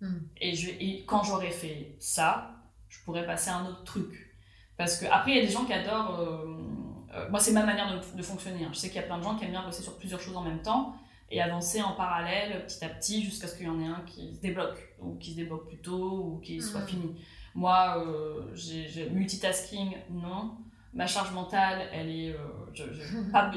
Hmm. 0.01 0.19
Et, 0.39 0.55
je, 0.55 0.69
et 0.69 1.03
quand 1.05 1.23
j'aurai 1.23 1.51
fait 1.51 1.95
ça, 1.99 2.51
je 2.89 2.99
pourrais 3.03 3.25
passer 3.25 3.49
à 3.49 3.57
un 3.57 3.67
autre 3.67 3.83
truc. 3.83 4.37
Parce 4.77 4.97
que 4.97 5.05
après, 5.05 5.31
il 5.31 5.37
y 5.37 5.39
a 5.39 5.45
des 5.45 5.51
gens 5.51 5.65
qui 5.65 5.73
adorent... 5.73 6.19
Euh, 6.19 6.82
euh, 7.15 7.29
moi, 7.29 7.39
c'est 7.39 7.51
ma 7.51 7.63
manière 7.65 8.01
de, 8.15 8.23
fonctionner. 8.23 8.65
Hein. 8.65 8.69
Je 8.73 8.77
sais 8.77 8.87
qu'il 8.87 8.97
y 8.97 9.03
a 9.03 9.07
plein 9.07 9.17
de 9.17 9.23
gens 9.23 9.35
qui 9.35 9.45
aiment 9.45 9.51
bien 9.51 9.63
bosser 9.63 9.83
sur 9.83 9.97
plusieurs 9.97 10.19
choses 10.19 10.35
en 10.35 10.41
même 10.41 10.61
temps 10.61 10.95
et 11.29 11.41
avancer 11.41 11.81
en 11.81 11.93
parallèle 11.93 12.65
petit 12.65 12.83
à 12.83 12.89
petit 12.89 13.23
jusqu'à 13.23 13.47
ce 13.47 13.55
qu'il 13.55 13.65
y 13.65 13.69
en 13.69 13.79
ait 13.79 13.87
un 13.87 14.03
qui 14.05 14.35
se 14.35 14.41
débloque 14.41 14.95
ou 14.99 15.15
qui 15.15 15.31
se 15.31 15.35
débloque 15.37 15.67
plus 15.67 15.77
tôt 15.77 16.25
ou 16.25 16.39
qui 16.39 16.61
soit 16.61 16.81
mhm. 16.81 16.87
fini. 16.87 17.15
Moi, 17.55 18.03
euh, 18.05 18.51
j'ai 18.55 19.09
multitasking, 19.09 19.95
non. 20.09 20.57
Ma 20.93 21.07
charge 21.07 21.31
mentale, 21.31 21.89
elle 21.91 22.09
est. 22.09 22.33
Euh, 22.33 22.37
je 22.73 22.83
j'ai 22.93 23.31
pas, 23.31 23.51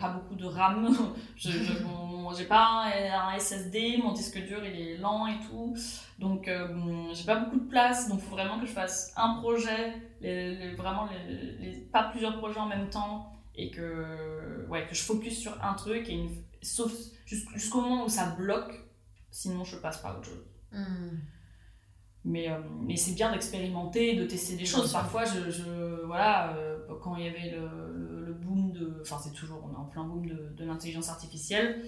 pas, 0.00 0.08
beaucoup 0.08 0.34
de 0.34 0.44
RAM. 0.44 0.88
je, 1.36 1.50
j'ai 2.36 2.44
pas 2.44 2.84
un, 2.84 3.38
SSD, 3.38 3.98
mon 4.02 4.12
disque 4.12 4.44
dur 4.44 4.58
il 4.64 4.80
est 4.80 4.96
lent 4.96 5.26
et 5.26 5.38
tout. 5.48 5.76
Donc 6.18 6.48
euh, 6.48 7.12
j'ai 7.12 7.24
pas 7.24 7.36
beaucoup 7.36 7.60
de 7.60 7.68
place. 7.68 8.08
Donc 8.08 8.20
il 8.20 8.24
faut 8.24 8.34
vraiment 8.34 8.58
que 8.58 8.66
je 8.66 8.72
fasse 8.72 9.12
un 9.16 9.34
projet, 9.36 9.94
vraiment 10.76 11.08
pas 11.92 12.04
plusieurs 12.04 12.38
projets 12.38 12.60
en 12.60 12.66
même 12.66 12.90
temps. 12.90 13.32
Et 13.54 13.70
que, 13.70 14.66
ouais, 14.68 14.86
que 14.86 14.94
je 14.94 15.02
focus 15.02 15.38
sur 15.38 15.62
un 15.62 15.74
truc, 15.74 16.08
et 16.08 16.28
sauf 16.62 16.92
jusqu'au 17.26 17.82
moment 17.82 18.04
où 18.04 18.08
ça 18.08 18.34
bloque, 18.36 18.72
sinon 19.30 19.64
je 19.64 19.76
passe 19.76 19.98
pas 19.98 20.10
à 20.10 20.18
autre 20.18 20.28
chose. 20.28 20.44
Hmm. 20.72 21.18
Mais, 22.24 22.50
euh, 22.50 22.58
mais 22.82 22.96
c'est 22.96 23.14
bien 23.14 23.32
d'expérimenter, 23.32 24.14
de 24.14 24.26
tester 24.26 24.56
des 24.56 24.66
choses. 24.66 24.92
Parfois, 24.92 25.24
je, 25.24 25.50
je 25.50 26.04
voilà, 26.04 26.54
euh, 26.54 26.76
quand 27.02 27.16
il 27.16 27.24
y 27.24 27.28
avait 27.28 27.50
le, 27.50 28.26
le, 28.26 28.32
boom 28.34 28.72
de. 28.72 28.98
Enfin, 29.00 29.16
c'est 29.22 29.32
toujours, 29.32 29.62
on 29.66 29.72
est 29.72 29.78
en 29.78 29.84
plein 29.84 30.04
boom 30.04 30.26
de, 30.26 30.52
de 30.54 30.64
l'intelligence 30.64 31.08
artificielle. 31.08 31.82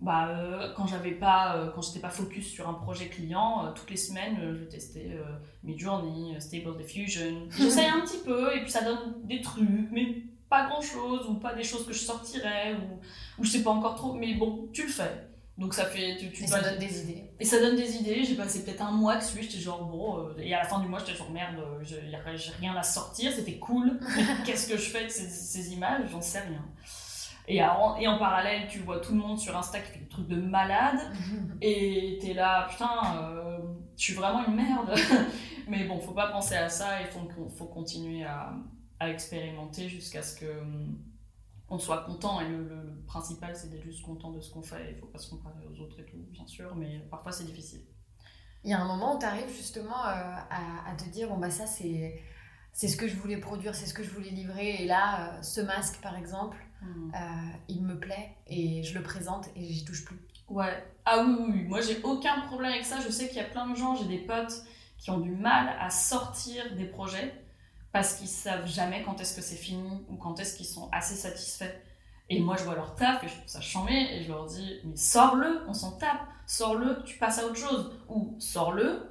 Bah, 0.00 0.28
euh, 0.28 0.74
quand 0.76 0.86
j'avais 0.86 1.12
pas, 1.12 1.72
quand 1.74 1.80
j'étais 1.80 2.00
pas 2.00 2.10
focus 2.10 2.48
sur 2.48 2.68
un 2.68 2.74
projet 2.74 3.06
client, 3.06 3.72
toutes 3.74 3.90
les 3.90 3.96
semaines, 3.96 4.36
je 4.58 4.64
testais 4.64 5.16
Midjourney, 5.62 6.38
Stable 6.40 6.76
Diffusion. 6.76 7.46
J'essayais 7.50 7.88
un 7.88 8.00
petit 8.00 8.18
peu 8.24 8.54
et 8.54 8.60
puis 8.62 8.70
ça 8.70 8.82
donne 8.82 9.24
des 9.24 9.40
trucs, 9.40 9.90
mais 9.90 10.24
pas 10.50 10.66
grand 10.66 10.82
chose 10.82 11.26
ou 11.30 11.34
pas 11.34 11.54
des 11.54 11.62
choses 11.62 11.86
que 11.86 11.94
je 11.94 12.00
sortirais 12.00 12.74
ou, 12.74 13.40
ou 13.40 13.44
je 13.44 13.50
sais 13.50 13.62
pas 13.62 13.70
encore 13.70 13.94
trop. 13.94 14.12
Mais 14.12 14.34
bon, 14.34 14.68
tu 14.72 14.82
le 14.82 14.88
fais. 14.88 15.31
Donc 15.62 15.74
ça 15.74 15.84
fait. 15.84 16.16
Tu, 16.16 16.30
tu 16.32 16.42
et 16.42 16.46
ça 16.48 16.60
donne 16.60 16.78
des 16.78 17.02
idées. 17.02 17.24
Et 17.38 17.44
ça 17.44 17.60
donne 17.60 17.76
des 17.76 17.96
idées. 17.96 18.24
J'ai 18.24 18.34
passé 18.34 18.64
peut-être 18.64 18.82
un 18.82 18.90
mois 18.90 19.16
dessus. 19.16 19.38
J'étais 19.42 19.58
genre, 19.58 19.84
bon. 19.84 20.18
Euh, 20.18 20.34
et 20.38 20.52
à 20.52 20.58
la 20.58 20.64
fin 20.64 20.80
du 20.80 20.88
mois, 20.88 20.98
j'étais 20.98 21.16
genre, 21.16 21.30
merde, 21.30 21.54
euh, 21.60 21.84
j'ai 21.84 22.52
rien 22.58 22.74
à 22.74 22.82
sortir. 22.82 23.30
C'était 23.32 23.58
cool. 23.58 24.00
Qu'est-ce 24.44 24.68
que 24.68 24.76
je 24.76 24.90
fais 24.90 25.04
de 25.04 25.08
ces, 25.08 25.28
ces 25.28 25.72
images? 25.72 26.08
J'en 26.10 26.20
sais 26.20 26.40
rien. 26.40 26.64
Et 27.46 27.62
en, 27.62 27.96
et 27.96 28.08
en 28.08 28.18
parallèle, 28.18 28.66
tu 28.68 28.80
vois 28.80 28.98
tout 28.98 29.12
le 29.12 29.18
monde 29.18 29.38
sur 29.38 29.56
Insta 29.56 29.78
qui 29.78 29.92
fait 29.92 29.98
des 30.00 30.08
trucs 30.08 30.28
de 30.28 30.40
malade. 30.40 30.98
et 31.60 32.18
t'es 32.20 32.34
là, 32.34 32.66
putain, 32.68 32.90
euh, 33.16 33.58
je 33.96 34.02
suis 34.02 34.14
vraiment 34.14 34.44
une 34.44 34.56
merde. 34.56 34.92
Mais 35.68 35.84
bon, 35.84 36.00
faut 36.00 36.12
pas 36.12 36.26
penser 36.32 36.56
à 36.56 36.68
ça. 36.68 37.00
Il 37.02 37.06
faut, 37.06 37.48
faut 37.56 37.66
continuer 37.66 38.24
à, 38.24 38.52
à 38.98 39.10
expérimenter 39.10 39.88
jusqu'à 39.88 40.24
ce 40.24 40.40
que 40.40 40.46
on 41.72 41.78
soit 41.78 42.02
content. 42.04 42.40
Et 42.40 42.48
le, 42.48 43.02
principal, 43.06 43.54
c'est 43.56 43.68
d'être 43.68 43.82
juste 43.82 44.02
content 44.02 44.30
de 44.30 44.40
ce 44.40 44.50
qu'on 44.50 44.62
fait. 44.62 44.92
Il 44.92 44.96
faut 44.98 45.06
pas 45.06 45.18
se 45.18 45.28
comparer 45.28 45.66
aux 45.66 45.80
autres 45.80 46.00
et 46.00 46.06
tout, 46.06 46.16
bien 46.30 46.46
sûr, 46.46 46.74
mais 46.76 47.00
parfois 47.10 47.32
c'est 47.32 47.44
difficile. 47.44 47.82
Il 48.64 48.70
y 48.70 48.74
a 48.74 48.80
un 48.80 48.86
moment 48.86 49.16
où 49.16 49.18
tu 49.18 49.26
arrives 49.26 49.50
justement 49.54 50.06
euh, 50.06 50.36
à, 50.50 50.94
te 50.96 51.08
dire 51.10 51.28
bon, 51.28 51.38
bah 51.38 51.50
ça, 51.50 51.66
c'est. 51.66 52.22
C'est 52.74 52.88
ce 52.88 52.96
que 52.96 53.06
je 53.06 53.14
voulais 53.16 53.36
produire, 53.36 53.74
c'est 53.74 53.84
ce 53.84 53.92
que 53.92 54.02
je 54.02 54.08
voulais 54.08 54.30
livrer. 54.30 54.82
Et 54.82 54.86
là, 54.86 55.34
euh, 55.34 55.42
ce 55.42 55.60
masque, 55.60 56.00
par 56.00 56.16
exemple, 56.16 56.56
hmm. 56.80 57.10
euh, 57.14 57.56
il 57.68 57.82
me 57.82 58.00
plaît 58.00 58.34
et 58.46 58.82
je 58.82 58.94
le 58.96 59.02
présente 59.02 59.50
et 59.54 59.62
j'y 59.62 59.84
touche 59.84 60.06
plus. 60.06 60.16
Ouais. 60.48 60.82
Ah 61.04 61.22
oui, 61.22 61.36
oui, 61.38 61.50
oui. 61.52 61.62
Moi, 61.64 61.82
j'ai 61.82 62.02
aucun 62.02 62.40
problème 62.46 62.72
avec 62.72 62.86
ça. 62.86 62.98
Je 63.00 63.10
sais 63.10 63.28
qu'il 63.28 63.36
y 63.36 63.40
a 63.40 63.44
plein 63.44 63.68
de 63.68 63.76
gens, 63.76 63.94
j'ai 63.96 64.06
des 64.06 64.24
potes 64.24 64.64
qui 64.96 65.10
ont 65.10 65.20
du 65.20 65.32
mal 65.32 65.76
à 65.80 65.90
sortir 65.90 66.74
des 66.74 66.86
projets 66.86 67.41
parce 67.92 68.14
qu'ils 68.14 68.28
savent 68.28 68.66
jamais 68.66 69.02
quand 69.02 69.20
est-ce 69.20 69.36
que 69.36 69.42
c'est 69.42 69.56
fini 69.56 69.90
ou 70.08 70.16
quand 70.16 70.40
est-ce 70.40 70.56
qu'ils 70.56 70.66
sont 70.66 70.88
assez 70.92 71.14
satisfaits. 71.14 71.74
Et 72.30 72.40
moi, 72.40 72.56
je 72.56 72.64
vois 72.64 72.74
leur 72.74 72.94
taf 72.94 73.22
et 73.22 73.28
je 73.28 73.34
trouve 73.34 73.48
ça 73.48 73.60
chambé 73.60 73.92
et 73.92 74.22
je 74.22 74.28
leur 74.28 74.46
dis, 74.46 74.80
mais 74.84 74.96
sors-le, 74.96 75.62
on 75.68 75.74
s'en 75.74 75.92
tape, 75.92 76.22
sors-le, 76.46 77.02
tu 77.04 77.18
passes 77.18 77.38
à 77.38 77.46
autre 77.46 77.56
chose. 77.56 77.92
Ou 78.08 78.36
sors-le 78.38 79.08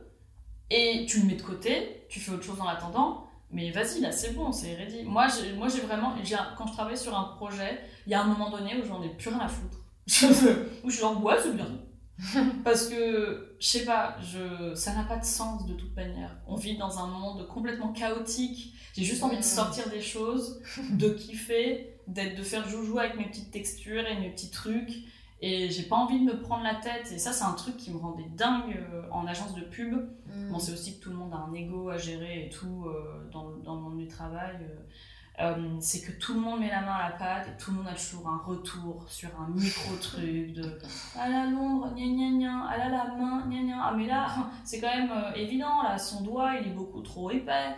et 0.72 1.06
tu 1.08 1.20
le 1.20 1.28
mets 1.28 1.36
de 1.36 1.42
côté, 1.42 2.06
tu 2.10 2.20
fais 2.20 2.32
autre 2.32 2.44
chose 2.44 2.60
en 2.60 2.68
attendant, 2.68 3.28
mais 3.52 3.70
vas-y, 3.72 4.00
là, 4.00 4.12
c'est 4.12 4.32
bon, 4.32 4.52
c'est 4.52 4.74
ready. 4.76 5.04
Moi, 5.04 5.28
j'ai, 5.28 5.54
moi, 5.54 5.68
vraiment, 5.68 6.16
quand 6.58 6.68
je 6.68 6.74
travaille 6.74 6.98
sur 6.98 7.16
un 7.18 7.36
projet, 7.36 7.80
il 8.08 8.12
y 8.12 8.16
a 8.16 8.22
un 8.22 8.28
moment 8.28 8.50
donné 8.50 8.82
où 8.82 8.86
j'en 8.86 9.04
ai 9.04 9.10
plus 9.10 9.30
rien 9.30 9.40
à 9.40 9.50
foutre. 9.50 9.78
où 10.84 10.90
je 10.90 10.96
suis 10.96 11.02
genre, 11.02 11.22
ouais, 11.24 11.36
c'est 11.44 11.56
bien. 11.56 11.68
Parce 12.64 12.88
que, 12.88 13.56
je 13.60 13.68
sais 13.68 13.86
pas, 13.86 14.18
je... 14.22 14.76
ça 14.76 14.94
n'a 14.94 15.04
pas 15.04 15.18
de 15.18 15.26
sens 15.26 15.66
de 15.66 15.74
toute 15.74 15.96
manière. 15.96 16.38
On 16.48 16.56
vit 16.56 16.78
dans 16.78 17.00
un 17.00 17.08
monde 17.08 17.48
complètement 17.48 17.92
chaotique. 17.94 18.74
J'ai 18.96 19.04
juste 19.04 19.24
envie 19.24 19.38
de 19.38 19.44
sortir 19.44 19.90
des 19.90 20.02
choses, 20.02 20.62
de 20.92 21.10
kiffer, 21.10 21.96
d'être, 22.08 22.38
de 22.38 22.44
faire 22.44 22.68
joujou 22.68 23.00
avec 23.00 23.16
mes 23.18 23.26
petites 23.26 23.52
textures 23.52 24.06
et 24.06 24.20
mes 24.20 24.30
petits 24.30 24.52
trucs. 24.52 25.04
Et 25.44 25.72
j'ai 25.72 25.84
pas 25.84 25.96
envie 25.96 26.20
de 26.20 26.26
me 26.26 26.40
prendre 26.40 26.64
la 26.64 26.76
tête. 26.76 27.12
Et 27.12 27.18
ça, 27.18 27.34
c'est 27.34 27.44
un 27.44 27.54
truc 27.54 27.76
qui 27.76 27.92
me 27.92 27.98
rendait 27.98 28.30
dingue 28.38 28.78
euh, 28.94 29.02
en 29.12 29.26
agence 29.26 29.56
de 29.56 29.62
pub. 29.62 29.94
Mm. 30.28 30.52
Bon, 30.52 30.60
c'est 30.60 30.72
aussi 30.72 30.98
que 30.98 31.04
tout 31.04 31.10
le 31.10 31.16
monde 31.16 31.34
a 31.34 31.38
un 31.38 31.54
ego 31.54 31.90
à 31.90 31.98
gérer 31.98 32.46
et 32.46 32.50
tout 32.50 32.86
euh, 32.86 33.28
dans, 33.32 33.50
dans, 33.58 33.76
le 33.76 33.82
monde 33.82 33.98
du 33.98 34.08
travail. 34.08 34.58
Euh. 34.62 34.84
Euh, 35.40 35.78
c'est 35.80 36.02
que 36.02 36.12
tout 36.20 36.34
le 36.34 36.42
monde 36.42 36.60
met 36.60 36.70
la 36.70 36.82
main 36.82 36.94
à 36.94 37.10
la 37.10 37.16
pâte 37.16 37.48
et 37.48 37.58
tout 37.58 37.72
le 37.72 37.78
monde 37.78 37.88
a 37.88 37.96
toujours 37.96 38.28
un 38.28 38.38
retour 38.38 39.06
sur 39.08 39.30
un 39.40 39.48
micro-truc 39.50 40.54
de 40.54 40.78
ah 41.18 41.30
la 41.30 41.46
l'ombre, 41.46 41.94
gna 41.96 42.06
gna 42.06 42.38
gna, 42.38 42.68
ah 42.70 42.78
là 42.78 42.90
la 42.90 43.06
main, 43.16 43.48
gna 43.48 43.64
gna, 43.64 43.82
ah 43.82 43.94
mais 43.96 44.08
là, 44.08 44.28
c'est 44.66 44.82
quand 44.82 44.94
même 44.94 45.10
euh, 45.12 45.34
évident, 45.34 45.84
là, 45.84 45.98
son 45.98 46.22
doigt 46.22 46.56
il 46.58 46.68
est 46.68 46.74
beaucoup 46.74 47.02
trop 47.02 47.32
épais. 47.32 47.76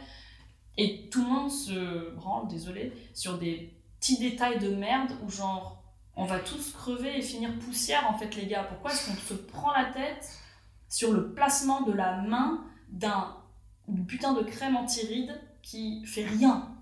Et 0.77 1.07
tout 1.09 1.21
le 1.21 1.29
monde 1.29 1.51
se 1.51 2.15
branle, 2.15 2.47
désolé, 2.47 2.91
sur 3.13 3.37
des 3.37 3.77
petits 3.99 4.17
détails 4.17 4.59
de 4.59 4.69
merde 4.69 5.11
où 5.23 5.29
genre 5.29 5.83
on 6.15 6.25
va 6.25 6.39
tous 6.39 6.73
crever 6.73 7.19
et 7.19 7.21
finir 7.21 7.57
poussière 7.59 8.09
en 8.09 8.17
fait 8.17 8.35
les 8.35 8.47
gars. 8.47 8.63
Pourquoi 8.63 8.91
est-ce 8.91 9.09
qu'on 9.09 9.15
se 9.15 9.33
prend 9.35 9.71
la 9.71 9.85
tête 9.85 10.29
sur 10.89 11.11
le 11.13 11.33
placement 11.33 11.81
de 11.81 11.93
la 11.93 12.17
main 12.21 12.65
d'un 12.89 13.37
putain 14.07 14.33
de 14.33 14.41
crème 14.41 14.75
anti-rides 14.75 15.39
qui 15.61 16.05
fait 16.05 16.25
rien? 16.25 16.72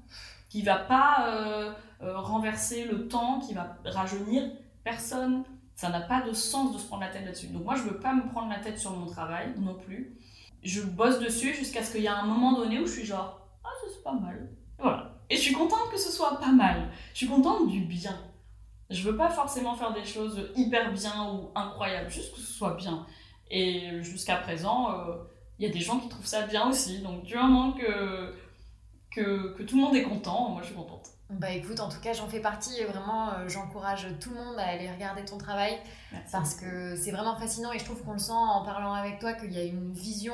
Qui 0.51 0.63
va 0.63 0.75
pas 0.75 1.29
euh, 1.29 1.71
euh, 2.03 2.19
renverser 2.19 2.83
le 2.83 3.07
temps, 3.07 3.39
qui 3.39 3.53
va 3.53 3.77
rajeunir 3.85 4.51
personne. 4.83 5.45
Ça 5.75 5.87
n'a 5.89 6.01
pas 6.01 6.21
de 6.21 6.33
sens 6.33 6.73
de 6.73 6.77
se 6.77 6.85
prendre 6.85 7.03
la 7.03 7.09
tête 7.09 7.23
là-dessus. 7.23 7.47
Donc 7.47 7.63
moi, 7.63 7.75
je 7.75 7.83
veux 7.83 7.97
pas 7.97 8.13
me 8.13 8.27
prendre 8.29 8.49
la 8.49 8.59
tête 8.59 8.77
sur 8.77 8.91
mon 8.91 9.05
travail 9.05 9.53
non 9.57 9.75
plus. 9.75 10.17
Je 10.61 10.81
bosse 10.81 11.19
dessus 11.19 11.53
jusqu'à 11.53 11.81
ce 11.81 11.93
qu'il 11.93 12.01
y 12.01 12.05
ait 12.05 12.09
un 12.09 12.25
moment 12.25 12.51
donné 12.51 12.79
où 12.79 12.85
je 12.85 12.91
suis 12.91 13.05
genre, 13.05 13.47
ah, 13.63 13.69
ça 13.79 13.87
c'est 13.93 14.03
pas 14.03 14.11
mal. 14.11 14.49
Voilà. 14.77 15.13
Et 15.29 15.37
je 15.37 15.41
suis 15.41 15.53
contente 15.53 15.89
que 15.89 15.97
ce 15.97 16.11
soit 16.11 16.37
pas 16.37 16.51
mal. 16.51 16.89
Je 17.13 17.19
suis 17.19 17.27
contente 17.27 17.69
du 17.69 17.79
bien. 17.79 18.19
Je 18.89 19.09
veux 19.09 19.15
pas 19.15 19.29
forcément 19.29 19.75
faire 19.75 19.93
des 19.93 20.03
choses 20.03 20.51
hyper 20.57 20.91
bien 20.91 21.31
ou 21.31 21.49
incroyables, 21.55 22.09
juste 22.09 22.33
que 22.33 22.41
ce 22.41 22.51
soit 22.51 22.73
bien. 22.73 23.05
Et 23.49 24.03
jusqu'à 24.03 24.35
présent, 24.35 24.91
euh, 24.91 25.15
il 25.57 25.65
y 25.65 25.69
a 25.69 25.71
des 25.71 25.79
gens 25.79 25.97
qui 25.99 26.09
trouvent 26.09 26.25
ça 26.25 26.41
bien 26.41 26.67
aussi. 26.67 26.99
Donc 26.99 27.23
du 27.23 27.35
moment 27.35 27.71
que 27.71 28.33
que, 29.11 29.53
que, 29.55 29.63
tout 29.63 29.75
le 29.75 29.81
monde 29.83 29.95
est 29.95 30.03
content. 30.03 30.49
Moi, 30.49 30.61
je 30.61 30.67
suis 30.67 30.75
contente. 30.75 31.11
Bah 31.31 31.51
écoute, 31.51 31.79
en 31.79 31.87
tout 31.87 31.99
cas, 32.01 32.11
j'en 32.11 32.27
fais 32.27 32.41
partie 32.41 32.77
et 32.77 32.83
vraiment, 32.83 33.29
euh, 33.29 33.47
j'encourage 33.47 34.05
tout 34.19 34.31
le 34.31 34.35
monde 34.35 34.59
à 34.59 34.65
aller 34.65 34.91
regarder 34.91 35.23
ton 35.23 35.37
travail 35.37 35.77
parce 36.29 36.55
que 36.55 36.97
c'est 36.97 37.11
vraiment 37.11 37.37
fascinant 37.37 37.71
et 37.71 37.79
je 37.79 37.85
trouve 37.85 38.03
qu'on 38.03 38.13
le 38.13 38.19
sent 38.19 38.33
en 38.33 38.65
parlant 38.65 38.93
avec 38.93 39.19
toi 39.19 39.31
qu'il 39.33 39.53
y 39.53 39.57
a 39.57 39.63
une 39.63 39.93
vision. 39.93 40.33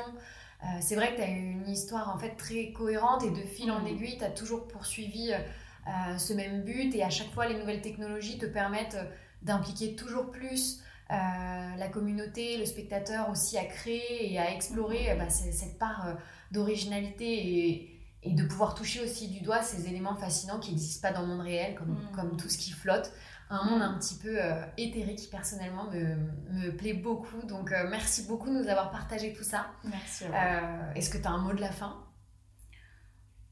Euh, 0.64 0.66
c'est 0.80 0.96
vrai 0.96 1.12
que 1.12 1.16
tu 1.16 1.22
as 1.22 1.28
une 1.28 1.68
histoire 1.68 2.12
en 2.12 2.18
fait 2.18 2.34
très 2.34 2.72
cohérente 2.72 3.22
et 3.22 3.30
de 3.30 3.46
fil 3.46 3.70
en 3.70 3.80
mm. 3.80 3.86
aiguille, 3.86 4.18
tu 4.18 4.24
as 4.24 4.30
toujours 4.30 4.66
poursuivi 4.66 5.32
euh, 5.32 6.18
ce 6.18 6.32
même 6.32 6.64
but 6.64 6.92
et 6.96 7.04
à 7.04 7.10
chaque 7.10 7.30
fois, 7.30 7.46
les 7.46 7.56
nouvelles 7.56 7.80
technologies 7.80 8.38
te 8.38 8.46
permettent 8.46 8.98
d'impliquer 9.42 9.94
toujours 9.94 10.32
plus 10.32 10.82
la 11.10 11.88
communauté, 11.88 12.58
le 12.58 12.66
spectateur 12.66 13.30
aussi 13.30 13.56
à 13.56 13.64
créer 13.64 14.30
et 14.30 14.38
à 14.38 14.52
explorer 14.52 15.16
bah, 15.16 15.30
cette 15.30 15.78
part 15.78 16.18
d'originalité 16.52 17.68
et 17.68 17.97
et 18.22 18.34
de 18.34 18.44
pouvoir 18.44 18.74
toucher 18.74 19.02
aussi 19.02 19.28
du 19.28 19.40
doigt 19.40 19.62
ces 19.62 19.88
éléments 19.88 20.16
fascinants 20.16 20.58
qui 20.58 20.70
n'existent 20.70 21.08
pas 21.08 21.14
dans 21.14 21.22
le 21.22 21.28
monde 21.28 21.40
réel, 21.40 21.74
comme, 21.74 21.92
mm. 21.92 22.16
comme 22.16 22.36
tout 22.36 22.48
ce 22.48 22.58
qui 22.58 22.72
flotte. 22.72 23.12
Un 23.50 23.64
monde 23.64 23.80
un 23.80 23.96
petit 23.98 24.16
peu 24.16 24.36
euh, 24.36 24.62
éthérique 24.76 25.20
qui 25.20 25.28
personnellement 25.28 25.90
me, 25.90 26.16
me, 26.50 26.76
plaît 26.76 26.92
beaucoup. 26.92 27.40
Donc 27.46 27.72
euh, 27.72 27.86
merci 27.88 28.26
beaucoup 28.26 28.50
de 28.50 28.62
nous 28.62 28.68
avoir 28.68 28.90
partagé 28.90 29.32
tout 29.32 29.44
ça. 29.44 29.68
Merci. 29.84 30.24
Euh, 30.24 30.92
Est-ce 30.94 31.08
que 31.08 31.16
tu 31.16 31.26
as 31.26 31.30
un 31.30 31.38
mot 31.38 31.54
de 31.54 31.60
la 31.60 31.70
fin? 31.70 31.96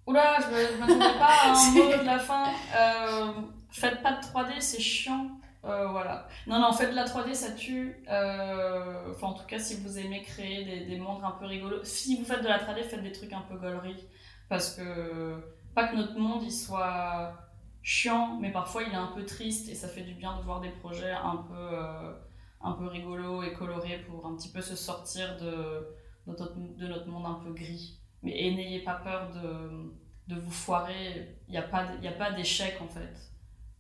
Oula, 0.07 0.37
je 0.41 0.49
ne 0.49 0.81
m'attendais 0.81 1.19
pas 1.19 1.31
à 1.45 1.53
un 1.53 1.71
mot 1.73 2.03
de 2.03 2.05
la 2.05 2.19
fin. 2.19 2.45
faites 3.71 4.03
pas 4.03 4.13
de 4.13 4.23
3D, 4.23 4.61
c'est 4.61 4.81
chiant. 4.81 5.31
voilà. 5.63 6.29
Non, 6.47 6.61
non, 6.61 6.73
faites 6.73 6.91
de 6.91 6.95
la 6.95 7.07
3D, 7.07 7.33
ça 7.33 7.53
tue. 7.53 7.97
Enfin, 8.07 9.29
en 9.29 9.33
tout 9.33 9.47
cas, 9.47 9.59
si 9.59 9.77
vous 9.77 9.99
aimez 9.99 10.23
créer 10.23 10.65
des, 10.65 10.85
des 10.85 10.99
mondes 10.99 11.25
un 11.25 11.31
peu 11.31 11.47
rigolos. 11.47 11.83
Si 11.85 12.19
vous 12.19 12.25
faites 12.27 12.43
de 12.43 12.49
la 12.49 12.59
3D, 12.59 12.83
faites 12.83 13.03
des 13.03 13.13
trucs 13.13 13.33
un 13.33 13.43
peu 13.49 13.57
gauleries 13.57 14.07
parce 14.49 14.75
que 14.75 15.43
pas 15.75 15.89
que 15.89 15.97
notre 15.97 16.19
monde 16.19 16.43
il 16.43 16.53
soit 16.53 17.35
chiant, 17.83 18.39
mais 18.41 18.51
parfois 18.51 18.83
il 18.83 18.93
est 18.93 18.97
un 18.97 19.13
peu 19.15 19.25
triste 19.25 19.69
et 19.69 19.75
ça 19.75 19.89
fait 19.89 20.03
du 20.03 20.15
bien 20.15 20.37
de 20.39 20.43
voir 20.43 20.61
des 20.61 20.71
projets 20.71 21.13
un 21.13 21.37
peu, 21.37 21.55
euh, 21.55 22.13
un 22.61 22.73
peu 22.73 22.87
rigolos 22.87 23.43
et 23.43 23.53
colorés 23.53 23.99
pour 24.09 24.27
un 24.27 24.35
petit 24.37 24.51
peu 24.51 24.61
se 24.61 24.75
sortir 24.77 25.37
de, 25.39 25.47
de, 26.27 26.33
notre, 26.33 26.55
de 26.55 26.87
notre 26.87 27.07
monde 27.09 27.27
un 27.27 27.45
peu 27.45 27.53
gris. 27.53 28.01
Mais 28.23 28.33
n'ayez 28.33 28.83
pas 28.83 28.95
peur 28.95 29.31
de, 29.33 29.95
de 30.35 30.41
vous 30.41 30.51
foirer, 30.51 31.39
il 31.49 31.53
n'y 31.53 31.59
a 31.59 31.63
pas 31.63 32.33
d'échec 32.33 32.79
en 32.81 32.89
fait. 32.89 33.33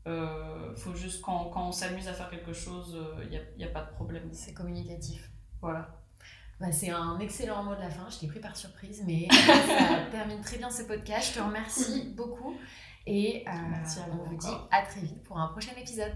Euh, 0.06 0.74
faut 0.76 0.94
juste 0.94 1.20
quand, 1.22 1.46
quand 1.46 1.66
on 1.68 1.72
s'amuse 1.72 2.06
à 2.06 2.12
faire 2.12 2.30
quelque 2.30 2.52
chose, 2.52 2.96
il 3.24 3.28
n'y 3.56 3.64
a, 3.64 3.68
a 3.68 3.72
pas 3.72 3.82
de 3.82 3.90
problème. 3.90 4.28
C'est 4.32 4.54
communicatif. 4.54 5.30
Voilà. 5.60 5.95
Bah, 6.58 6.72
c'est 6.72 6.90
un 6.90 7.18
excellent 7.18 7.62
mot 7.62 7.74
de 7.74 7.80
la 7.80 7.90
fin, 7.90 8.08
je 8.08 8.18
t'ai 8.18 8.26
pris 8.28 8.40
par 8.40 8.56
surprise, 8.56 9.02
mais 9.06 9.28
ça 9.30 10.06
termine 10.10 10.40
très 10.40 10.56
bien 10.56 10.70
ce 10.70 10.84
podcast. 10.84 11.34
Je 11.34 11.38
te 11.38 11.44
remercie 11.44 12.14
beaucoup 12.16 12.54
et 13.06 13.44
euh, 13.46 13.50
on 14.10 14.28
vous 14.28 14.36
dit 14.36 14.46
à 14.70 14.82
très 14.82 15.00
vite 15.00 15.22
pour 15.22 15.38
un 15.38 15.48
prochain 15.48 15.72
épisode. 15.78 16.12